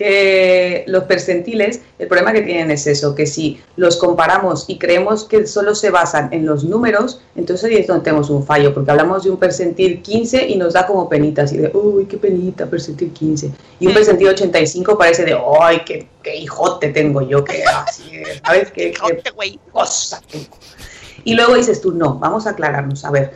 que 0.00 0.82
los 0.86 1.04
percentiles, 1.04 1.82
el 1.98 2.08
problema 2.08 2.32
que 2.32 2.40
tienen 2.40 2.70
es 2.70 2.86
eso, 2.86 3.14
que 3.14 3.26
si 3.26 3.60
los 3.76 3.98
comparamos 3.98 4.64
y 4.66 4.78
creemos 4.78 5.24
que 5.24 5.46
solo 5.46 5.74
se 5.74 5.90
basan 5.90 6.32
en 6.32 6.46
los 6.46 6.64
números, 6.64 7.20
entonces 7.36 7.70
ahí 7.70 7.76
es 7.76 7.86
donde 7.86 8.04
tenemos 8.04 8.30
un 8.30 8.46
fallo, 8.46 8.72
porque 8.72 8.90
hablamos 8.90 9.24
de 9.24 9.30
un 9.30 9.36
percentil 9.36 10.00
15 10.00 10.48
y 10.48 10.56
nos 10.56 10.72
da 10.72 10.86
como 10.86 11.06
penitas, 11.06 11.52
y 11.52 11.58
de, 11.58 11.70
uy, 11.74 12.06
qué 12.06 12.16
penita, 12.16 12.64
percentil 12.64 13.12
15. 13.12 13.50
Y 13.80 13.88
un 13.88 13.92
percentil 13.92 14.28
85 14.28 14.96
parece 14.96 15.26
de, 15.26 15.36
ay, 15.60 15.82
qué, 15.84 16.08
qué 16.22 16.34
hijote 16.34 16.88
tengo 16.88 17.20
yo, 17.20 17.44
que 17.44 17.62
así, 17.64 18.10
es, 18.14 18.40
¿sabes? 18.42 18.70
Qué, 18.74 18.92
qué 18.92 19.30
güey. 19.32 19.60
cosa 19.70 20.22
tengo. 20.30 20.46
Y 21.24 21.34
luego 21.34 21.54
dices 21.54 21.82
tú, 21.82 21.92
no, 21.92 22.14
vamos 22.14 22.46
a 22.46 22.50
aclararnos. 22.50 23.04
A 23.04 23.10
ver, 23.10 23.32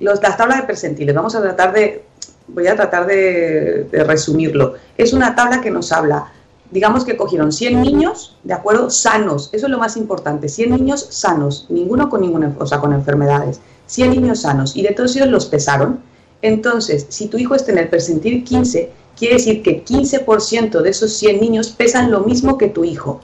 los, 0.00 0.22
las 0.22 0.36
tablas 0.36 0.60
de 0.60 0.66
percentiles, 0.66 1.14
vamos 1.14 1.34
a 1.34 1.42
tratar 1.42 1.72
de, 1.72 2.04
voy 2.48 2.66
a 2.66 2.76
tratar 2.76 3.06
de, 3.06 3.84
de 3.90 4.04
resumirlo. 4.04 4.74
Es 4.96 5.12
una 5.12 5.34
tabla 5.34 5.60
que 5.60 5.70
nos 5.70 5.92
habla, 5.92 6.32
digamos 6.70 7.04
que 7.04 7.16
cogieron 7.16 7.52
100 7.52 7.80
niños, 7.80 8.36
¿de 8.44 8.54
acuerdo? 8.54 8.90
Sanos, 8.90 9.50
eso 9.52 9.66
es 9.66 9.70
lo 9.70 9.78
más 9.78 9.96
importante, 9.96 10.48
100 10.48 10.70
niños 10.70 11.06
sanos, 11.10 11.66
ninguno 11.68 12.08
con 12.08 12.20
ninguna, 12.20 12.54
o 12.58 12.66
sea, 12.66 12.80
con 12.80 12.92
enfermedades, 12.92 13.60
100 13.86 14.10
niños 14.10 14.40
sanos, 14.42 14.76
y 14.76 14.82
de 14.82 14.92
todos 14.92 15.14
ellos 15.16 15.28
los 15.28 15.46
pesaron. 15.46 16.00
Entonces, 16.42 17.06
si 17.08 17.28
tu 17.28 17.38
hijo 17.38 17.54
está 17.54 17.72
en 17.72 17.78
el 17.78 17.88
percentil 17.88 18.44
15, 18.44 18.90
quiere 19.16 19.34
decir 19.34 19.62
que 19.62 19.84
15% 19.84 20.82
de 20.82 20.90
esos 20.90 21.12
100 21.14 21.40
niños 21.40 21.70
pesan 21.70 22.10
lo 22.10 22.20
mismo 22.20 22.58
que 22.58 22.68
tu 22.68 22.84
hijo. 22.84 23.20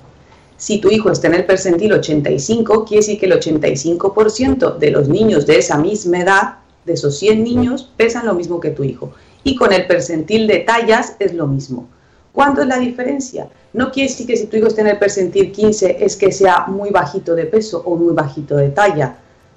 Si 0.56 0.78
tu 0.78 0.88
hijo 0.90 1.10
está 1.10 1.26
en 1.26 1.34
el 1.34 1.44
percentil 1.44 1.92
85, 1.92 2.84
quiere 2.84 3.00
decir 3.00 3.18
que 3.18 3.26
el 3.26 3.32
85% 3.32 4.78
de 4.78 4.90
los 4.92 5.08
niños 5.08 5.44
de 5.44 5.58
esa 5.58 5.76
misma 5.76 6.20
edad, 6.20 6.58
de 6.84 6.94
esos 6.94 7.18
100 7.18 7.44
niños, 7.44 7.90
pesan 7.96 8.26
lo 8.26 8.34
mismo 8.34 8.60
que 8.60 8.70
tu 8.70 8.84
hijo. 8.84 9.12
Y 9.44 9.56
con 9.56 9.72
el 9.72 9.86
percentil 9.86 10.46
de 10.46 10.60
tallas 10.60 11.16
es 11.18 11.34
lo 11.34 11.46
mismo. 11.46 11.88
¿Cuánto 12.32 12.62
es 12.62 12.66
la 12.66 12.78
diferencia? 12.78 13.48
No 13.72 13.90
quiere 13.90 14.08
decir 14.08 14.26
que 14.26 14.36
si 14.36 14.46
tu 14.46 14.56
hijo 14.56 14.68
está 14.68 14.80
en 14.80 14.88
el 14.88 14.98
percentil 14.98 15.52
15 15.52 16.04
es 16.04 16.16
que 16.16 16.32
sea 16.32 16.66
muy 16.66 16.90
bajito 16.90 17.34
de 17.34 17.44
peso 17.44 17.82
o 17.84 17.96
muy 17.96 18.14
bajito 18.14 18.56
de 18.56 18.70
talla. 18.70 19.16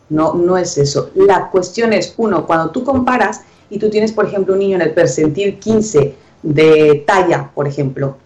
No, 0.10 0.34
no 0.34 0.58
es 0.58 0.78
eso. 0.78 1.10
La 1.16 1.50
cuestión 1.50 1.94
es, 1.94 2.14
uno, 2.18 2.46
cuando 2.46 2.72
tú 2.72 2.84
comparas 2.84 3.42
y 3.70 3.80
tú 3.80 3.90
tienes, 3.90 4.12
por 4.12 4.26
ejemplo, 4.26 4.54
un 4.54 4.60
niño 4.60 4.76
en 4.76 4.82
el 4.82 4.94
percentil 4.94 5.58
15 5.58 6.16
de 6.44 7.04
talla, 7.08 7.50
por 7.56 7.68
ejemplo, 7.68 8.18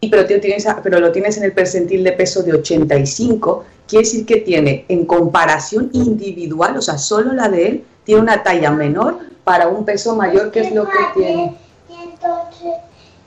y 0.00 0.08
pero, 0.08 0.26
te 0.26 0.38
tienes, 0.38 0.66
pero 0.82 1.00
lo 1.00 1.12
tienes 1.12 1.36
en 1.38 1.44
el 1.44 1.52
percentil 1.52 2.04
de 2.04 2.12
peso 2.12 2.42
de 2.42 2.52
85, 2.52 3.64
quiere 3.88 4.04
decir 4.04 4.26
que 4.26 4.36
tiene 4.36 4.84
en 4.88 5.06
comparación 5.06 5.90
individual, 5.92 6.76
o 6.76 6.82
sea, 6.82 6.98
solo 6.98 7.32
la 7.32 7.48
de 7.48 7.66
él, 7.66 7.84
tiene 8.04 8.20
una 8.20 8.42
talla 8.42 8.70
menor 8.70 9.18
para 9.44 9.68
un 9.68 9.84
peso 9.84 10.14
mayor, 10.14 10.50
que 10.50 10.60
es 10.60 10.72
lo 10.72 10.84
que 10.84 10.98
tiene. 11.14 11.56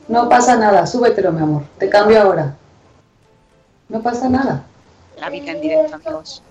No 0.08 0.30
pasa 0.30 0.56
nada, 0.58 0.86
súbetelo, 0.86 1.32
mi 1.32 1.42
amor, 1.42 1.64
te 1.78 1.90
cambio 1.90 2.22
ahora. 2.22 2.56
No 3.90 4.02
pasa 4.02 4.30
nada, 4.30 4.64
La 5.20 5.30
vida 5.30 5.52
en 5.52 5.62
directo, 5.62 5.96
amigos. 5.96 6.42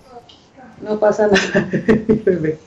no 0.81 0.99
pasa 0.99 1.27
nada. 1.27 1.69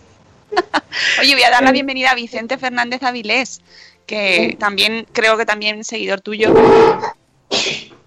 Oye, 1.20 1.34
voy 1.34 1.42
a 1.42 1.50
dar 1.50 1.62
la 1.62 1.72
bienvenida 1.72 2.12
a 2.12 2.14
Vicente 2.14 2.58
Fernández 2.58 3.02
Avilés, 3.02 3.60
que 4.06 4.56
también, 4.58 5.06
creo 5.12 5.36
que 5.36 5.46
también 5.46 5.84
seguidor 5.84 6.20
tuyo. 6.20 6.54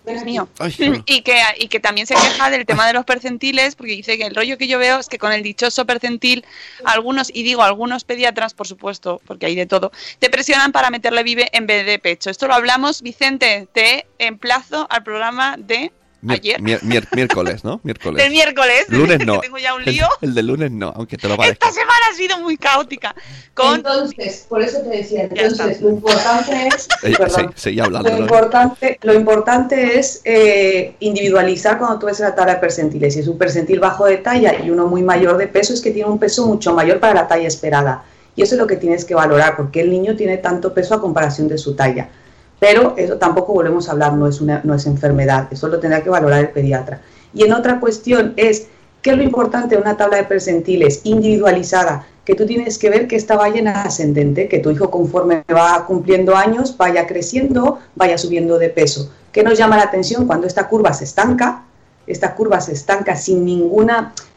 Dios 0.07 0.23
mío. 0.23 0.47
Ay, 0.59 0.71
perdón. 0.71 1.03
Y 1.05 1.21
que, 1.21 1.39
y 1.59 1.67
que 1.67 1.79
también 1.79 2.07
se 2.07 2.15
queja 2.15 2.49
del 2.49 2.65
tema 2.65 2.87
de 2.87 2.93
los 2.93 3.05
percentiles, 3.05 3.75
porque 3.75 3.93
dice 3.93 4.17
que 4.17 4.25
el 4.25 4.35
rollo 4.35 4.57
que 4.57 4.67
yo 4.67 4.79
veo 4.79 4.99
es 4.99 5.07
que 5.07 5.17
con 5.17 5.31
el 5.31 5.43
dichoso 5.43 5.85
percentil, 5.85 6.45
algunos, 6.85 7.29
y 7.33 7.43
digo 7.43 7.63
algunos 7.63 8.03
pediatras, 8.03 8.53
por 8.53 8.67
supuesto, 8.67 9.21
porque 9.25 9.45
hay 9.45 9.55
de 9.55 9.65
todo, 9.65 9.91
te 10.19 10.29
presionan 10.29 10.71
para 10.71 10.89
meterle 10.89 11.23
vive 11.23 11.49
en 11.51 11.67
vez 11.67 11.85
de 11.85 11.99
pecho. 11.99 12.29
Esto 12.29 12.47
lo 12.47 12.53
hablamos, 12.53 13.01
Vicente, 13.01 13.67
te 13.73 14.07
emplazo 14.19 14.87
al 14.89 15.03
programa 15.03 15.55
de 15.57 15.91
Mier- 16.21 16.39
ayer, 16.39 16.61
mier- 16.61 16.81
mier- 16.81 17.07
miércoles, 17.15 17.63
¿no? 17.63 17.79
Miércoles. 17.83 18.21
del 18.23 18.31
miércoles, 18.31 18.85
Lunes 18.89 19.19
no. 19.25 19.35
que 19.35 19.47
tengo 19.47 19.57
ya 19.59 19.75
un 19.75 19.83
El, 19.83 19.93
lío. 19.93 20.07
el 20.21 20.33
de 20.33 20.43
lunes 20.43 20.71
no, 20.71 20.91
aunque 20.95 21.15
te 21.17 21.27
lo 21.27 21.37
parezca. 21.37 21.67
Esta 21.67 21.79
semana 21.79 21.99
ha 22.11 22.15
sido 22.15 22.39
muy 22.39 22.57
caótica. 22.57 23.13
Con 23.53 23.75
Entonces, 23.75 24.45
por 24.49 24.61
eso 24.63 24.79
te 24.81 24.89
decía, 24.89 25.23
entonces 25.29 25.79
lo 25.81 25.89
importante 25.91 26.67
es... 26.67 26.87
Eh, 27.03 27.13
perdón. 27.17 27.51
sí, 27.55 27.61
seguí 27.61 27.79
hablando. 27.79 28.09
Lo 28.09 28.15
¿no? 28.15 28.21
importante, 28.23 28.97
lo 29.03 29.13
importante 29.13 29.99
es 29.99 30.21
eh, 30.25 30.95
individualizar 30.99 31.77
cuando 31.77 31.99
tú 31.99 32.07
ves 32.07 32.19
la 32.19 32.33
tabla 32.33 32.55
de 32.55 32.59
percentiles. 32.61 33.13
Si 33.13 33.19
es 33.19 33.27
un 33.27 33.37
percentil 33.37 33.79
bajo 33.79 34.05
de 34.05 34.17
talla 34.17 34.59
y 34.63 34.69
uno 34.71 34.87
muy 34.87 35.03
mayor 35.03 35.37
de 35.37 35.47
peso, 35.47 35.73
es 35.73 35.81
que 35.81 35.91
tiene 35.91 36.09
un 36.09 36.17
peso 36.19 36.47
mucho 36.47 36.73
mayor 36.73 36.99
para 36.99 37.13
la 37.13 37.27
talla 37.27 37.47
esperada. 37.47 38.03
Y 38.35 38.41
eso 38.41 38.55
es 38.55 38.59
lo 38.59 38.67
que 38.67 38.75
tienes 38.77 39.05
que 39.05 39.15
valorar, 39.15 39.55
porque 39.55 39.81
el 39.81 39.89
niño 39.91 40.15
tiene 40.15 40.37
tanto 40.37 40.73
peso 40.73 40.95
a 40.95 41.01
comparación 41.01 41.47
de 41.47 41.57
su 41.57 41.75
talla. 41.75 42.09
Pero 42.59 42.95
eso 42.97 43.17
tampoco 43.17 43.53
volvemos 43.53 43.87
a 43.87 43.91
hablar, 43.91 44.13
no 44.13 44.27
es, 44.27 44.41
una, 44.41 44.61
no 44.63 44.73
es 44.73 44.85
enfermedad, 44.85 45.47
eso 45.51 45.67
lo 45.67 45.79
tendrá 45.79 46.01
que 46.01 46.09
valorar 46.09 46.39
el 46.39 46.49
pediatra. 46.49 47.01
Y 47.33 47.43
en 47.43 47.53
otra 47.53 47.79
cuestión 47.79 48.33
es, 48.35 48.67
¿qué 49.01 49.11
es 49.11 49.17
lo 49.17 49.23
importante 49.23 49.75
de 49.75 49.81
una 49.81 49.95
tabla 49.95 50.17
de 50.17 50.23
percentiles 50.23 51.01
individualizada? 51.03 52.07
Que 52.25 52.33
tú 52.35 52.45
tienes 52.45 52.77
que 52.77 52.89
ver 52.89 53.07
que 53.07 53.15
esta 53.15 53.37
vaya 53.37 53.59
en 53.59 53.67
ascendente, 53.67 54.47
que 54.47 54.59
tu 54.59 54.71
hijo 54.71 54.89
conforme 54.89 55.43
va 55.53 55.85
cumpliendo 55.85 56.35
años 56.35 56.75
vaya 56.75 57.05
creciendo, 57.05 57.79
vaya 57.95 58.17
subiendo 58.17 58.57
de 58.57 58.69
peso. 58.69 59.11
¿Qué 59.31 59.43
nos 59.43 59.57
llama 59.57 59.77
la 59.77 59.83
atención 59.83 60.25
cuando 60.25 60.47
esta 60.47 60.67
curva 60.67 60.93
se 60.93 61.03
estanca? 61.03 61.63
Esta 62.07 62.33
curva 62.35 62.59
se 62.59 62.71
estanca 62.71 63.15
sin 63.15 63.45
ningún 63.45 63.91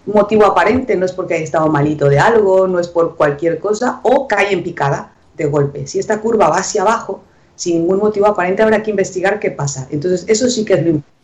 motivo 0.07 0.45
aparente, 0.45 0.97
no 0.97 1.07
es 1.07 1.13
porque 1.13 1.35
haya 1.35 1.45
estado 1.45 1.69
malito 1.69 2.09
de 2.09 2.19
algo, 2.19 2.67
no 2.69 2.81
es 2.81 2.89
por 2.89 3.17
cualquier 3.17 3.59
cosa, 3.59 4.01
o 4.03 4.29
cae 4.29 4.53
en 4.53 4.63
picada 4.63 5.13
de 5.37 5.47
golpe. 5.47 5.87
Si 5.87 5.99
esta 5.99 6.21
curva 6.21 6.49
va 6.49 6.59
hacia 6.59 6.83
abajo, 6.83 7.23
sin 7.61 7.77
ningún 7.77 7.99
motivo 7.99 8.27
aparente, 8.27 8.63
habrá 8.63 8.83
que 8.83 8.91
investigar 8.91 9.39
qué 9.39 9.51
pasa. 9.51 9.87
Entonces, 9.91 10.25
eso 10.29 10.49
sí 10.49 10.65
que 10.65 10.75
es 10.75 10.83
lo 10.83 10.89
importante. 10.89 11.20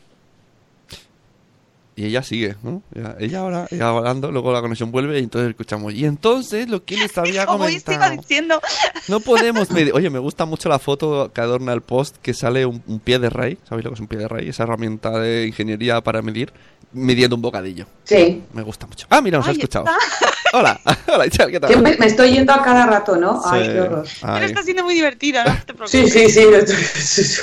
Y 1.99 2.05
ella 2.05 2.23
sigue, 2.23 2.57
¿no? 2.63 2.83
Ella, 2.95 3.17
ella 3.19 3.39
ahora, 3.39 3.67
ella 3.71 3.89
hablando, 3.89 4.31
luego 4.31 4.53
la 4.53 4.61
conexión 4.61 4.93
vuelve 4.93 5.19
y 5.19 5.23
entonces 5.23 5.49
escuchamos. 5.49 5.95
Y 5.95 6.05
entonces 6.05 6.69
lo 6.69 6.85
que 6.85 6.95
les 6.99 7.17
había 7.17 7.47
comentado. 7.47 8.11
diciendo, 8.11 8.61
No 9.09 9.21
podemos 9.21 9.71
medir. 9.71 9.95
Oye, 9.95 10.11
me 10.11 10.19
gusta 10.19 10.45
mucho 10.45 10.69
la 10.69 10.79
foto 10.79 11.33
que 11.33 11.41
adorna 11.41 11.73
el 11.73 11.81
post 11.81 12.17
que 12.21 12.35
sale 12.35 12.67
un, 12.67 12.83
un 12.87 13.01
pie 13.01 13.19
de 13.19 13.31
rey. 13.31 13.57
¿Sabéis 13.67 13.85
lo 13.87 13.91
que 13.93 13.95
es 13.95 14.01
un 14.01 14.09
pie 14.09 14.19
de 14.19 14.29
rey? 14.29 14.47
Esa 14.51 14.65
herramienta 14.65 15.19
de 15.19 15.47
ingeniería 15.47 16.03
para 16.03 16.21
medir, 16.21 16.53
midiendo 16.93 17.35
un 17.35 17.41
bocadillo. 17.41 17.87
Sí. 18.05 18.43
Me 18.53 18.61
gusta 18.61 18.87
mucho. 18.87 19.07
Ah, 19.09 19.23
mira, 19.23 19.39
nos 19.39 19.49
ha 19.49 19.53
escuchado. 19.53 19.87
está. 19.87 20.59
Hola, 20.59 20.79
hola, 21.15 21.27
Ichal, 21.27 21.51
¿qué 21.51 21.61
tal? 21.61 21.83
Me, 21.83 21.97
me 21.97 22.07
estoy 22.07 22.31
yendo 22.33 22.53
a 22.53 22.63
cada 22.63 22.85
rato, 22.85 23.17
¿no? 23.17 23.41
Ay, 23.43 23.69
qué 23.73 23.81
horror. 23.81 24.07
pero 24.21 24.45
está 24.45 24.63
siendo 24.63 24.85
muy 24.85 24.95
divertida, 24.95 25.45
no 25.45 25.57
te 25.65 25.73
preocupes. 25.73 26.13
Sí, 26.13 26.29
sí, 26.29 27.25
sí. 27.25 27.41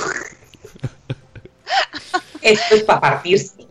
Esto 2.40 2.74
es 2.76 2.82
para 2.84 3.00
partirse. 3.00 3.66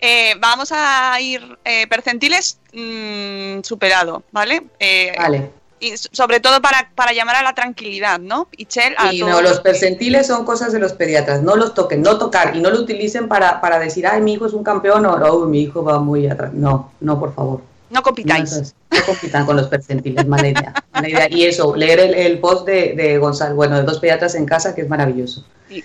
Eh, 0.00 0.34
vamos 0.38 0.72
a 0.72 1.20
ir 1.20 1.58
eh, 1.64 1.86
percentiles 1.88 2.58
mm, 2.72 3.62
superado, 3.62 4.22
¿vale? 4.30 4.62
Eh, 4.78 5.12
Vale. 5.18 5.50
Y 5.80 5.96
sobre 5.96 6.40
todo 6.40 6.60
para, 6.60 6.90
para 6.96 7.12
llamar 7.12 7.36
a 7.36 7.42
la 7.42 7.54
tranquilidad, 7.54 8.18
¿no? 8.18 8.48
Ichel, 8.56 8.94
a 8.98 9.12
Y 9.12 9.20
todos 9.20 9.32
no, 9.32 9.42
los 9.42 9.60
percentiles 9.60 10.26
son 10.26 10.44
cosas 10.44 10.72
de 10.72 10.80
los 10.80 10.92
pediatras. 10.92 11.42
No 11.42 11.54
los 11.54 11.72
toquen, 11.74 12.02
no 12.02 12.18
tocar 12.18 12.56
y 12.56 12.60
no 12.60 12.70
lo 12.70 12.80
utilicen 12.80 13.28
para, 13.28 13.60
para 13.60 13.78
decir, 13.78 14.04
ay, 14.04 14.20
mi 14.20 14.32
hijo 14.32 14.46
es 14.46 14.54
un 14.54 14.64
campeón 14.64 15.06
o 15.06 15.16
no, 15.16 15.46
mi 15.46 15.62
hijo 15.62 15.84
va 15.84 16.00
muy 16.00 16.26
atrás. 16.26 16.52
No, 16.52 16.90
no, 17.00 17.20
por 17.20 17.32
favor. 17.32 17.60
No 17.90 18.00
No, 18.00 18.02
compitáis. 18.02 18.74
No 18.90 18.98
compitan 19.06 19.46
con 19.46 19.56
los 19.56 19.68
percentiles, 19.68 20.26
mala 20.26 20.48
idea, 20.48 20.74
mala 20.92 21.08
idea. 21.08 21.28
Y 21.30 21.44
eso, 21.44 21.74
leer 21.76 22.00
el, 22.00 22.14
el 22.14 22.38
post 22.40 22.66
de, 22.66 22.94
de 22.94 23.18
Gonzalo, 23.18 23.54
bueno, 23.54 23.76
de 23.76 23.84
dos 23.84 24.00
pediatras 24.00 24.34
en 24.34 24.46
casa, 24.46 24.74
que 24.74 24.82
es 24.82 24.88
maravilloso. 24.88 25.44
Sí. 25.68 25.84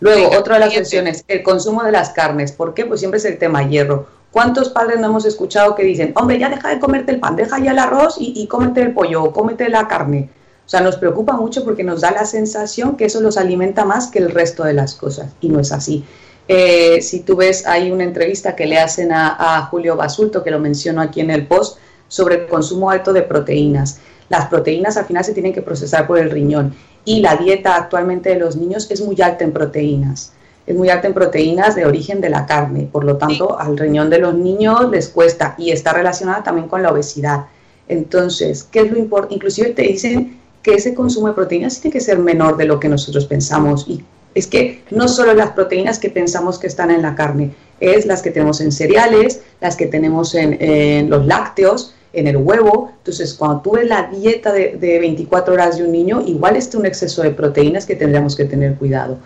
Luego, 0.00 0.30
otra 0.38 0.54
de 0.54 0.60
las 0.60 0.74
cuestiones, 0.74 1.24
el 1.26 1.42
consumo 1.42 1.82
de 1.82 1.92
las 1.92 2.10
carnes. 2.10 2.52
¿Por 2.52 2.74
qué? 2.74 2.84
Pues 2.84 3.00
siempre 3.00 3.18
es 3.18 3.24
el 3.24 3.38
tema 3.38 3.68
hierro. 3.68 4.06
¿Cuántos 4.30 4.68
padres 4.68 5.00
no 5.00 5.06
hemos 5.06 5.24
escuchado 5.24 5.74
que 5.74 5.82
dicen, 5.82 6.12
hombre, 6.14 6.38
ya 6.38 6.50
deja 6.50 6.68
de 6.68 6.78
comerte 6.78 7.12
el 7.12 7.20
pan, 7.20 7.34
deja 7.34 7.58
ya 7.58 7.72
el 7.72 7.78
arroz 7.78 8.16
y, 8.18 8.32
y 8.36 8.46
cómete 8.46 8.82
el 8.82 8.92
pollo 8.92 9.24
o 9.24 9.32
cómete 9.32 9.68
la 9.68 9.88
carne? 9.88 10.28
O 10.64 10.68
sea, 10.68 10.82
nos 10.82 10.96
preocupa 10.96 11.32
mucho 11.32 11.64
porque 11.64 11.82
nos 11.82 12.02
da 12.02 12.10
la 12.10 12.26
sensación 12.26 12.96
que 12.96 13.06
eso 13.06 13.20
los 13.20 13.38
alimenta 13.38 13.84
más 13.84 14.08
que 14.08 14.18
el 14.18 14.30
resto 14.30 14.64
de 14.64 14.74
las 14.74 14.94
cosas. 14.94 15.32
Y 15.40 15.48
no 15.48 15.60
es 15.60 15.72
así. 15.72 16.04
Eh, 16.46 17.00
si 17.00 17.20
tú 17.20 17.36
ves, 17.36 17.66
hay 17.66 17.90
una 17.90 18.04
entrevista 18.04 18.54
que 18.54 18.66
le 18.66 18.78
hacen 18.78 19.10
a, 19.12 19.36
a 19.38 19.62
Julio 19.66 19.96
Basulto, 19.96 20.44
que 20.44 20.50
lo 20.50 20.58
menciono 20.58 21.00
aquí 21.00 21.20
en 21.20 21.30
el 21.30 21.46
post, 21.46 21.78
sobre 22.06 22.36
el 22.36 22.46
consumo 22.46 22.90
alto 22.90 23.12
de 23.12 23.22
proteínas. 23.22 24.00
Las 24.28 24.46
proteínas 24.48 24.96
al 24.96 25.06
final 25.06 25.24
se 25.24 25.32
tienen 25.32 25.54
que 25.54 25.62
procesar 25.62 26.06
por 26.06 26.18
el 26.18 26.30
riñón 26.30 26.74
y 27.08 27.20
la 27.22 27.36
dieta 27.36 27.74
actualmente 27.74 28.28
de 28.28 28.38
los 28.38 28.54
niños 28.54 28.86
es 28.90 29.00
muy 29.00 29.18
alta 29.22 29.42
en 29.42 29.52
proteínas. 29.52 30.32
Es 30.66 30.76
muy 30.76 30.90
alta 30.90 31.06
en 31.06 31.14
proteínas 31.14 31.74
de 31.74 31.86
origen 31.86 32.20
de 32.20 32.28
la 32.28 32.44
carne, 32.44 32.86
por 32.92 33.02
lo 33.02 33.16
tanto 33.16 33.58
al 33.58 33.78
riñón 33.78 34.10
de 34.10 34.18
los 34.18 34.34
niños 34.34 34.90
les 34.90 35.08
cuesta 35.08 35.54
y 35.56 35.70
está 35.70 35.94
relacionada 35.94 36.42
también 36.42 36.68
con 36.68 36.82
la 36.82 36.92
obesidad. 36.92 37.46
Entonces, 37.88 38.62
¿qué 38.70 38.80
es 38.80 38.90
lo 38.90 38.98
importante? 38.98 39.36
Inclusive 39.36 39.70
te 39.70 39.84
dicen 39.84 40.38
que 40.62 40.74
ese 40.74 40.94
consumo 40.94 41.28
de 41.28 41.32
proteínas 41.32 41.80
tiene 41.80 41.94
que 41.94 42.02
ser 42.02 42.18
menor 42.18 42.58
de 42.58 42.66
lo 42.66 42.78
que 42.78 42.90
nosotros 42.90 43.24
pensamos 43.24 43.86
y 43.88 44.04
es 44.34 44.46
que 44.46 44.84
no 44.90 45.08
solo 45.08 45.34
las 45.34 45.50
proteínas 45.50 45.98
que 45.98 46.10
pensamos 46.10 46.58
que 46.58 46.66
están 46.66 46.90
en 46.90 47.02
la 47.02 47.14
carne, 47.14 47.54
es 47.80 48.06
las 48.06 48.22
que 48.22 48.30
tenemos 48.30 48.60
en 48.60 48.72
cereales, 48.72 49.40
las 49.60 49.76
que 49.76 49.86
tenemos 49.86 50.34
en, 50.34 51.10
los 51.10 51.26
lácteos, 51.26 51.94
en 52.12 52.26
el 52.26 52.36
huevo. 52.36 52.92
Entonces, 52.98 53.34
cuando 53.34 53.60
tú 53.60 53.72
ves 53.72 53.86
la 53.86 54.10
dieta 54.12 54.52
de, 54.52 54.76
de 54.76 54.98
24 54.98 55.54
horas 55.54 55.78
de 55.78 55.84
un 55.84 55.92
niño, 55.92 56.22
igual 56.26 56.56
está 56.56 56.78
un 56.78 56.86
exceso 56.86 57.22
de 57.22 57.30
proteínas 57.30 57.86
que 57.86 57.94
tendríamos 57.94 58.36
que 58.36 58.44
tener 58.44 58.74
cuidado. 58.74 59.18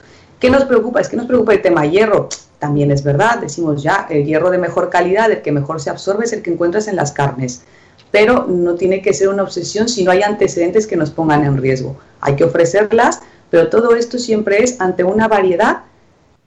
¿Qué 0.42 0.50
nos 0.50 0.64
preocupa? 0.64 1.00
Es 1.00 1.09
que 1.09 1.16
nos 1.16 1.26
preocupa 1.26 1.53
el 1.53 1.62
tema 1.62 1.86
hierro. 1.86 2.28
También 2.59 2.90
es 2.90 3.05
verdad, 3.05 3.38
decimos 3.38 3.82
ya, 3.82 4.09
el 4.11 4.24
hierro 4.24 4.50
de 4.50 4.59
mejor 4.59 4.90
calidad, 4.90 5.30
el 5.30 5.40
que 5.40 5.53
mejor 5.53 5.80
se 5.80 5.88
absorbe 5.88 6.24
es 6.24 6.32
el 6.32 6.42
que 6.42 6.53
encuentras 6.53 6.88
en 6.88 6.96
las 6.96 7.12
carnes. 7.12 7.62
Pero 8.11 8.46
no 8.48 8.74
tiene 8.74 9.03
que 9.03 9.14
ser 9.14 9.28
una 9.28 9.44
obsesión 9.44 9.88
si 9.88 10.05
no 10.05 10.11
hay 10.11 10.22
antecedentes 10.22 10.86
que 10.86 10.96
nos 10.96 11.11
pongan 11.11 11.44
en 11.44 11.57
riesgo. 11.59 11.96
Hay 12.20 12.34
que 12.34 12.42
ofrecerlas, 12.42 13.20
pero 13.53 13.68
todo 13.68 13.94
esto 13.94 14.18
siempre 14.18 14.64
es 14.64 14.80
ante 14.80 15.05
una 15.05 15.28
variedad 15.28 15.82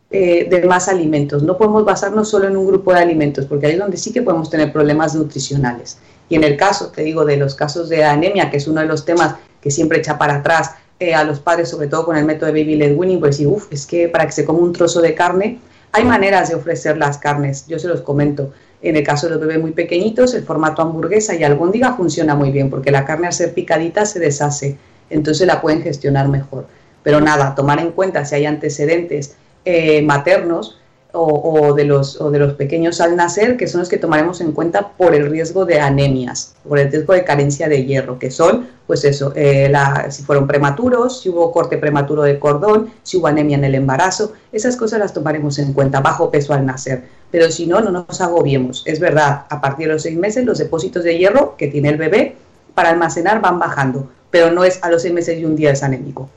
eh, 0.10 0.48
de 0.50 0.66
más 0.66 0.90
alimentos. 0.90 1.44
No 1.44 1.56
podemos 1.56 1.86
basarnos 1.86 2.30
solo 2.30 2.48
en 2.48 2.58
un 2.58 2.66
grupo 2.66 2.92
de 2.92 3.00
alimentos, 3.00 3.46
porque 3.46 3.68
ahí 3.68 3.74
es 3.74 3.80
donde 3.80 3.98
sí 3.98 4.12
que 4.12 4.24
podemos 4.24 4.50
tener 4.50 4.74
problemas 4.74 5.14
nutricionales. 5.14 6.00
Y 6.30 6.36
en 6.36 6.44
el 6.44 6.58
caso, 6.58 6.88
te 6.88 7.04
digo, 7.04 7.24
de 7.24 7.38
los 7.38 7.54
casos 7.54 7.90
de 7.90 8.04
anemia, 8.04 8.50
que 8.50 8.58
es 8.58 8.68
uno 8.68 8.82
de 8.82 8.88
los 8.88 9.06
temas 9.06 9.36
que 9.62 9.70
siempre 9.70 10.00
echa 10.00 10.18
para 10.18 10.38
atrás 10.38 10.72
eh, 11.00 11.14
a 11.14 11.24
los 11.24 11.40
padres, 11.40 11.70
sobre 11.70 11.90
todo 11.90 12.06
con 12.06 12.18
el 12.18 12.26
método 12.26 12.52
de 12.52 12.60
baby 12.60 12.76
led 12.76 12.98
weaning, 12.98 13.20
pues 13.20 13.38
decir, 13.38 13.50
uff, 13.50 13.68
es 13.72 13.86
que 13.86 14.10
para 14.10 14.26
que 14.26 14.32
se 14.32 14.44
coma 14.44 14.58
un 14.58 14.74
trozo 14.74 15.00
de 15.00 15.14
carne, 15.14 15.60
hay 15.92 16.06
maneras 16.06 16.50
de 16.50 16.56
ofrecer 16.56 16.98
las 16.98 17.20
carnes, 17.20 17.68
yo 17.68 17.78
se 17.78 17.88
los 17.88 18.02
comento. 18.02 18.52
En 18.82 18.96
el 18.96 19.04
caso 19.04 19.28
de 19.28 19.34
los 19.34 19.42
bebés 19.42 19.62
muy 19.62 19.74
pequeñitos, 19.74 20.34
el 20.34 20.44
formato 20.44 20.82
hamburguesa 20.82 21.36
y 21.36 21.44
albóndiga 21.44 21.94
funciona 21.94 22.34
muy 22.34 22.50
bien, 22.50 22.72
porque 22.72 22.90
la 22.90 23.06
carne 23.06 23.28
al 23.28 23.34
ser 23.34 23.54
picadita 23.54 24.08
se 24.08 24.18
deshace, 24.18 24.80
entonces 25.12 25.46
la 25.46 25.62
pueden 25.62 25.84
gestionar 25.84 26.30
mejor. 26.30 26.66
Pero 27.06 27.22
nada, 27.22 27.54
tomar 27.54 27.80
en 27.80 27.92
cuenta 27.92 28.26
si 28.26 28.34
hay 28.34 28.46
antecedentes 28.48 29.36
eh, 29.64 30.02
maternos 30.02 30.80
o, 31.14 31.74
de 31.76 31.86
los, 31.86 32.20
o 32.20 32.32
de 32.32 32.40
los 32.40 32.56
pequeños 32.56 33.00
al 33.00 33.16
nacer, 33.16 33.58
que 33.58 33.68
son 33.68 33.80
los 33.80 33.90
que 33.90 33.98
tomaremos 33.98 34.42
en 34.42 34.52
cuenta 34.52 34.90
por 34.98 35.14
el 35.16 35.30
riesgo 35.30 35.66
de 35.66 35.80
anemias, 35.80 36.56
por 36.68 36.80
el 36.80 36.92
riesgo 36.92 37.14
de 37.14 37.24
carencia 37.24 37.70
de 37.70 37.86
hierro, 37.86 38.20
que 38.20 38.32
son, 38.32 38.68
pues 38.88 39.06
eso, 39.06 39.32
eh, 39.36 39.70
la, 39.70 40.10
si 40.10 40.24
fueron 40.24 40.48
prematuros, 40.48 41.22
si 41.22 41.30
hubo 41.30 41.52
corte 41.52 41.78
prematuro 41.78 42.24
de 42.24 42.40
cordón, 42.40 42.90
si 43.04 43.18
hubo 43.18 43.28
anemia 43.28 43.56
en 43.56 43.64
el 43.64 43.76
embarazo, 43.76 44.34
esas 44.52 44.76
cosas 44.76 45.00
las 45.00 45.14
tomaremos 45.14 45.60
en 45.60 45.74
cuenta, 45.74 46.02
bajo 46.02 46.32
peso 46.32 46.54
al 46.54 46.66
nacer. 46.66 47.04
Pero 47.32 47.52
si 47.52 47.68
no, 47.68 47.82
no 47.82 47.92
nos 47.92 48.20
agobiemos. 48.20 48.84
Es 48.86 49.00
verdad, 49.00 49.46
a 49.48 49.62
partir 49.62 49.88
de 49.88 49.94
los 49.94 50.02
seis 50.02 50.18
meses 50.18 50.44
los 50.44 50.58
depósitos 50.58 51.04
de 51.04 51.18
hierro 51.18 51.56
que 51.56 51.68
tiene 51.68 51.90
el 51.90 51.98
bebé 51.98 52.36
para 52.74 52.90
almacenar 52.90 53.42
van 53.42 53.60
bajando, 53.60 54.10
pero 54.32 54.52
no 54.52 54.64
es 54.64 54.84
a 54.84 54.90
los 54.90 55.04
seis 55.04 55.14
meses 55.14 55.40
y 55.40 55.46
un 55.46 55.56
día 55.56 55.72
es 55.72 55.84
anémico. 55.84 56.30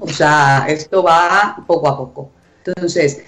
O 0.00 0.08
sea, 0.08 0.66
esto 0.68 1.02
va 1.02 1.62
poco 1.66 1.88
a 1.88 1.96
poco. 1.96 2.30
Entonces, 2.64 3.22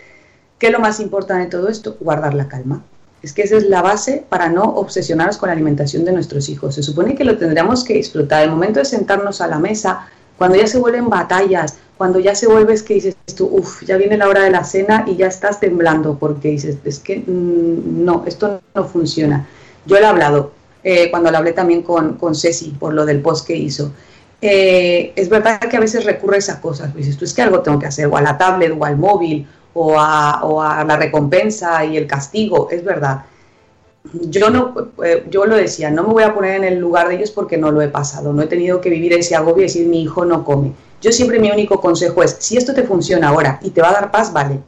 ¿qué 0.58 0.66
es 0.66 0.72
lo 0.72 0.80
más 0.80 1.00
importante 1.00 1.44
de 1.44 1.50
todo 1.50 1.68
esto? 1.68 1.96
Guardar 2.00 2.34
la 2.34 2.48
calma. 2.48 2.82
Es 3.22 3.32
que 3.32 3.42
esa 3.42 3.56
es 3.56 3.64
la 3.64 3.82
base 3.82 4.24
para 4.28 4.48
no 4.48 4.62
obsesionarnos 4.64 5.36
con 5.36 5.48
la 5.48 5.52
alimentación 5.52 6.04
de 6.04 6.12
nuestros 6.12 6.48
hijos. 6.48 6.74
Se 6.74 6.82
supone 6.82 7.14
que 7.14 7.24
lo 7.24 7.38
tendríamos 7.38 7.84
que 7.84 7.94
disfrutar. 7.94 8.42
El 8.42 8.50
momento 8.50 8.80
de 8.80 8.84
sentarnos 8.84 9.40
a 9.40 9.46
la 9.46 9.58
mesa, 9.58 10.08
cuando 10.36 10.56
ya 10.56 10.66
se 10.66 10.78
vuelven 10.78 11.08
batallas, 11.08 11.76
cuando 11.96 12.18
ya 12.18 12.34
se 12.34 12.48
vuelve 12.48 12.74
es 12.74 12.82
que 12.82 12.94
dices 12.94 13.14
tú, 13.36 13.46
uff, 13.46 13.84
ya 13.84 13.96
viene 13.96 14.16
la 14.16 14.28
hora 14.28 14.42
de 14.42 14.50
la 14.50 14.64
cena 14.64 15.04
y 15.06 15.14
ya 15.14 15.28
estás 15.28 15.60
temblando 15.60 16.18
porque 16.18 16.48
dices, 16.48 16.78
es 16.84 16.98
que 16.98 17.18
mmm, 17.18 18.04
no, 18.04 18.24
esto 18.26 18.60
no 18.74 18.84
funciona. 18.84 19.46
Yo 19.86 19.96
le 19.96 20.02
he 20.02 20.06
hablado, 20.06 20.52
eh, 20.82 21.10
cuando 21.10 21.30
le 21.30 21.36
hablé 21.36 21.52
también 21.52 21.82
con, 21.82 22.14
con 22.14 22.34
Ceci 22.34 22.70
por 22.70 22.92
lo 22.92 23.06
del 23.06 23.20
post 23.20 23.46
que 23.46 23.54
hizo. 23.54 23.92
Eh, 24.44 25.12
es 25.14 25.28
verdad 25.28 25.60
que 25.60 25.76
a 25.76 25.80
veces 25.80 26.04
recurres 26.04 26.50
a 26.50 26.60
cosas, 26.60 26.92
dices 26.96 27.16
tú 27.16 27.24
es 27.24 27.32
que 27.32 27.42
algo 27.42 27.60
tengo 27.60 27.78
que 27.78 27.86
hacer, 27.86 28.08
o 28.08 28.16
a 28.16 28.20
la 28.20 28.36
tablet, 28.36 28.74
o 28.76 28.84
al 28.84 28.96
móvil, 28.96 29.46
o 29.72 29.94
a, 29.96 30.44
o 30.44 30.60
a 30.60 30.84
la 30.84 30.96
recompensa 30.96 31.84
y 31.84 31.96
el 31.96 32.08
castigo, 32.08 32.68
es 32.68 32.82
verdad. 32.82 33.22
Yo, 34.12 34.50
no, 34.50 34.90
eh, 35.04 35.24
yo 35.30 35.46
lo 35.46 35.54
decía, 35.54 35.92
no 35.92 36.02
me 36.02 36.12
voy 36.12 36.22
a 36.24 36.34
poner 36.34 36.56
en 36.56 36.64
el 36.64 36.80
lugar 36.80 37.08
de 37.08 37.14
ellos 37.14 37.30
porque 37.30 37.56
no 37.56 37.70
lo 37.70 37.80
he 37.82 37.88
pasado, 37.88 38.32
no 38.32 38.42
he 38.42 38.48
tenido 38.48 38.80
que 38.80 38.90
vivir 38.90 39.12
ese 39.12 39.36
agobio 39.36 39.60
y 39.60 39.68
decir 39.68 39.86
mi 39.86 40.02
hijo 40.02 40.24
no 40.24 40.44
come. 40.44 40.72
Yo 41.00 41.12
siempre 41.12 41.38
mi 41.38 41.52
único 41.52 41.80
consejo 41.80 42.24
es, 42.24 42.36
si 42.40 42.56
esto 42.56 42.74
te 42.74 42.82
funciona 42.82 43.28
ahora 43.28 43.60
y 43.62 43.70
te 43.70 43.80
va 43.80 43.90
a 43.90 43.92
dar 43.92 44.10
paz, 44.10 44.32
vale, 44.32 44.58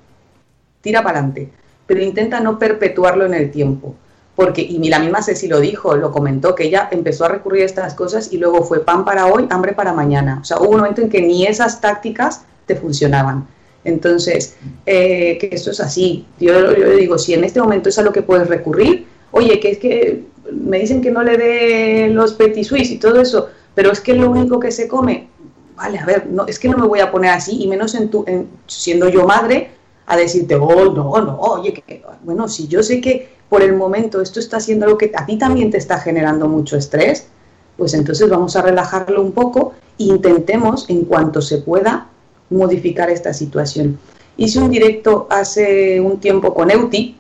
tira 0.83 1.03
para 1.03 1.19
adelante, 1.19 1.51
pero 1.85 2.01
intenta 2.01 2.39
no 2.39 2.61
perpetuarlo 2.61 3.27
en 3.27 3.35
el 3.35 3.51
tiempo. 3.51 3.97
Porque, 4.37 4.63
y 4.63 4.79
la 4.89 4.99
misma 4.99 5.23
Ceci 5.23 5.47
lo 5.47 5.61
dijo, 5.61 5.95
lo 5.95 6.11
comentó, 6.11 6.55
que 6.55 6.65
ella 6.65 6.89
empezó 6.91 7.25
a 7.25 7.29
recurrir 7.29 7.63
a 7.63 7.67
estas 7.67 7.95
cosas 7.95 8.33
y 8.33 8.39
luego 8.39 8.65
fue 8.65 8.85
pan 8.85 9.05
para 9.05 9.27
hoy, 9.27 9.47
hambre 9.51 9.75
para 9.75 9.93
mañana. 9.93 10.39
O 10.43 10.45
sea, 10.45 10.59
hubo 10.59 10.71
un 10.71 10.79
momento 10.79 11.03
en 11.03 11.09
que 11.09 11.23
ni 11.23 11.47
esas 11.47 11.81
tácticas 11.81 12.43
te 12.67 12.75
funcionaban. 12.75 13.47
Entonces, 13.85 14.57
eh, 14.87 15.39
que 15.39 15.51
esto 15.53 15.71
es 15.71 15.81
así. 15.81 16.27
Yo, 16.41 16.75
yo 16.75 16.97
digo, 16.97 17.19
si 17.19 17.35
en 17.35 17.45
este 17.45 17.61
momento 17.61 17.91
es 17.91 17.99
a 17.99 18.03
lo 18.03 18.13
que 18.13 18.23
puedes 18.23 18.49
recurrir, 18.49 19.07
oye, 19.31 19.61
que 19.61 19.71
es 19.71 19.79
que 19.79 20.25
me 20.51 20.79
dicen 20.79 21.01
que 21.01 21.11
no 21.11 21.23
le 21.23 21.37
dé 21.37 22.09
los 22.09 22.33
petit 22.33 22.65
suisse 22.65 22.91
y 22.91 22.99
todo 22.99 23.21
eso, 23.21 23.49
pero 23.75 23.93
es 23.93 24.01
que 24.01 24.15
lo 24.15 24.31
único 24.31 24.59
que 24.59 24.71
se 24.71 24.89
come, 24.89 25.29
vale, 25.77 25.99
a 25.99 26.07
ver, 26.07 26.27
no, 26.27 26.47
es 26.47 26.59
que 26.59 26.69
no 26.69 26.79
me 26.79 26.87
voy 26.87 27.01
a 27.01 27.11
poner 27.11 27.31
así, 27.31 27.63
y 27.63 27.69
menos 27.69 27.95
en 27.95 28.11
tu, 28.11 28.25
en, 28.27 28.49
siendo 28.67 29.09
yo 29.09 29.27
madre, 29.27 29.71
a 30.07 30.17
decirte, 30.17 30.55
oh, 30.55 30.93
no, 30.93 31.21
no, 31.21 31.39
oye, 31.39 31.73
que, 31.73 32.03
bueno, 32.23 32.49
si 32.49 32.69
yo 32.69 32.83
sé 32.83 33.01
que 33.01 33.35
por 33.55 33.63
el 33.63 33.75
momento 33.75 34.21
esto 34.21 34.41
está 34.41 34.57
haciendo 34.57 34.85
algo 34.85 34.99
que 34.99 35.13
a 35.15 35.25
ti 35.27 35.37
también 35.39 35.71
te 35.71 35.79
está 35.79 36.01
generando 36.01 36.49
mucho 36.49 36.77
estrés, 36.77 37.29
pues 37.77 37.95
entonces 37.95 38.29
vamos 38.29 38.57
a 38.57 38.63
relajarlo 38.63 39.23
un 39.23 39.31
poco 39.31 39.75
e 39.97 40.07
intentemos, 40.07 40.91
en 40.91 41.05
cuanto 41.05 41.41
se 41.41 41.59
pueda, 41.59 42.09
modificar 42.51 43.11
esta 43.11 43.33
situación. 43.33 44.01
Hice 44.37 44.59
un 44.59 44.71
directo 44.73 45.29
hace 45.31 46.01
un 46.01 46.19
tiempo 46.19 46.53
con 46.53 46.69
Euti, 46.69 47.17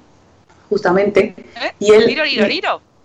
justamente, 0.68 1.36
y 1.78 1.92
él... 1.92 2.06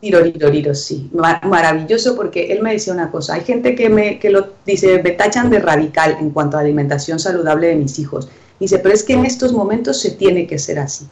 Liro, 0.02 0.22
liro, 0.22 0.50
liro. 0.50 0.74
Sí. 0.74 1.12
Ma- 1.14 1.40
maravilloso 1.44 2.16
porque 2.16 2.52
él 2.52 2.64
me 2.64 2.72
decía 2.72 2.94
una 2.94 3.12
cosa. 3.12 3.36
Hay 3.36 3.42
gente 3.42 3.76
que 3.76 3.92
me 3.92 4.18
que 4.18 4.32
lo 4.32 4.54
dice, 4.66 5.04
me 5.04 5.12
tachan 5.12 5.52
de 5.52 5.60
radical 5.60 6.18
en 6.20 6.32
cuanto 6.32 6.58
a 6.58 6.62
alimentación 6.62 7.20
saludable 7.20 7.68
de 7.68 7.76
mis 7.76 8.00
hijos. 8.00 8.28
Dice, 8.60 8.80
pero 8.80 8.96
es 8.96 9.04
que 9.04 9.14
en 9.14 9.26
estos 9.26 9.54
momentos 9.54 10.02
se 10.02 10.10
tiene 10.10 10.48
que 10.48 10.58
ser 10.58 10.80
así. 10.80 11.06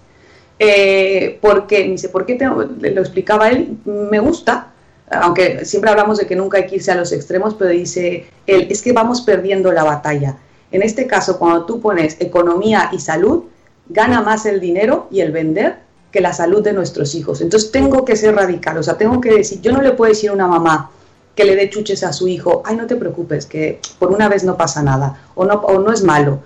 Eh, 0.60 1.38
porque, 1.42 1.84
dice, 1.84 2.10
¿por 2.10 2.26
qué 2.26 2.36
tengo- 2.36 2.64
lo 2.64 3.02
explicaba 3.02 3.50
él? 3.50 3.78
Me 3.86 4.20
gusta, 4.20 4.74
aunque 5.10 5.66
siempre 5.66 5.92
hablamos 5.92 6.18
de 6.18 6.26
que 6.26 6.36
nunca 6.36 6.58
hay 6.58 6.66
que 6.66 6.78
irse 6.78 6.92
a 6.92 6.96
los 6.96 7.12
extremos, 7.12 7.54
pero 7.54 7.70
dice 7.70 8.26
él, 8.48 8.68
es 8.70 8.82
que 8.82 8.92
vamos 8.92 9.22
perdiendo 9.22 9.72
la 9.72 9.84
batalla. 9.84 10.38
En 10.72 10.82
este 10.82 11.08
caso, 11.08 11.38
cuando 11.38 11.66
tú 11.66 11.80
pones 11.80 12.18
economía 12.20 12.90
y 12.92 13.00
salud, 13.00 13.44
gana 13.88 14.22
más 14.22 14.46
el 14.46 14.60
dinero 14.60 15.08
y 15.12 15.22
el 15.22 15.32
vender 15.32 15.78
que 16.12 16.22
la 16.22 16.34
salud 16.34 16.64
de 16.64 16.74
nuestros 16.74 17.16
hijos. 17.16 17.42
Entonces 17.42 17.72
tengo 17.72 18.04
que 18.04 18.16
ser 18.16 18.36
radical, 18.36 18.78
o 18.78 18.84
sea, 18.84 18.98
tengo 18.98 19.22
que 19.22 19.32
decir, 19.34 19.62
yo 19.62 19.72
no 19.72 19.82
le 19.82 19.92
puedo 19.92 20.10
decir 20.10 20.30
a 20.30 20.34
una 20.34 20.48
mamá 20.48 20.92
que 21.36 21.46
le 21.46 21.56
dé 21.56 21.70
chuches 21.70 22.04
a 22.04 22.12
su 22.12 22.28
hijo, 22.28 22.64
ay, 22.66 22.76
no 22.76 22.88
te 22.88 22.96
preocupes, 22.96 23.46
que 23.46 23.80
por 24.00 24.12
una 24.12 24.28
vez 24.28 24.44
no 24.44 24.58
pasa 24.58 24.82
nada, 24.82 25.22
o 25.36 25.46
no, 25.46 25.54
o 25.56 25.80
no 25.80 25.94
es 25.94 26.04
malo. 26.04 26.40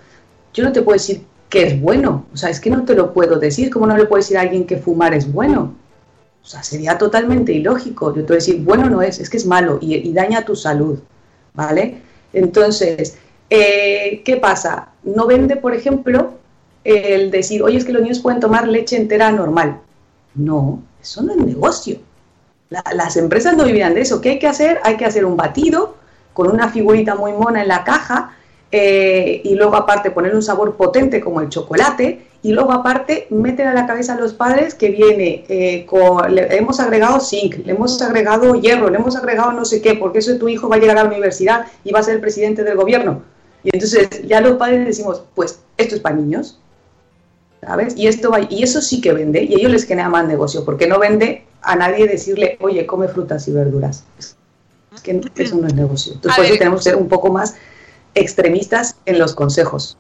Yo 0.54 0.64
no 0.66 0.72
te 0.74 0.82
puedo 0.82 0.98
decir 0.98 1.24
que 1.52 1.68
es 1.68 1.82
bueno, 1.82 2.26
o 2.34 2.38
sea, 2.38 2.50
es 2.50 2.62
que 2.62 2.70
no 2.70 2.86
te 2.86 2.96
lo 2.96 3.14
puedo 3.14 3.38
decir, 3.38 3.70
como 3.70 3.86
no 3.86 3.98
le 3.98 4.06
puedo 4.06 4.22
decir 4.22 4.38
a 4.38 4.42
alguien 4.42 4.66
que 4.66 4.78
fumar 4.78 5.14
es 5.14 5.32
bueno. 5.32 5.76
O 6.44 6.48
sea, 6.48 6.64
sería 6.64 6.98
totalmente 6.98 7.52
ilógico. 7.52 8.16
Yo 8.16 8.22
te 8.22 8.28
voy 8.28 8.36
a 8.36 8.44
decir, 8.44 8.62
bueno 8.64 8.90
no 8.90 9.02
es, 9.02 9.20
es 9.20 9.30
que 9.30 9.38
es 9.38 9.46
malo 9.46 9.78
y, 9.82 10.12
daña 10.14 10.46
tu 10.46 10.56
salud, 10.56 11.00
¿vale? 11.54 12.02
Entonces, 12.34 13.18
eh, 13.50 14.22
¿qué 14.24 14.38
pasa? 14.38 14.90
No 15.04 15.28
vende, 15.28 15.58
por 15.58 15.76
ejemplo, 15.76 16.36
el 16.86 17.30
decir, 17.32 17.62
oye, 17.64 17.78
es 17.78 17.86
que 17.86 17.92
los 17.94 18.02
niños 18.02 18.20
pueden 18.20 18.40
tomar 18.40 18.68
leche 18.68 18.96
entera 18.96 19.30
normal. 19.32 19.82
No, 20.36 20.82
eso 21.02 21.22
no 21.22 21.34
es 21.34 21.38
negocio. 21.38 21.98
La- 22.70 22.84
las 22.96 23.18
empresas 23.18 23.58
no 23.58 23.66
vivían 23.66 23.94
de 23.94 24.02
eso. 24.02 24.22
¿Qué 24.22 24.30
hay 24.32 24.40
que 24.40 24.48
hacer? 24.48 24.80
Hay 24.84 24.96
que 24.96 25.06
hacer 25.06 25.26
un 25.26 25.36
batido 25.36 25.98
con 26.34 26.50
una 26.50 26.70
figurita 26.70 27.16
muy 27.16 27.34
mona 27.34 27.62
en 27.62 27.68
la 27.68 27.84
caja 27.84 28.38
eh, 28.72 29.42
y 29.44 29.56
luego 29.56 29.76
aparte 29.76 30.12
poner 30.12 30.34
un 30.34 30.42
sabor 30.42 30.76
potente 30.76 31.20
como 31.20 31.42
el 31.42 31.50
chocolate 31.50 32.28
y 32.44 32.54
luego 32.54 32.72
aparte 32.72 33.28
meter 33.30 33.68
a 33.68 33.74
la 33.74 33.86
cabeza 33.86 34.14
a 34.14 34.20
los 34.20 34.34
padres 34.34 34.74
que 34.74 34.90
viene 34.90 35.44
eh, 35.50 35.86
con, 35.86 36.34
le 36.34 36.56
hemos 36.56 36.80
agregado 36.80 37.20
zinc, 37.20 37.66
le 37.66 37.74
hemos 37.74 38.02
agregado 38.02 38.56
hierro, 38.56 38.90
le 38.90 38.98
hemos 38.98 39.16
agregado 39.16 39.52
no 39.52 39.66
sé 39.66 39.82
qué, 39.82 39.96
porque 39.96 40.20
eso 40.20 40.38
tu 40.38 40.48
hijo 40.50 40.70
va 40.70 40.78
a 40.78 40.80
llegar 40.80 40.98
a 40.98 41.04
la 41.04 41.10
universidad 41.10 41.66
y 41.84 41.92
va 41.92 42.00
a 42.00 42.04
ser 42.04 42.16
el 42.16 42.22
presidente 42.22 42.64
del 42.64 42.78
gobierno. 42.78 43.22
Y 43.64 43.70
entonces 43.74 44.08
ya 44.26 44.42
los 44.42 44.58
padres 44.58 44.86
decimos, 44.86 45.24
pues 45.36 45.60
esto 45.78 45.96
es 45.96 46.02
para 46.02 46.16
niños, 46.16 46.60
¿sabes? 47.62 47.96
Y, 47.96 48.08
esto 48.08 48.32
va, 48.32 48.40
y 48.50 48.64
eso 48.64 48.82
sí 48.82 49.02
que 49.02 49.14
vende 49.14 49.44
y 49.44 49.54
ellos 49.54 49.72
les 49.72 49.84
genera 49.84 50.10
más 50.10 50.28
negocio, 50.28 50.66
porque 50.66 50.88
no 50.88 50.98
vende 50.98 51.46
a 51.62 51.76
nadie 51.76 52.08
decirle, 52.08 52.58
oye, 52.62 52.88
come 52.88 53.08
frutas 53.08 53.48
y 53.48 53.52
verduras. 53.52 54.04
Es 54.18 55.02
que 55.02 55.22
eso 55.36 55.58
no 55.58 55.68
es 55.68 55.74
negocio. 55.76 56.14
Entonces 56.14 56.38
por 56.38 56.46
eso 56.46 56.58
tenemos 56.58 56.80
que 56.80 56.90
ser 56.90 56.96
un 56.96 57.08
poco 57.08 57.32
más 57.32 57.56
extremistas 58.16 58.96
en 59.06 59.20
los 59.20 59.36
consejos. 59.36 59.98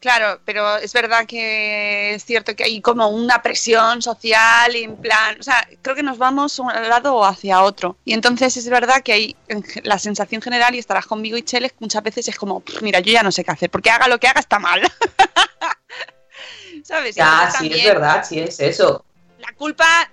Claro, 0.00 0.40
pero 0.44 0.76
es 0.76 0.92
verdad 0.92 1.26
que 1.26 2.14
es 2.14 2.24
cierto 2.24 2.54
que 2.54 2.62
hay 2.62 2.80
como 2.80 3.08
una 3.08 3.42
presión 3.42 4.00
social 4.00 4.76
y 4.76 4.84
en 4.84 4.96
plan, 4.96 5.36
o 5.40 5.42
sea, 5.42 5.68
creo 5.82 5.96
que 5.96 6.04
nos 6.04 6.18
vamos 6.18 6.56
un 6.60 6.68
lado 6.68 7.16
o 7.16 7.24
hacia 7.24 7.62
otro. 7.62 7.96
Y 8.04 8.12
entonces 8.12 8.56
es 8.56 8.68
verdad 8.68 9.02
que 9.02 9.12
hay 9.12 9.36
la 9.82 9.98
sensación 9.98 10.40
general, 10.40 10.76
y 10.76 10.78
estarás 10.78 11.04
conmigo 11.04 11.36
y 11.36 11.42
Chele, 11.42 11.72
muchas 11.80 12.04
veces 12.04 12.28
es 12.28 12.36
como, 12.36 12.60
"Pff, 12.60 12.80
mira, 12.82 13.00
yo 13.00 13.12
ya 13.12 13.24
no 13.24 13.32
sé 13.32 13.42
qué 13.42 13.50
hacer, 13.50 13.70
porque 13.70 13.90
haga 13.90 14.06
lo 14.06 14.20
que 14.20 14.28
haga 14.28 14.38
está 14.38 14.60
mal. 14.60 14.82
¿Sabes? 16.84 17.16
Y 17.16 17.18
Ya, 17.18 17.50
sí, 17.58 17.72
es 17.74 17.84
verdad, 17.84 18.24
sí 18.24 18.38
es 18.38 18.60
eso. 18.60 19.04
La 19.40 19.52
culpa 19.54 20.08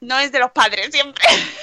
no 0.00 0.18
es 0.18 0.32
de 0.32 0.38
los 0.38 0.50
padres 0.52 0.88
siempre. 0.90 1.28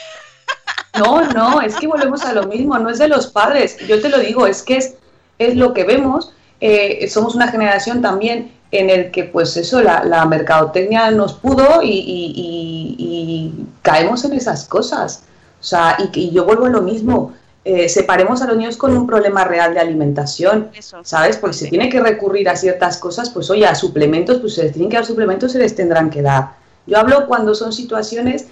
No, 0.98 1.24
no, 1.34 1.62
es 1.62 1.76
que 1.76 1.88
volvemos 1.88 2.24
a 2.24 2.34
lo 2.34 2.44
mismo, 2.44 2.78
no 2.78 2.90
es 2.90 3.00
de 3.00 3.08
los 3.08 3.28
padres. 3.28 3.78
Yo 3.88 4.00
te 4.02 4.10
lo 4.10 4.20
digo, 4.20 4.46
es 4.46 4.62
que 4.62 4.78
es, 4.78 4.96
es 5.40 5.56
lo 5.56 5.74
que 5.74 5.84
vemos. 5.84 6.34
eh, 6.62 7.10
somos 7.10 7.36
una 7.36 7.50
generación 7.50 8.02
también 8.02 8.52
en 8.72 8.90
el 8.90 9.12
que, 9.12 9.26
pues 9.26 9.58
eso, 9.58 9.82
la, 9.82 10.04
la 10.06 10.26
mercadotecnia 10.26 11.12
nos 11.12 11.34
pudo 11.34 11.82
y, 11.82 11.90
y- 11.90 12.34
y- 12.36 12.96
y 12.98 13.66
caemos 13.82 14.24
en 14.24 14.34
esas 14.34 14.64
cosas. 14.66 15.24
O 15.60 15.64
sea, 15.64 15.98
y, 16.14 16.30
yo 16.32 16.46
vuelvo 16.46 16.66
a 16.66 16.70
lo 16.70 16.82
mismo. 16.82 17.34
eh, 17.66 17.88
separemos 17.88 18.42
a 18.42 18.48
los 18.48 18.58
niños 18.58 18.76
con 18.76 18.96
un 18.96 19.08
problema 19.08 19.46
real 19.46 19.74
de 19.74 19.80
alimentación, 19.80 20.70
Eso. 20.76 20.98
¿sabes? 21.04 21.38
Porque 21.38 21.56
se 21.56 21.68
tiene 21.70 21.88
que 21.88 22.02
recurrir 22.02 22.50
a 22.50 22.58
ciertas 22.58 22.98
cosas, 22.98 23.30
pues 23.30 23.50
oye, 23.50 23.66
a 23.66 23.74
suplementos, 23.74 24.40
pues 24.40 24.56
se 24.56 24.64
les 24.64 24.74
tienen 24.74 24.90
que 24.90 24.98
dar 24.98 25.06
suplementos, 25.06 25.54
se 25.54 25.60
les 25.60 25.74
tendrán 25.74 26.10
que 26.10 26.22
dar. 26.22 26.56
Yo 26.88 26.98
hablo 26.98 27.26
cuando 27.26 27.56
son 27.56 27.72
situaciones 27.72 28.48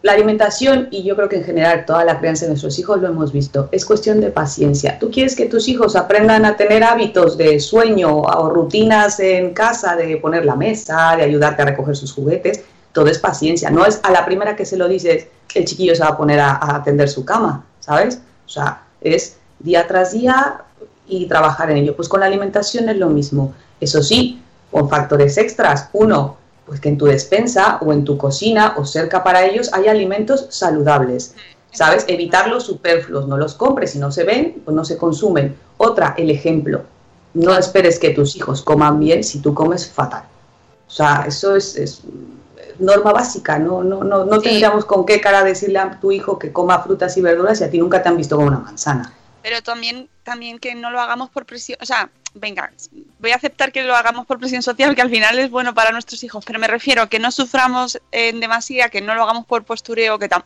la 0.00 0.12
alimentación, 0.12 0.88
y 0.92 1.02
yo 1.02 1.16
creo 1.16 1.28
que 1.28 1.36
en 1.36 1.44
general 1.44 1.84
toda 1.84 2.04
la 2.04 2.18
crianza 2.18 2.44
de 2.44 2.50
nuestros 2.50 2.78
hijos 2.78 3.00
lo 3.00 3.08
hemos 3.08 3.32
visto, 3.32 3.68
es 3.72 3.84
cuestión 3.84 4.20
de 4.20 4.30
paciencia. 4.30 4.98
Tú 4.98 5.10
quieres 5.10 5.34
que 5.34 5.46
tus 5.46 5.66
hijos 5.68 5.96
aprendan 5.96 6.44
a 6.44 6.56
tener 6.56 6.84
hábitos 6.84 7.36
de 7.36 7.58
sueño 7.58 8.18
o 8.18 8.50
rutinas 8.50 9.18
en 9.18 9.52
casa, 9.54 9.96
de 9.96 10.16
poner 10.18 10.44
la 10.44 10.54
mesa, 10.54 11.14
de 11.16 11.24
ayudarte 11.24 11.62
a 11.62 11.64
recoger 11.64 11.96
sus 11.96 12.12
juguetes, 12.12 12.62
todo 12.92 13.08
es 13.08 13.18
paciencia. 13.18 13.70
No 13.70 13.84
es 13.84 14.00
a 14.04 14.12
la 14.12 14.24
primera 14.24 14.54
que 14.54 14.64
se 14.64 14.76
lo 14.76 14.86
dices, 14.86 15.26
el 15.54 15.64
chiquillo 15.64 15.96
se 15.96 16.02
va 16.02 16.10
a 16.10 16.16
poner 16.16 16.38
a, 16.38 16.52
a 16.52 16.76
atender 16.76 17.08
su 17.08 17.24
cama, 17.24 17.64
¿sabes? 17.80 18.20
O 18.46 18.48
sea, 18.48 18.82
es 19.00 19.36
día 19.58 19.86
tras 19.88 20.12
día 20.12 20.62
y 21.08 21.26
trabajar 21.26 21.70
en 21.70 21.78
ello. 21.78 21.96
Pues 21.96 22.08
con 22.08 22.20
la 22.20 22.26
alimentación 22.26 22.88
es 22.88 22.96
lo 22.96 23.08
mismo. 23.08 23.52
Eso 23.80 24.02
sí, 24.02 24.42
con 24.70 24.88
factores 24.88 25.38
extras. 25.38 25.88
Uno, 25.92 26.36
pues 26.68 26.80
que 26.80 26.90
en 26.90 26.98
tu 26.98 27.06
despensa 27.06 27.78
o 27.80 27.92
en 27.92 28.04
tu 28.04 28.16
cocina 28.18 28.74
o 28.76 28.84
cerca 28.84 29.24
para 29.24 29.44
ellos 29.44 29.70
hay 29.72 29.88
alimentos 29.88 30.46
saludables. 30.50 31.34
¿Sabes? 31.72 32.04
Evitar 32.08 32.48
los 32.48 32.64
superfluos, 32.64 33.28
no 33.28 33.36
los 33.36 33.54
compres, 33.54 33.90
si 33.92 33.98
no 33.98 34.10
se 34.10 34.24
ven, 34.24 34.62
pues 34.64 34.74
no 34.74 34.84
se 34.84 34.96
consumen. 34.96 35.56
Otra, 35.76 36.14
el 36.16 36.30
ejemplo. 36.30 36.82
No 37.34 37.56
esperes 37.56 37.98
que 37.98 38.10
tus 38.10 38.36
hijos 38.36 38.62
coman 38.62 38.98
bien 38.98 39.22
si 39.22 39.40
tú 39.40 39.52
comes 39.54 39.88
fatal. 39.88 40.22
O 40.86 40.90
sea, 40.90 41.24
eso 41.28 41.54
es, 41.54 41.76
es 41.76 42.00
norma 42.78 43.12
básica, 43.12 43.58
no, 43.58 43.82
no, 43.84 44.02
no, 44.02 44.24
no 44.24 44.36
Sí. 44.36 44.44
tendríamos 44.48 44.84
con 44.86 45.04
qué 45.04 45.20
cara 45.20 45.44
decirle 45.44 45.78
a 45.78 45.98
tu 46.00 46.10
hijo 46.10 46.38
que 46.38 46.52
coma 46.52 46.80
frutas 46.82 47.16
y 47.16 47.20
verduras 47.20 47.60
y 47.60 47.64
a 47.64 47.70
ti 47.70 47.78
nunca 47.78 48.02
te 48.02 48.08
han 48.08 48.16
visto 48.16 48.36
con 48.36 48.46
una 48.46 48.58
manzana. 48.58 49.12
Pero 49.42 49.62
también, 49.62 50.08
también 50.24 50.58
que 50.58 50.74
no 50.74 50.90
lo 50.90 51.00
hagamos 51.00 51.28
por 51.30 51.44
presión, 51.44 51.78
o 51.82 51.86
sea, 51.86 52.10
venga, 52.34 52.70
voy 53.18 53.30
a 53.32 53.36
aceptar 53.36 53.72
que 53.72 53.82
lo 53.82 53.96
hagamos 53.96 54.26
por 54.26 54.38
presión 54.38 54.62
social, 54.62 54.94
que 54.94 55.02
al 55.02 55.10
final 55.10 55.38
es 55.38 55.50
bueno 55.50 55.74
para 55.74 55.90
nuestros 55.90 56.22
hijos, 56.24 56.44
pero 56.44 56.58
me 56.58 56.66
refiero 56.68 57.02
a 57.02 57.08
que 57.08 57.18
no 57.18 57.30
suframos 57.30 57.98
en 58.12 58.40
demasía, 58.40 58.88
que 58.90 59.00
no 59.00 59.14
lo 59.14 59.22
hagamos 59.24 59.46
por 59.46 59.64
postureo, 59.64 60.18
que, 60.18 60.28
tam- 60.30 60.44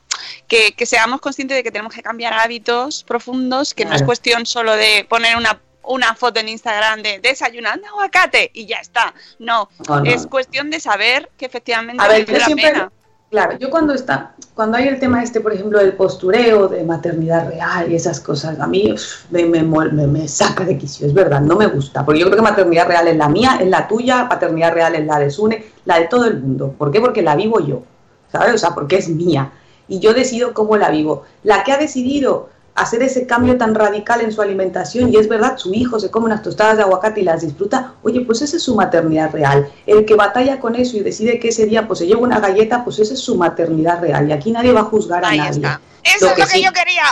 que, 0.48 0.72
que 0.72 0.86
seamos 0.86 1.20
conscientes 1.20 1.56
de 1.56 1.62
que 1.62 1.70
tenemos 1.70 1.94
que 1.94 2.02
cambiar 2.02 2.32
hábitos 2.34 3.04
profundos, 3.04 3.74
que 3.74 3.84
no 3.84 3.94
es 3.94 4.02
cuestión 4.02 4.46
solo 4.46 4.74
de 4.76 5.04
poner 5.08 5.36
una, 5.36 5.60
una 5.82 6.14
foto 6.14 6.40
en 6.40 6.48
Instagram 6.48 7.02
de 7.02 7.18
desayunando 7.18 7.86
aguacate 7.88 8.50
y 8.54 8.66
ya 8.66 8.76
está. 8.78 9.12
No, 9.38 9.68
No, 9.88 10.00
no. 10.00 10.04
es 10.10 10.26
cuestión 10.26 10.70
de 10.70 10.80
saber 10.80 11.30
que 11.36 11.46
efectivamente 11.46 12.02
A 12.02 12.08
ver, 12.08 12.18
merece 12.26 12.32
yo 12.32 12.38
la 12.38 12.46
siempre, 12.46 12.70
pena. 12.72 12.92
Claro, 13.32 13.56
yo 13.58 13.70
cuando 13.70 13.94
está, 13.94 14.34
cuando 14.54 14.76
hay 14.76 14.86
el 14.88 15.00
tema 15.00 15.22
este, 15.22 15.40
por 15.40 15.52
ejemplo, 15.54 15.78
del 15.80 15.94
postureo, 15.94 16.68
de 16.68 16.84
maternidad 16.84 17.48
real 17.48 17.90
y 17.90 17.96
esas 17.96 18.20
cosas, 18.20 18.60
a 18.60 18.66
mí 18.68 18.94
me, 19.30 19.44
me, 19.46 19.62
me- 19.64 20.06
me 20.06 20.28
saca 20.28 20.64
de 20.64 20.78
quicio, 20.78 21.06
es 21.06 21.14
verdad, 21.14 21.40
no 21.40 21.56
me 21.56 21.66
gusta, 21.66 22.04
porque 22.04 22.20
yo 22.20 22.26
creo 22.26 22.36
que 22.36 22.42
maternidad 22.42 22.86
real 22.86 23.08
es 23.08 23.16
la 23.16 23.28
mía, 23.28 23.58
es 23.60 23.68
la 23.68 23.88
tuya, 23.88 24.28
paternidad 24.28 24.74
real 24.74 24.94
es 24.94 25.06
la 25.06 25.18
de 25.18 25.30
Sune, 25.30 25.64
la 25.86 25.98
de 25.98 26.06
todo 26.06 26.26
el 26.26 26.40
mundo. 26.40 26.74
¿Por 26.78 26.92
qué? 26.92 27.00
Porque 27.00 27.22
la 27.22 27.34
vivo 27.36 27.58
yo, 27.60 27.82
¿sabes? 28.30 28.54
O 28.54 28.58
sea, 28.58 28.70
porque 28.74 28.96
es 28.98 29.08
mía. 29.08 29.52
Y 29.88 29.98
yo 29.98 30.14
decido 30.14 30.54
cómo 30.54 30.76
la 30.76 30.90
vivo. 30.90 31.24
La 31.42 31.64
que 31.64 31.72
ha 31.72 31.78
decidido 31.78 32.50
hacer 32.74 33.02
ese 33.02 33.26
cambio 33.26 33.58
tan 33.58 33.74
radical 33.74 34.22
en 34.22 34.32
su 34.32 34.40
alimentación, 34.40 35.12
y 35.12 35.16
es 35.16 35.28
verdad, 35.28 35.58
su 35.58 35.74
hijo 35.74 36.00
se 36.00 36.10
come 36.10 36.26
unas 36.26 36.42
tostadas 36.42 36.76
de 36.78 36.82
aguacate 36.82 37.20
y 37.20 37.24
las 37.24 37.42
disfruta, 37.42 37.94
oye, 38.02 38.22
pues 38.22 38.40
esa 38.42 38.56
es 38.56 38.62
su 38.62 38.74
maternidad 38.74 39.30
real. 39.30 39.68
El 39.86 40.04
que 40.06 40.14
batalla 40.14 40.58
con 40.58 40.74
eso 40.74 40.96
y 40.96 41.00
decide 41.00 41.38
que 41.38 41.48
ese 41.48 41.66
día 41.66 41.86
pues 41.86 41.98
se 41.98 42.06
lleva 42.06 42.20
una 42.22 42.40
galleta, 42.40 42.82
pues 42.82 42.98
esa 42.98 43.12
es 43.14 43.20
su 43.20 43.36
maternidad 43.36 44.00
real. 44.00 44.28
Y 44.28 44.32
aquí 44.32 44.50
nadie 44.52 44.72
va 44.72 44.80
a 44.80 44.84
juzgar 44.84 45.24
a 45.24 45.28
Ahí 45.28 45.38
nadie. 45.38 45.50
está. 45.50 45.80
Eso 46.02 46.26
Lo 46.26 46.32
es 46.32 46.38
lo 46.38 46.44
que 46.46 46.50
sí- 46.50 46.64
yo 46.64 46.72
quería. 46.72 47.02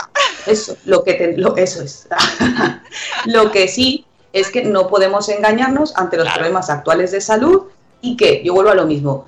Eso, 0.47 0.75
lo 0.85 1.03
que 1.03 1.13
te- 1.13 1.37
lo- 1.37 1.55
eso 1.55 1.81
es. 1.81 2.07
lo 3.25 3.51
que 3.51 3.67
sí 3.67 4.05
es 4.33 4.49
que 4.49 4.63
no 4.63 4.87
podemos 4.87 5.29
engañarnos 5.29 5.95
ante 5.95 6.17
los 6.17 6.25
Claro. 6.25 6.39
problemas 6.39 6.69
actuales 6.69 7.11
de 7.11 7.21
salud 7.21 7.63
y 8.01 8.17
que, 8.17 8.41
yo 8.43 8.53
vuelvo 8.53 8.71
a 8.71 8.75
lo 8.75 8.85
mismo, 8.85 9.25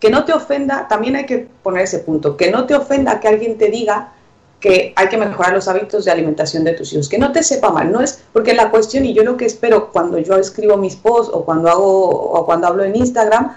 que 0.00 0.10
no 0.10 0.24
te 0.24 0.32
ofenda, 0.32 0.88
también 0.88 1.16
hay 1.16 1.26
que 1.26 1.48
poner 1.62 1.82
ese 1.84 1.98
punto, 2.00 2.36
que 2.36 2.50
no 2.50 2.66
te 2.66 2.74
ofenda 2.74 3.18
que 3.20 3.28
alguien 3.28 3.58
te 3.58 3.68
diga 3.70 4.12
que 4.60 4.92
hay 4.96 5.08
que 5.08 5.16
mejorar 5.16 5.52
los 5.52 5.68
hábitos 5.68 6.04
de 6.04 6.10
alimentación 6.10 6.64
de 6.64 6.72
tus 6.72 6.92
hijos. 6.92 7.08
Que 7.08 7.18
no 7.18 7.32
te 7.32 7.42
sepa 7.42 7.70
mal, 7.70 7.92
no 7.92 8.00
es 8.00 8.22
porque 8.32 8.54
la 8.54 8.70
cuestión, 8.70 9.04
y 9.04 9.12
yo 9.12 9.22
lo 9.22 9.36
que 9.36 9.44
espero 9.44 9.90
cuando 9.92 10.18
yo 10.18 10.36
escribo 10.36 10.76
mis 10.76 10.96
posts 10.96 11.32
o 11.32 11.44
cuando 11.44 11.68
hago 11.68 12.08
o 12.08 12.46
cuando 12.46 12.66
hablo 12.66 12.84
en 12.84 12.96
Instagram, 12.96 13.56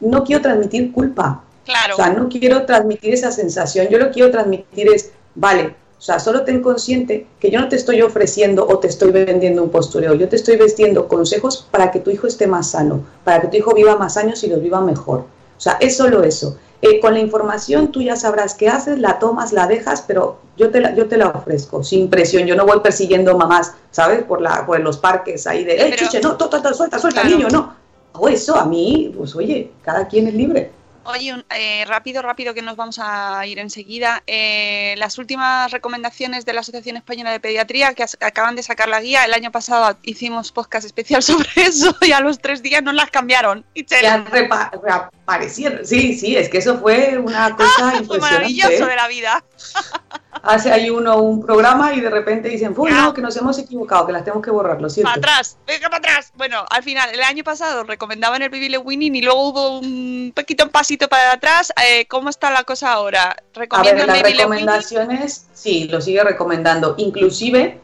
no 0.00 0.24
quiero 0.24 0.42
transmitir 0.42 0.92
culpa. 0.92 1.44
Claro. 1.64 1.94
O 1.94 1.96
sea, 1.96 2.10
no 2.10 2.28
quiero 2.28 2.66
transmitir 2.66 3.14
esa 3.14 3.30
sensación. 3.30 3.88
Yo 3.88 3.98
lo 3.98 4.06
que 4.06 4.12
quiero 4.12 4.30
transmitir 4.32 4.88
es, 4.92 5.12
vale, 5.34 5.76
o 6.02 6.04
sea, 6.04 6.18
solo 6.18 6.42
ten 6.42 6.60
consciente 6.62 7.28
que 7.38 7.48
yo 7.48 7.60
no 7.60 7.68
te 7.68 7.76
estoy 7.76 8.02
ofreciendo 8.02 8.66
o 8.66 8.80
te 8.80 8.88
estoy 8.88 9.12
vendiendo 9.12 9.62
un 9.62 9.70
postureo. 9.70 10.14
Yo 10.14 10.28
te 10.28 10.34
estoy 10.34 10.56
vendiendo 10.56 11.06
consejos 11.06 11.68
para 11.70 11.92
que 11.92 12.00
tu 12.00 12.10
hijo 12.10 12.26
esté 12.26 12.48
más 12.48 12.72
sano, 12.72 13.04
para 13.22 13.40
que 13.40 13.46
tu 13.46 13.56
hijo 13.56 13.72
viva 13.72 13.94
más 13.94 14.16
años 14.16 14.42
y 14.42 14.48
los 14.48 14.60
viva 14.60 14.80
mejor. 14.80 15.20
O 15.56 15.60
sea, 15.60 15.74
es 15.74 15.96
solo 15.96 16.24
eso. 16.24 16.58
Eh, 16.82 16.98
con 17.00 17.14
la 17.14 17.20
información 17.20 17.92
tú 17.92 18.02
ya 18.02 18.16
sabrás 18.16 18.54
qué 18.54 18.68
haces, 18.68 18.98
la 18.98 19.20
tomas, 19.20 19.52
la 19.52 19.68
dejas, 19.68 20.02
pero 20.02 20.38
yo 20.56 20.70
te 20.70 20.80
la, 20.80 20.94
yo 20.94 21.06
te 21.06 21.16
la 21.16 21.28
ofrezco 21.28 21.84
sin 21.84 22.10
presión. 22.10 22.44
Yo 22.46 22.56
no 22.56 22.66
voy 22.66 22.80
persiguiendo 22.80 23.38
mamás, 23.38 23.72
¿sabes? 23.92 24.24
Por, 24.24 24.40
la, 24.42 24.66
por 24.66 24.80
los 24.80 24.98
parques 24.98 25.46
ahí 25.46 25.62
de, 25.64 25.74
eh, 25.74 25.78
Pero- 25.90 25.96
chuche, 25.96 26.20
no, 26.20 26.36
to, 26.36 26.48
to, 26.48 26.60
to, 26.60 26.74
suelta, 26.74 26.98
suelta, 26.98 27.20
Claro. 27.22 27.36
niño, 27.36 27.48
no. 27.50 27.74
Hago 28.14 28.28
eso 28.28 28.56
a 28.56 28.66
mí, 28.66 29.14
pues 29.16 29.34
oye, 29.36 29.70
cada 29.82 30.06
quien 30.08 30.26
es 30.26 30.34
libre. 30.34 30.72
Oye, 31.04 31.32
un- 31.34 31.44
eh, 31.50 31.84
rápido, 31.86 32.22
rápido, 32.22 32.54
que 32.54 32.62
nos 32.62 32.76
vamos 32.76 32.98
a 33.02 33.44
ir 33.46 33.58
enseguida. 33.58 34.22
Eh, 34.26 34.94
las 34.98 35.18
últimas 35.18 35.70
recomendaciones 35.72 36.44
de 36.44 36.52
la 36.52 36.60
Asociación 36.60 36.96
Española 36.96 37.32
de 37.32 37.40
Pediatría, 37.40 37.92
que 37.94 38.04
acaban 38.20 38.54
de 38.54 38.62
sacar 38.62 38.88
la 38.88 39.00
guía, 39.00 39.24
el 39.24 39.34
año 39.34 39.50
pasado 39.50 39.98
hicimos 40.04 40.52
podcast 40.52 40.86
especial 40.86 41.22
sobre 41.22 41.48
eso 41.56 41.96
y 42.02 42.12
a 42.12 42.20
los 42.20 42.38
tres 42.38 42.62
días 42.62 42.82
nos 42.84 42.94
las 42.94 43.10
cambiaron. 43.10 43.64
Y 43.74 43.84
Ya 43.86 44.24
repa- 44.24 44.70
reaparecieron. 44.80 45.84
Sí, 45.84 46.16
sí, 46.16 46.36
es 46.36 46.48
que 46.48 46.58
eso 46.58 46.78
fue 46.78 47.18
una 47.18 47.50
cosa 47.56 47.68
fue 47.90 47.98
impresionante. 47.98 48.18
maravilloso 48.20 48.84
¿eh? 48.86 48.90
de 48.90 48.96
la 48.96 49.08
vida. 49.08 49.44
Hace 50.42 50.72
ahí 50.72 50.90
uno 50.90 51.22
un 51.22 51.40
programa 51.40 51.94
y 51.94 52.00
de 52.00 52.10
repente 52.10 52.48
dicen, 52.48 52.74
uy, 52.76 52.90
no, 52.90 53.14
que 53.14 53.22
nos 53.22 53.36
hemos 53.36 53.56
equivocado, 53.60 54.06
que 54.06 54.12
las 54.12 54.24
tenemos 54.24 54.42
que 54.44 54.50
borrar, 54.50 54.82
lo 54.82 54.90
siento. 54.90 55.08
Para 55.08 55.18
atrás, 55.18 55.56
venga 55.64 55.88
para 55.88 55.98
atrás. 55.98 56.32
Bueno, 56.34 56.64
al 56.68 56.82
final, 56.82 57.10
el 57.14 57.22
año 57.22 57.44
pasado 57.44 57.84
recomendaban 57.84 58.42
el 58.42 58.50
Baby 58.50 58.76
Winning 58.76 59.14
y 59.14 59.22
luego 59.22 59.50
hubo 59.50 59.78
un 59.78 60.32
poquito 60.34 60.64
un 60.64 60.70
pasito 60.70 61.08
para 61.08 61.34
atrás. 61.34 61.72
Eh, 61.86 62.06
¿Cómo 62.06 62.28
está 62.28 62.50
la 62.50 62.64
cosa 62.64 62.92
ahora? 62.92 63.22
A 63.22 63.34
ver, 63.34 63.38
¿Recomiendan 63.54 64.06
las 64.08 64.22
recomendaciones, 64.22 65.46
sí, 65.54 65.86
lo 65.86 66.00
sigue 66.00 66.24
recomendando. 66.24 66.96
Inclusive, 66.98 67.80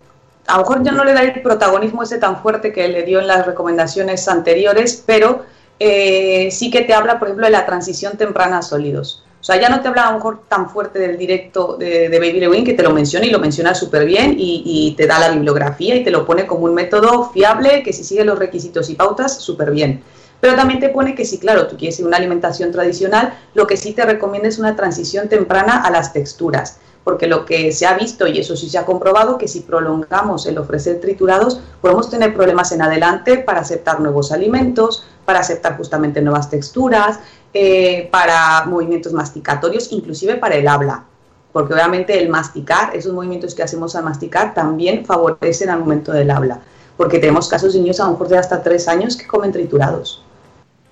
a 0.48 0.54
lo 0.54 0.62
mejor 0.62 0.82
ya 0.82 0.90
no 0.90 1.04
le 1.04 1.12
da 1.12 1.22
el 1.22 1.40
protagonismo 1.40 2.02
ese 2.02 2.18
tan 2.18 2.42
fuerte 2.42 2.72
que 2.72 2.88
le 2.88 3.04
dio 3.04 3.20
en 3.20 3.28
las 3.28 3.46
recomendaciones 3.46 4.26
anteriores, 4.26 5.00
pero 5.06 5.44
eh, 5.78 6.48
sí 6.50 6.70
que 6.70 6.80
te 6.82 6.92
habla, 6.92 7.20
por 7.20 7.28
ejemplo, 7.28 7.46
de 7.46 7.52
la 7.52 7.66
transición 7.66 8.16
temprana 8.16 8.58
a 8.58 8.62
sólidos. 8.62 9.22
O 9.40 9.44
sea, 9.44 9.60
ya 9.60 9.68
no 9.68 9.80
te 9.80 9.88
habla 9.88 10.08
a 10.08 10.10
lo 10.10 10.18
mejor 10.18 10.42
tan 10.48 10.68
fuerte 10.68 10.98
del 10.98 11.16
directo 11.16 11.76
de, 11.78 12.08
Baby 12.08 12.40
Lewin, 12.40 12.64
que 12.64 12.74
te 12.74 12.82
lo 12.82 12.90
menciona 12.90 13.24
y 13.24 13.30
lo 13.30 13.38
menciona 13.38 13.74
súper 13.74 14.04
bien 14.04 14.34
y, 14.38 14.62
y 14.64 14.94
te 14.96 15.06
da 15.06 15.18
la 15.18 15.30
bibliografía 15.30 15.94
y 15.94 16.02
te 16.02 16.10
lo 16.10 16.26
pone 16.26 16.46
como 16.46 16.64
un 16.64 16.74
método 16.74 17.30
fiable 17.30 17.82
que 17.82 17.92
si 17.92 18.02
sigue 18.02 18.24
los 18.24 18.38
requisitos 18.38 18.90
y 18.90 18.94
pautas, 18.94 19.38
súper 19.40 19.70
bien. 19.70 20.02
Pero 20.40 20.54
también 20.54 20.80
te 20.80 20.88
pone 20.88 21.14
que 21.14 21.24
si, 21.24 21.38
claro, 21.38 21.66
tú 21.66 21.76
quieres 21.76 21.98
una 22.00 22.16
alimentación 22.16 22.70
tradicional, 22.70 23.34
lo 23.54 23.66
que 23.66 23.76
sí 23.76 23.92
te 23.92 24.04
recomienda 24.04 24.48
es 24.48 24.58
una 24.58 24.76
transición 24.76 25.28
temprana 25.28 25.82
a 25.82 25.90
las 25.90 26.12
texturas, 26.12 26.78
porque 27.02 27.26
lo 27.26 27.44
que 27.44 27.72
se 27.72 27.86
ha 27.86 27.94
visto, 27.94 28.26
y 28.26 28.38
eso 28.38 28.56
sí 28.56 28.68
se 28.68 28.78
ha 28.78 28.84
comprobado, 28.84 29.38
que 29.38 29.48
si 29.48 29.60
prolongamos 29.60 30.46
el 30.46 30.58
ofrecer 30.58 31.00
triturados, 31.00 31.60
podemos 31.80 32.08
tener 32.08 32.34
problemas 32.34 32.70
en 32.70 32.82
adelante 32.82 33.38
para 33.38 33.60
aceptar 33.60 34.00
nuevos 34.00 34.30
alimentos, 34.30 35.04
para 35.24 35.40
aceptar 35.40 35.76
justamente 35.76 36.22
nuevas 36.22 36.48
texturas, 36.48 37.18
eh, 37.54 38.08
para 38.10 38.64
movimientos 38.66 39.12
masticatorios, 39.12 39.90
inclusive 39.92 40.36
para 40.36 40.56
el 40.56 40.68
habla. 40.68 41.04
Porque 41.52 41.72
obviamente 41.72 42.20
el 42.20 42.28
masticar, 42.28 42.94
esos 42.94 43.12
movimientos 43.12 43.54
que 43.54 43.62
hacemos 43.62 43.96
al 43.96 44.04
masticar, 44.04 44.54
también 44.54 45.06
favorecen 45.06 45.70
al 45.70 45.80
momento 45.80 46.12
del 46.12 46.30
habla. 46.30 46.60
Porque 46.96 47.18
tenemos 47.18 47.48
casos 47.48 47.72
de 47.72 47.80
niños 47.80 48.00
a 48.00 48.04
lo 48.04 48.12
mejor 48.12 48.28
de 48.28 48.38
hasta 48.38 48.62
tres 48.62 48.86
años 48.88 49.16
que 49.16 49.26
comen 49.26 49.52
triturados. 49.52 50.22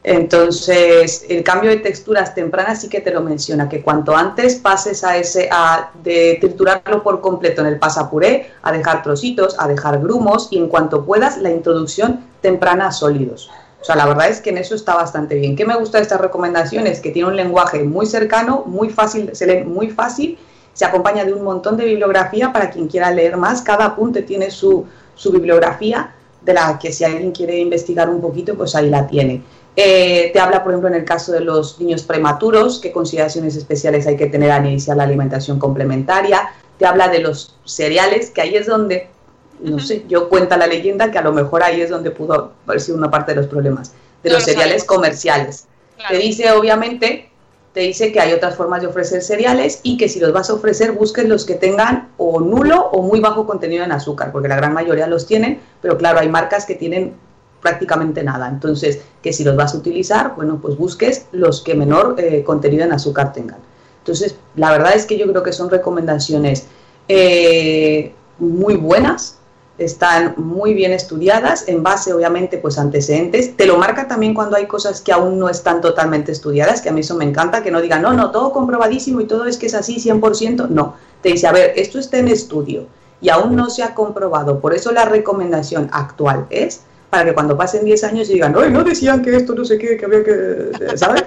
Entonces, 0.07 1.27
el 1.29 1.43
cambio 1.43 1.69
de 1.69 1.79
texturas 1.79 2.33
tempranas 2.33 2.81
sí 2.81 2.89
que 2.89 3.01
te 3.01 3.11
lo 3.11 3.23
menciona, 3.23 3.69
que 3.69 3.83
cuanto 3.83 4.17
antes 4.17 4.55
pases 4.55 5.03
a 5.03 5.17
ese, 5.17 5.49
a 5.51 5.91
de 6.05 6.39
triturarlo 6.41 7.03
por 7.03 7.21
completo 7.21 7.63
en 7.63 7.67
el 7.67 7.81
pasapuré, 7.81 8.53
a 8.63 8.71
dejar 8.71 9.03
trocitos, 9.03 9.57
a 9.59 9.67
dejar 9.67 10.01
grumos 10.01 10.47
y 10.53 10.59
en 10.59 10.69
cuanto 10.69 11.05
puedas 11.05 11.39
la 11.39 11.51
introducción 11.51 12.21
temprana 12.41 12.87
a 12.87 12.93
sólidos. 12.93 13.51
O 13.81 13.85
sea, 13.85 13.97
la 13.97 14.07
verdad 14.07 14.29
es 14.29 14.41
que 14.41 14.51
en 14.51 14.59
eso 14.59 14.75
está 14.75 14.95
bastante 14.95 15.35
bien. 15.37 15.55
¿Qué 15.55 15.65
me 15.65 15.77
gusta 15.77 15.99
de 15.99 16.03
estas 16.03 16.21
recomendaciones? 16.21 17.01
Que 17.01 17.11
tiene 17.11 17.29
un 17.29 17.37
lenguaje 17.37 17.85
muy 17.85 18.07
cercano, 18.07 18.65
muy 18.67 18.91
fácil, 18.91 19.31
se 19.35 19.47
lee 19.47 19.65
muy 19.65 19.91
fácil, 19.91 20.39
se 20.73 20.85
acompaña 20.85 21.25
de 21.25 21.33
un 21.33 21.45
montón 21.45 21.77
de 21.77 21.85
bibliografía 21.85 22.53
para 22.53 22.71
quien 22.71 22.89
quiera 22.89 23.11
leer 23.11 23.37
más. 23.37 23.63
Cada 23.63 23.85
apunte 23.85 24.23
tiene 24.23 24.51
su, 24.51 24.87
su 25.15 25.31
bibliografía, 25.31 26.13
de 26.43 26.55
la 26.55 26.79
que 26.79 26.93
si 26.93 27.05
alguien 27.05 27.33
quiere 27.33 27.59
investigar 27.59 28.09
un 28.09 28.21
poquito, 28.21 28.57
pues 28.57 28.75
ahí 28.77 28.89
la 28.89 29.07
tiene. 29.07 29.43
Eh, 29.75 30.31
te 30.33 30.41
habla, 30.41 30.63
por 30.63 30.73
ejemplo, 30.73 30.89
en 30.89 30.95
el 30.95 31.05
caso 31.05 31.33
de 31.33 31.41
los 31.41 31.79
niños 31.81 32.05
prematuros, 32.05 32.79
qué 32.81 32.93
consideraciones 32.93 33.57
especiales 33.57 34.07
hay 34.07 34.17
que 34.17 34.27
tener 34.27 34.51
al 34.51 34.65
iniciar 34.65 34.97
la 34.97 35.03
alimentación 35.03 35.59
complementaria. 35.59 36.49
Te 36.79 36.87
habla 36.87 37.09
de 37.09 37.19
los 37.19 37.57
cereales, 37.65 38.31
que 38.31 38.41
ahí 38.41 38.55
es 38.55 38.67
donde, 38.67 39.09
no 39.61 39.79
sé, 39.79 40.05
yo 40.09 40.29
cuenta 40.29 40.57
la 40.57 40.67
leyenda 40.67 41.11
que 41.11 41.19
a 41.19 41.23
lo 41.23 41.33
mejor 41.33 41.63
ahí 41.63 41.81
es 41.81 41.91
donde 41.91 42.11
pudo 42.11 42.53
haber 42.67 42.81
sido 42.81 42.97
una 42.99 43.11
parte 43.11 43.33
de 43.33 43.41
los 43.41 43.47
problemas, 43.47 43.93
de 44.23 44.31
No 44.31 44.37
los 44.37 44.43
lo 44.43 44.53
cereales 44.53 44.83
sabemos. 44.83 44.97
comerciales. 44.97 45.67
Claro. 45.97 46.15
Te 46.15 46.23
dice, 46.23 46.53
obviamente, 46.53 47.31
te 47.73 47.81
dice 47.81 48.13
que 48.13 48.21
hay 48.21 48.33
otras 48.33 48.57
formas 48.57 48.81
de 48.81 48.87
ofrecer 48.87 49.23
cereales 49.23 49.81
y 49.83 49.97
que 49.99 50.09
si 50.09 50.21
los 50.21 50.33
vas 50.33 50.49
a 50.51 50.55
ofrecer, 50.55 50.93
busques 50.93 51.27
los 51.29 51.45
que 51.45 51.55
tengan 51.55 52.09
o 52.17 52.41
nulo 52.41 52.87
o 52.93 53.03
muy 53.03 53.21
bajo 53.21 53.47
contenido 53.47 53.85
en 53.85 53.93
azúcar, 53.93 54.33
porque 54.33 54.49
la 54.49 54.57
gran 54.57 54.73
mayoría 54.73 55.07
los 55.07 55.27
tienen, 55.27 55.61
pero 55.83 55.99
claro, 55.99 56.21
hay 56.21 56.29
marcas 56.29 56.65
que 56.65 56.75
tienen 56.75 57.15
prácticamente 57.61 58.23
nada. 58.23 58.49
Entonces, 58.49 59.01
que 59.23 59.33
si 59.33 59.45
los 59.45 59.57
vas 59.57 59.75
a 59.75 59.79
utilizar, 59.79 60.35
bueno, 60.37 60.59
pues 60.61 60.77
busques 60.77 61.27
los 61.33 61.61
que 61.63 61.75
menor 61.75 62.15
eh, 62.19 62.43
contenido 62.45 62.85
en 62.85 62.93
azúcar 62.93 63.33
tengan. 63.33 63.59
Entonces, 63.99 64.37
la 64.55 64.71
verdad 64.71 64.95
es 64.95 65.05
que 65.05 65.19
yo 65.19 65.27
creo 65.27 65.43
que 65.43 65.53
son 65.53 65.69
recomendaciones 65.69 66.67
eh, 67.09 68.15
muy 68.39 68.77
buenas, 68.77 69.36
están 69.79 70.35
muy 70.37 70.75
bien 70.75 70.93
estudiadas, 70.93 71.69
en 71.69 71.83
base, 71.83 72.13
obviamente, 72.13 72.59
pues 72.59 72.79
antecedentes. 72.79 73.57
Te 73.57 73.67
lo 73.67 73.77
marca 73.77 74.09
también 74.09 74.35
cuando 74.35 74.57
hay 74.57 74.67
cosas 74.67 75.01
que 75.01 75.13
aún 75.13 75.39
no 75.39 75.49
están 75.49 75.81
totalmente 75.81 76.33
estudiadas, 76.33 76.81
que 76.81 76.89
a 76.89 76.93
mí 76.93 77.01
eso 77.01 77.15
me 77.15 77.25
encanta, 77.25 77.63
que 77.63 77.71
no 77.71 77.81
digan, 77.81 78.03
no, 78.03 78.13
no, 78.13 78.31
todo 78.31 78.53
comprobadísimo 78.53 79.21
y 79.21 79.27
todo 79.27 79.47
es 79.47 79.59
que 79.59 79.67
es 79.67 79.75
así 79.75 79.97
100%. 79.97 80.69
No, 80.69 80.95
te 81.23 81.31
dice, 81.31 81.47
a 81.47 81.53
ver, 81.53 81.73
esto 81.77 81.99
está 81.99 82.19
en 82.19 82.29
estudio 82.29 82.87
y 83.21 83.29
aún 83.29 83.57
no 83.57 83.71
se 83.71 83.83
ha 83.83 83.95
comprobado. 83.95 84.61
Por 84.61 84.75
eso 84.75 84.93
la 84.93 85.05
recomendación 85.05 85.89
actual 85.93 86.47
es 86.51 86.83
para 87.11 87.25
que 87.25 87.35
cuando 87.35 87.57
pasen 87.57 87.85
10 87.85 88.05
años 88.05 88.29
digan, 88.29 88.55
¡ay, 88.59 88.71
no 88.71 88.83
decían 88.83 89.23
que 89.23 89.37
esto 89.37 89.55
no 89.55 89.65
sé 89.65 89.79
qué, 89.79 89.97
que 89.97 90.05
había 90.05 90.25
que. 90.25 90.97
¿Sabes? 90.97 91.25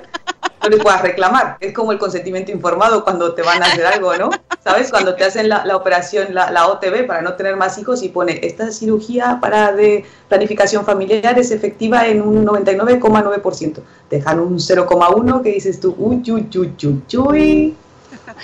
No 0.62 0.70
les 0.70 0.80
puedas 0.82 1.02
reclamar. 1.02 1.58
Es 1.60 1.74
como 1.74 1.92
el 1.92 1.98
consentimiento 1.98 2.52
informado 2.52 3.04
cuando 3.04 3.34
te 3.34 3.42
van 3.42 3.64
a 3.64 3.68
hacer 3.68 3.86
algo, 3.86 4.16
¿no? 4.18 4.30
¿Sabes? 4.64 4.90
Cuando 4.90 5.16
te 5.16 5.24
hacen 5.24 5.48
la, 5.48 5.66
la 5.66 5.78
operación, 5.78 6.34
la, 6.34 6.52
la 6.52 6.68
OTB, 6.68 7.08
para 7.08 7.22
no 7.22 7.36
tener 7.36 7.56
más 7.56 7.78
hijos 7.78 8.04
y 8.04 8.10
pone, 8.10 8.40
esta 8.44 8.72
cirugía 8.72 9.40
para 9.42 9.72
de 9.72 10.04
planificación 10.28 10.86
familiar 10.86 11.40
es 11.40 11.52
efectiva 11.52 12.08
en 12.08 12.22
un 12.22 12.46
99,9%. 12.46 13.80
Dejan 14.10 14.40
un 14.40 14.58
0,1 14.58 15.42
que 15.42 15.54
dices 15.54 15.80
tú, 15.80 15.96
uy, 15.98 16.22
uy, 16.30 16.50
uy, 16.54 16.74
uy, 16.84 17.18
uy, 17.18 17.76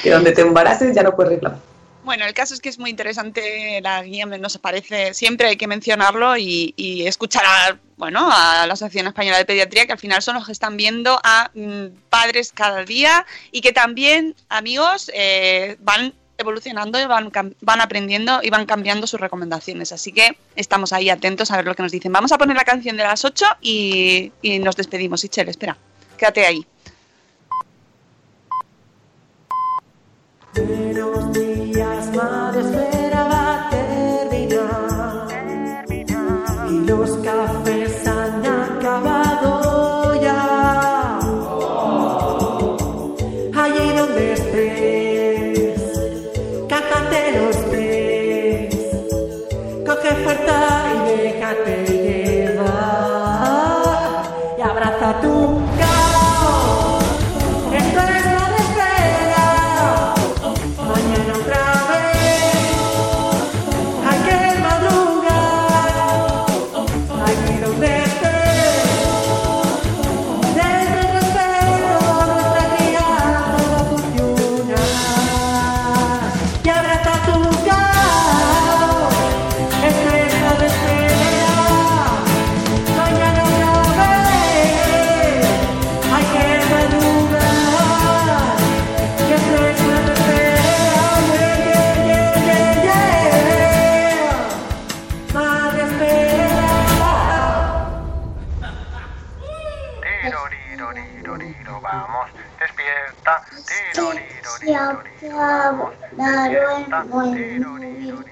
que 0.02 0.12
donde 0.12 0.32
te 0.32 0.42
embaraces 0.42 0.96
ya 0.96 1.04
no 1.04 1.16
puedes 1.16 1.34
reclamar. 1.34 1.75
Bueno, 2.06 2.26
el 2.26 2.36
caso 2.36 2.54
es 2.54 2.62
que 2.62 2.70
es 2.70 2.78
muy 2.78 2.92
interesante 2.92 3.82
la 3.82 4.04
guía, 4.04 4.28
nos 4.28 4.58
parece, 4.60 5.16
siempre 5.16 5.48
hay 5.48 5.58
que 5.58 5.66
mencionarlo 5.66 6.38
y, 6.38 6.74
y 6.78 7.08
escuchar 7.08 7.44
a, 7.46 7.80
bueno, 7.98 8.30
a 8.32 8.68
la 8.68 8.74
Asociación 8.74 9.08
Española 9.08 9.40
de 9.40 9.46
Pediatría, 9.46 9.88
que 9.88 9.94
al 9.94 9.98
final 9.98 10.22
son 10.22 10.36
los 10.36 10.46
que 10.46 10.52
están 10.52 10.78
viendo 10.78 11.20
a 11.24 11.50
mm, 11.56 11.86
padres 12.12 12.52
cada 12.54 12.86
día 12.86 13.26
y 13.52 13.62
que 13.62 13.72
también, 13.72 14.36
amigos, 14.50 15.10
eh, 15.16 15.78
van 15.80 16.14
evolucionando 16.38 17.02
y 17.02 17.06
van, 17.06 17.32
van 17.62 17.82
aprendiendo 17.82 18.40
y 18.44 18.52
van 18.52 18.68
cambiando 18.68 19.08
sus 19.08 19.20
recomendaciones. 19.20 19.92
Así 19.92 20.12
que 20.12 20.38
estamos 20.56 20.94
ahí 20.94 21.10
atentos 21.10 21.50
a 21.50 21.58
ver 21.58 21.66
lo 21.66 21.74
que 21.74 21.82
nos 21.82 21.92
dicen. 21.92 22.12
Vamos 22.12 22.32
a 22.32 22.38
poner 22.38 22.56
la 22.56 22.66
canción 22.66 22.98
de 22.98 23.04
las 23.04 23.26
8 23.26 23.46
y, 23.62 24.32
y 24.44 24.60
nos 24.60 24.76
despedimos. 24.76 25.24
Ichel, 25.24 25.50
espera, 25.50 25.76
quédate 26.18 26.46
ahí. 26.46 26.68
Buenos 30.68 31.32
días, 31.32 32.16
madre, 32.16 32.62
espera 32.62 33.28
va 33.28 33.54
a 33.54 33.70
terminar. 33.70 35.28
Y 36.72 36.80
los 36.88 37.12
cafés 37.18 37.85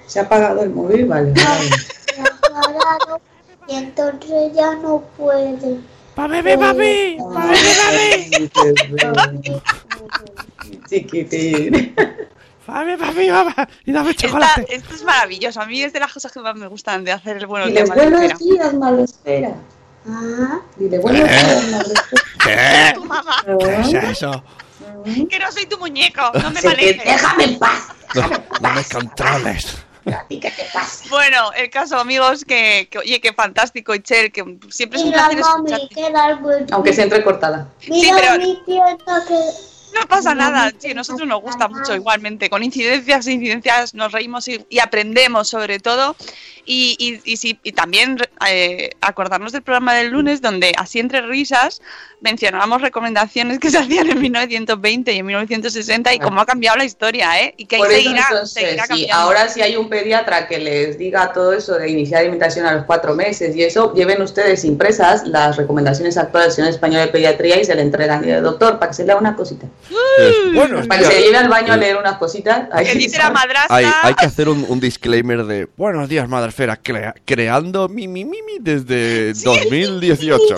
Se 0.06 0.20
ha 0.20 0.22
apagado 0.22 0.62
el 0.62 0.70
móvil, 0.70 1.06
vale. 1.06 1.32
y 3.68 3.74
entonces 3.76 4.52
ya 4.54 4.74
no 4.76 5.02
puede. 5.16 5.78
¡Pa 6.14 6.28
bebé, 6.28 6.56
papi! 6.56 7.16
¡Pa 7.34 7.46
bebé, 7.46 8.50
papi! 9.14 9.62
Chiquitín. 10.88 11.94
¡Papi, 12.66 12.96
papi, 12.96 13.28
papá! 13.30 13.68
¡Y 13.84 13.92
dame 13.92 14.10
Esta- 14.10 14.26
chocolate! 14.26 14.66
esto 14.74 14.94
es 14.94 15.04
maravilloso. 15.04 15.60
A 15.60 15.66
mí 15.66 15.82
es 15.82 15.92
de 15.92 16.00
las 16.00 16.12
cosas 16.12 16.32
que 16.32 16.40
más 16.40 16.54
me 16.56 16.66
gustan 16.68 17.04
de 17.04 17.12
hacer 17.12 17.36
el 17.38 17.46
bueno 17.46 17.66
Dile 17.66 17.84
buenos 17.84 18.38
días, 18.38 18.74
malespera. 18.74 19.54
Ah, 20.08 20.60
Dile 20.76 20.98
buenos 20.98 21.28
días, 21.28 21.64
malespera. 21.70 22.22
¿Qué? 22.44 22.94
¿Qué 23.90 23.98
es 23.98 24.04
eso? 24.04 24.42
que 25.30 25.38
no 25.38 25.50
soy 25.52 25.66
tu 25.66 25.78
muñeco, 25.78 26.22
no 26.42 26.50
me 26.50 26.62
manejes. 26.62 27.04
déjame 27.04 27.44
en 27.44 27.58
paz. 27.58 27.88
No, 28.14 28.28
no 28.60 28.74
me 28.74 28.84
controles. 28.84 29.76
¿A 30.06 30.22
ti 30.28 30.38
qué 30.38 30.50
te 30.50 30.64
pasa? 30.72 31.04
Bueno, 31.08 31.50
el 31.54 31.70
caso, 31.70 31.98
amigos, 31.98 32.44
que, 32.44 32.88
que 32.90 32.98
oye, 32.98 33.20
qué 33.22 33.32
fantástico, 33.32 33.94
Itzel, 33.94 34.30
que 34.32 34.58
siempre 34.68 34.98
es 34.98 35.04
un 35.06 35.12
placer 35.12 35.38
escucharte. 35.38 35.88
que. 35.94 36.72
Aunque 36.72 36.92
sea 36.92 37.04
entrecortada. 37.04 37.68
Mira 37.88 38.14
pero- 38.20 38.38
mi 38.44 38.54
pierna 38.66 39.24
que. 39.26 39.73
No 39.94 40.06
pasa 40.08 40.34
nada, 40.34 40.72
sí, 40.78 40.92
nosotros 40.92 41.28
nos 41.28 41.40
gusta 41.40 41.68
mucho 41.68 41.94
igualmente. 41.94 42.50
Con 42.50 42.62
incidencias 42.62 43.26
e 43.26 43.32
incidencias 43.32 43.94
nos 43.94 44.12
reímos 44.12 44.48
y, 44.48 44.64
y 44.68 44.80
aprendemos 44.80 45.48
sobre 45.48 45.78
todo. 45.78 46.16
Y, 46.66 46.96
y, 46.98 47.30
y, 47.30 47.36
sí, 47.36 47.58
y 47.62 47.72
también 47.72 48.16
eh, 48.48 48.90
acordarnos 49.02 49.52
del 49.52 49.62
programa 49.62 49.94
del 49.94 50.08
lunes 50.08 50.40
donde 50.40 50.72
así 50.78 50.98
entre 50.98 51.20
risas 51.20 51.82
mencionábamos 52.22 52.80
recomendaciones 52.80 53.58
que 53.58 53.70
se 53.70 53.76
hacían 53.76 54.08
en 54.08 54.18
1920 54.18 55.12
y 55.12 55.18
en 55.18 55.26
1960 55.26 56.14
y 56.14 56.18
cómo 56.20 56.40
ha 56.40 56.46
cambiado 56.46 56.78
la 56.78 56.86
historia, 56.86 57.38
¿eh? 57.42 57.54
Y 57.58 57.66
que 57.66 57.76
ahí 57.76 57.82
seguirá, 57.82 58.26
entonces, 58.30 58.62
seguirá 58.62 58.86
sí, 58.86 59.08
ahora 59.12 59.48
si 59.50 59.60
hay 59.60 59.76
un 59.76 59.90
pediatra 59.90 60.48
que 60.48 60.58
les 60.58 60.96
diga 60.96 61.34
todo 61.34 61.52
eso 61.52 61.74
de 61.74 61.90
iniciar 61.90 62.22
alimentación 62.22 62.64
a 62.64 62.72
los 62.72 62.86
cuatro 62.86 63.14
meses 63.14 63.54
y 63.54 63.62
eso, 63.62 63.92
lleven 63.92 64.22
ustedes 64.22 64.64
impresas 64.64 65.26
las 65.26 65.56
recomendaciones 65.56 66.16
actuales 66.16 66.48
del 66.48 66.56
Señor 66.56 66.70
Español 66.70 67.02
de 67.02 67.08
Pediatría 67.08 67.60
y 67.60 67.64
se 67.66 67.74
le 67.74 67.82
entregan. 67.82 68.24
El 68.24 68.42
doctor, 68.42 68.78
para 68.78 68.90
que 68.90 68.96
se 68.96 69.04
lea 69.04 69.16
una 69.16 69.36
cosita. 69.36 69.66
Bueno, 70.54 70.82
Para 70.88 71.00
que 71.02 71.06
se 71.14 71.20
lleve 71.22 71.36
al 71.36 71.48
baño 71.48 71.72
a 71.72 71.76
leer 71.76 71.96
unas 71.96 72.18
cositas. 72.18 72.68
ahí, 72.72 72.86
que 72.86 72.94
dice 72.94 73.18
la 73.18 73.30
madrastra. 73.30 73.74
hay, 73.76 73.86
hay 74.02 74.14
que 74.14 74.26
hacer 74.26 74.48
un, 74.48 74.64
un 74.68 74.80
disclaimer 74.80 75.44
de 75.44 75.68
Buenos 75.76 76.08
días, 76.08 76.28
Madrefera, 76.28 76.76
crea- 76.76 77.14
creando 77.24 77.88
mi, 77.88 78.06
mi, 78.08 78.24
mi, 78.24 78.42
mi 78.42 78.58
desde 78.60 79.32
2018. 79.34 80.56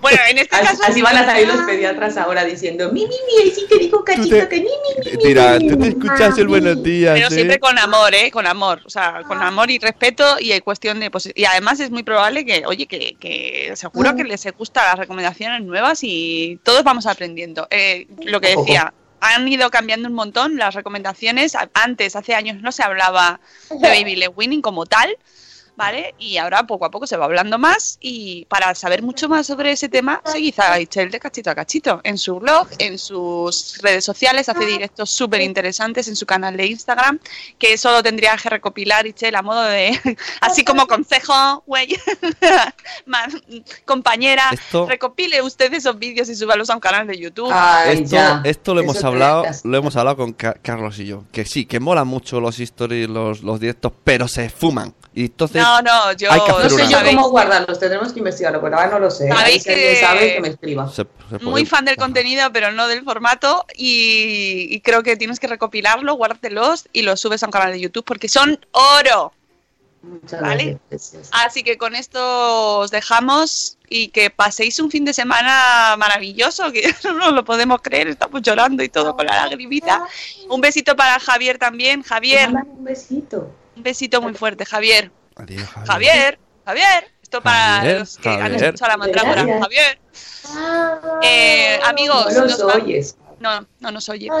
Bueno, 0.00 0.18
en 0.30 0.38
este 0.38 0.56
Así, 0.56 0.66
caso. 0.66 0.82
así 0.86 1.02
van 1.02 1.16
a 1.16 1.24
salir 1.24 1.46
los 1.48 1.58
pediatras 1.62 2.16
ahora 2.16 2.44
diciendo, 2.44 2.90
mi, 2.92 3.02
mi, 3.02 3.08
mi, 3.08 3.42
ahí 3.42 3.50
sí 3.50 3.66
te 3.68 3.78
digo 3.78 4.04
cachito 4.04 4.36
te- 4.36 4.48
que 4.48 4.56
mi, 4.56 4.62
mi, 4.62 5.04
mi, 5.04 5.10
mi, 5.16 5.18
Tira, 5.22 5.58
mi, 5.58 5.68
tú 5.68 5.76
te 5.76 5.82
mi". 5.84 5.88
escuchas 5.88 6.38
el 6.38 6.48
buenos 6.48 6.82
días. 6.82 7.14
Pero 7.14 7.28
¿eh? 7.28 7.30
siempre 7.30 7.58
con 7.58 7.78
amor, 7.78 8.14
¿eh? 8.14 8.30
Con 8.30 8.46
amor. 8.46 8.80
O 8.84 8.90
sea, 8.90 9.22
con 9.26 9.42
amor 9.42 9.70
y 9.70 9.78
respeto 9.78 10.36
y 10.40 10.52
hay 10.52 10.60
cuestión 10.60 11.00
de... 11.00 11.10
pues, 11.10 11.30
y 11.34 11.44
además 11.44 11.80
es 11.80 11.90
muy 11.90 12.02
probable 12.02 12.44
que, 12.44 12.64
oye, 12.66 12.86
que, 12.86 13.16
que 13.20 13.72
seguro 13.74 14.14
que 14.16 14.24
les 14.24 14.46
gustan 14.56 14.84
las 14.86 14.98
recomendaciones 14.98 15.62
nuevas 15.62 16.00
y 16.02 16.58
todos 16.62 16.82
vamos 16.84 17.06
aprendiendo. 17.06 17.66
Eh, 17.70 18.06
lo 18.24 18.40
que 18.40 18.56
decía, 18.56 18.92
han 19.20 19.48
ido 19.48 19.70
cambiando 19.70 20.08
un 20.08 20.14
montón 20.14 20.56
las 20.56 20.74
recomendaciones. 20.74 21.56
Antes, 21.74 22.16
hace 22.16 22.34
años, 22.34 22.60
no 22.62 22.72
se 22.72 22.82
hablaba 22.82 23.40
de 23.70 23.88
baby 23.88 24.16
led 24.16 24.30
weaning 24.34 24.62
como 24.62 24.86
tal. 24.86 25.16
¿Vale? 25.78 26.12
Y 26.18 26.38
ahora 26.38 26.66
poco 26.66 26.84
a 26.86 26.90
poco 26.90 27.06
se 27.06 27.16
va 27.16 27.24
hablando 27.26 27.56
más 27.56 27.98
y 28.00 28.46
para 28.46 28.74
saber 28.74 29.00
mucho 29.00 29.28
más 29.28 29.46
sobre 29.46 29.70
ese 29.70 29.88
tema, 29.88 30.20
seguid 30.26 30.58
a 30.58 30.80
Itzel 30.80 31.08
de 31.12 31.20
cachito 31.20 31.50
a 31.50 31.54
cachito 31.54 32.00
en 32.02 32.18
su 32.18 32.40
blog, 32.40 32.66
en 32.78 32.98
sus 32.98 33.78
redes 33.80 34.04
sociales, 34.04 34.48
hace 34.48 34.66
directos 34.66 35.10
súper 35.14 35.40
interesantes 35.40 36.08
en 36.08 36.16
su 36.16 36.26
canal 36.26 36.56
de 36.56 36.66
Instagram, 36.66 37.20
que 37.60 37.78
solo 37.78 38.02
tendría 38.02 38.36
que 38.36 38.48
recopilar 38.50 39.06
Itzel 39.06 39.36
a 39.36 39.42
modo 39.42 39.62
de, 39.62 39.96
así 40.40 40.64
como 40.64 40.88
consejo, 40.88 41.62
güey, 41.64 41.96
compañera, 43.84 44.50
Esto- 44.52 44.86
recopile 44.86 45.42
usted 45.42 45.72
esos 45.72 45.96
vídeos 45.98 46.28
y 46.28 46.34
súbalos 46.34 46.70
a 46.70 46.74
un 46.74 46.80
canal 46.80 47.06
de 47.06 47.18
YouTube. 47.18 47.50
Ay, 47.52 47.98
Esto, 48.02 48.16
ya. 48.16 48.40
esto 48.44 48.74
lo 48.74 48.80
Eso 48.80 48.90
hemos 48.90 49.04
hablado, 49.04 49.44
lo 49.64 49.78
hemos 49.78 49.96
hablado 49.96 50.16
con 50.16 50.32
Ca- 50.32 50.54
Carlos 50.60 50.98
y 50.98 51.06
yo. 51.06 51.24
Que 51.32 51.44
sí, 51.44 51.66
que 51.66 51.80
mola 51.80 52.04
mucho 52.04 52.40
los 52.40 52.58
stories, 52.58 53.08
los, 53.08 53.42
los 53.42 53.60
directos, 53.60 53.92
pero 54.04 54.26
se 54.28 54.50
fuman. 54.50 54.92
Y 55.14 55.22
entonces 55.26 55.62
no, 55.62 55.67
no, 55.82 56.12
yo... 56.12 56.30
hay 56.32 56.40
que 56.40 56.50
No 56.52 56.68
sé 56.68 56.74
una- 56.74 56.90
yo 56.90 56.98
cómo 57.04 57.28
guardarlos, 57.30 57.78
tendremos 57.78 58.12
que 58.12 58.18
investigarlo, 58.20 58.60
pero 58.60 58.76
ahora 58.76 58.88
no 58.90 58.98
lo 58.98 59.10
sé. 59.10 59.24
Ahí 59.30 59.60
Sabéis 59.60 59.64
que- 59.64 59.96
sabe 60.00 60.34
que 60.34 60.40
me 60.40 60.48
escriba. 60.48 60.88
se- 60.88 61.06
se 61.30 61.38
muy 61.44 61.64
fan 61.66 61.84
del 61.84 61.96
contenido, 61.96 62.50
pero 62.52 62.72
no 62.72 62.88
del 62.88 63.04
formato. 63.04 63.64
Y, 63.76 64.68
y 64.70 64.80
creo 64.80 65.02
que 65.02 65.16
tienes 65.16 65.38
que 65.40 65.46
recopilarlo, 65.46 66.14
guárdatelos 66.14 66.86
y 66.92 67.02
los 67.02 67.20
subes 67.20 67.42
a 67.42 67.46
un 67.46 67.52
canal 67.52 67.72
de 67.72 67.80
YouTube 67.80 68.04
porque 68.04 68.28
son 68.28 68.58
oro. 68.72 69.32
Muchas 70.00 70.40
Vale. 70.40 70.78
gracias. 70.88 71.28
Así 71.32 71.64
que 71.64 71.76
con 71.76 71.96
esto 71.96 72.78
os 72.78 72.90
dejamos 72.92 73.78
y 73.88 74.08
que 74.08 74.30
paséis 74.30 74.78
un 74.78 74.92
fin 74.92 75.04
de 75.04 75.12
semana 75.12 75.96
maravilloso, 75.98 76.70
que 76.70 76.94
no 77.18 77.32
lo 77.32 77.44
podemos 77.44 77.82
creer, 77.82 78.06
estamos 78.06 78.40
llorando 78.42 78.84
y 78.84 78.88
todo 78.88 79.16
con 79.16 79.26
la 79.26 79.44
lagrimita. 79.44 80.06
Un 80.48 80.60
besito 80.60 80.94
para 80.94 81.18
Javier 81.18 81.58
también. 81.58 82.02
Javier, 82.02 82.48
un 82.50 82.84
besito. 82.84 83.50
un 83.76 83.82
besito 83.82 84.22
muy 84.22 84.34
fuerte, 84.34 84.64
Javier. 84.64 85.10
Adiós, 85.38 85.68
Javier. 85.68 85.86
Javier, 85.88 86.38
Javier. 86.64 87.12
Esto 87.22 87.42
para 87.42 87.76
Javier, 87.76 87.98
los 88.00 88.16
que 88.18 88.28
han 88.28 88.54
escuchado 88.54 88.90
la 88.90 88.96
mandrágora. 88.96 89.44
Javier. 89.60 89.98
Eh, 91.22 91.78
amigos, 91.84 92.32
No 92.34 92.44
nos 92.46 92.60
oyes. 92.60 93.16
no, 93.38 93.66
no 93.80 93.90
nos 93.90 94.08
oye. 94.08 94.28
No, 94.28 94.38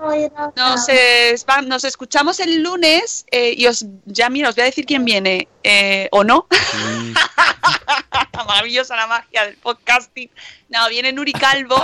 no, 0.00 0.52
no, 0.56 0.70
Nos, 0.70 0.88
eh, 0.90 1.34
va- 1.48 1.62
nos 1.62 1.84
escuchamos 1.84 2.38
el 2.40 2.62
lunes 2.62 3.24
eh, 3.30 3.54
y 3.56 3.66
os 3.66 3.84
ya 4.04 4.28
mira, 4.28 4.50
os 4.50 4.54
voy 4.56 4.62
a 4.62 4.66
decir 4.66 4.84
quién 4.86 5.04
viene 5.04 5.48
eh, 5.64 6.08
o 6.12 6.22
no. 6.22 6.46
Maravillosa 8.46 8.96
la 8.96 9.06
magia 9.06 9.44
del 9.46 9.56
podcasting. 9.56 10.30
No, 10.68 10.88
viene 10.88 11.12
Nuri 11.12 11.32
Calvo, 11.32 11.82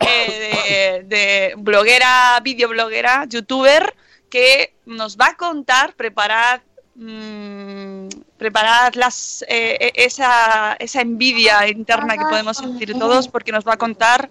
eh, 0.00 1.02
de, 1.08 1.16
de 1.16 1.54
bloguera, 1.56 2.38
videobloguera, 2.42 3.24
youtuber, 3.28 3.94
que 4.30 4.74
nos 4.86 5.16
va 5.16 5.28
a 5.28 5.36
contar, 5.36 5.94
preparad, 5.94 6.60
mm, 6.98 8.08
preparad 8.36 8.94
las, 8.94 9.42
eh, 9.48 9.78
eh, 9.80 9.92
esa, 9.94 10.74
esa 10.78 11.00
envidia 11.00 11.66
interna 11.68 12.16
que 12.16 12.24
podemos 12.24 12.56
sentir 12.56 12.98
todos, 12.98 13.28
porque 13.28 13.52
nos 13.52 13.66
va 13.66 13.74
a 13.74 13.78
contar 13.78 14.30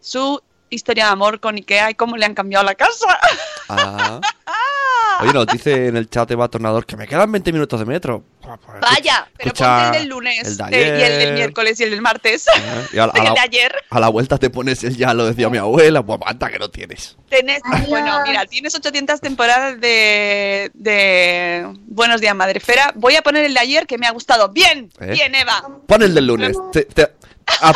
su 0.00 0.40
historia 0.70 1.06
de 1.06 1.12
amor 1.12 1.40
con 1.40 1.56
Ikea 1.56 1.90
y 1.90 1.94
cómo 1.94 2.16
le 2.16 2.26
han 2.26 2.34
cambiado 2.34 2.64
la 2.64 2.74
casa. 2.74 3.18
ah. 3.68 4.20
Oye, 5.20 5.32
nos 5.32 5.46
dice 5.46 5.88
en 5.88 5.96
el 5.96 6.08
chat 6.08 6.30
Eva 6.30 6.48
Tornador 6.48 6.86
que 6.86 6.96
me 6.96 7.06
quedan 7.06 7.30
20 7.32 7.52
minutos 7.52 7.80
de 7.80 7.86
metro. 7.86 8.24
Vaya, 8.80 9.28
pero 9.36 9.52
ponte 9.52 9.86
el 9.86 9.92
del 10.02 10.08
lunes 10.08 10.46
el 10.46 10.56
de 10.56 10.64
eh, 10.70 10.98
y 11.00 11.02
el 11.02 11.18
del 11.18 11.34
miércoles 11.34 11.78
y 11.80 11.84
el 11.84 11.90
del 11.90 12.00
martes. 12.00 12.46
¿eh? 12.56 12.86
Y 12.92 12.98
a, 12.98 13.06
la- 13.08 13.12
a 13.16 13.18
el 13.28 13.34
de 13.34 13.40
ayer. 13.40 13.72
a 13.90 14.00
la 14.00 14.08
vuelta 14.08 14.38
te 14.38 14.48
pones 14.50 14.82
el 14.84 14.96
ya, 14.96 15.12
lo 15.14 15.26
decía 15.26 15.50
mi 15.50 15.58
abuela. 15.58 16.02
Pues 16.04 16.18
anda 16.24 16.48
que 16.50 16.58
no 16.58 16.70
tienes. 16.70 17.16
Tenés, 17.28 17.60
bueno, 17.88 18.20
mira, 18.26 18.46
tienes 18.46 18.74
800 18.74 19.20
temporadas 19.20 19.80
de, 19.80 20.70
de 20.74 21.68
Buenos 21.88 22.20
Días 22.20 22.34
Madrefera. 22.34 22.92
Voy 22.94 23.16
a 23.16 23.22
poner 23.22 23.44
el 23.44 23.54
de 23.54 23.60
ayer 23.60 23.86
que 23.86 23.98
me 23.98 24.06
ha 24.06 24.10
gustado. 24.12 24.48
Bien, 24.50 24.90
¿Eh? 25.00 25.12
bien, 25.12 25.34
Eva. 25.34 25.62
Pon 25.86 26.02
el 26.02 26.14
del 26.14 26.26
lunes. 26.26 26.56
Te- 26.72 26.84
te- 26.84 27.08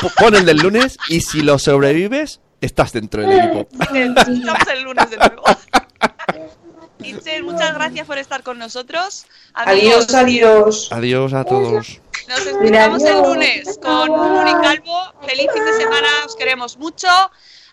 po- 0.00 0.12
pon 0.16 0.34
el 0.36 0.46
del 0.46 0.58
lunes 0.58 0.96
y 1.08 1.20
si 1.20 1.42
lo 1.42 1.58
sobrevives, 1.58 2.40
estás 2.60 2.92
dentro 2.92 3.22
del 3.22 3.38
equipo. 3.40 3.68
Estamos 3.94 4.68
el 4.72 4.82
lunes 4.84 5.10
de 5.10 5.16
nuevo. 5.18 5.42
Itzel, 7.04 7.42
muchas 7.44 7.74
gracias 7.74 8.06
por 8.06 8.18
estar 8.18 8.42
con 8.42 8.58
nosotros. 8.58 9.26
Amigos, 9.54 10.12
Adiós, 10.12 10.14
adiós. 10.14 10.88
Adiós 10.92 11.32
a 11.32 11.44
todos. 11.44 12.00
Nos 12.28 12.46
escuchamos 12.46 13.02
el 13.02 13.18
lunes 13.22 13.78
con 13.82 14.08
Nuri 14.08 14.52
Calvo. 14.62 15.12
Feliz 15.26 15.48
fin 15.52 15.64
de 15.64 15.72
semana, 15.74 16.08
os 16.26 16.36
queremos 16.36 16.76
mucho. 16.78 17.08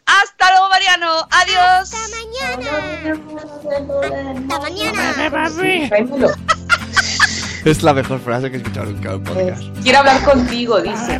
Hasta 0.06 0.52
luego, 0.52 0.70
Mariano. 0.70 1.28
Adiós. 1.30 1.94
Hasta 1.94 2.08
mañana. 2.18 3.20
¡Bebé, 5.18 5.32
papi! 5.32 5.88
Tráemelo. 5.90 6.30
Es 7.66 7.84
la 7.84 7.94
mejor 7.94 8.22
frase 8.22 8.50
que 8.50 8.56
he 8.56 8.60
escuchado 8.62 8.86
nunca 8.86 9.10
en 9.10 9.16
un 9.16 9.24
podcast. 9.26 9.64
Quiere 9.84 9.98
hablar 9.98 10.24
contigo, 10.24 10.82
dice. 10.82 11.20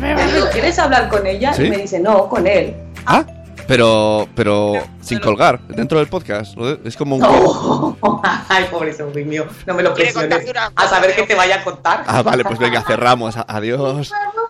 ¿Quieres 0.52 0.78
hablar 0.78 1.10
con 1.10 1.26
ella? 1.26 1.52
¿Sí? 1.52 1.64
Y 1.64 1.70
me 1.70 1.76
dice, 1.76 2.00
no, 2.00 2.28
con 2.30 2.46
él. 2.46 2.74
Ah, 3.04 3.24
pero, 3.70 4.28
pero 4.34 4.72
sin 5.00 5.20
colgar, 5.20 5.60
dentro 5.68 5.98
del 6.00 6.08
podcast. 6.08 6.56
¿no? 6.56 6.68
Es 6.84 6.96
como 6.96 7.14
un... 7.16 7.22
Ay, 8.48 8.66
pobre 8.68 8.92
sobrino 8.92 9.30
mío. 9.30 9.46
No 9.64 9.74
me 9.74 9.84
lo 9.84 9.94
presiones. 9.94 10.44
A 10.74 10.88
saber 10.88 11.14
que 11.14 11.22
te 11.22 11.36
vaya 11.36 11.60
a 11.60 11.64
contar. 11.64 12.02
Ah, 12.06 12.22
vale, 12.22 12.44
pues 12.44 12.58
venga, 12.58 12.82
cerramos. 12.82 13.36
A- 13.36 13.46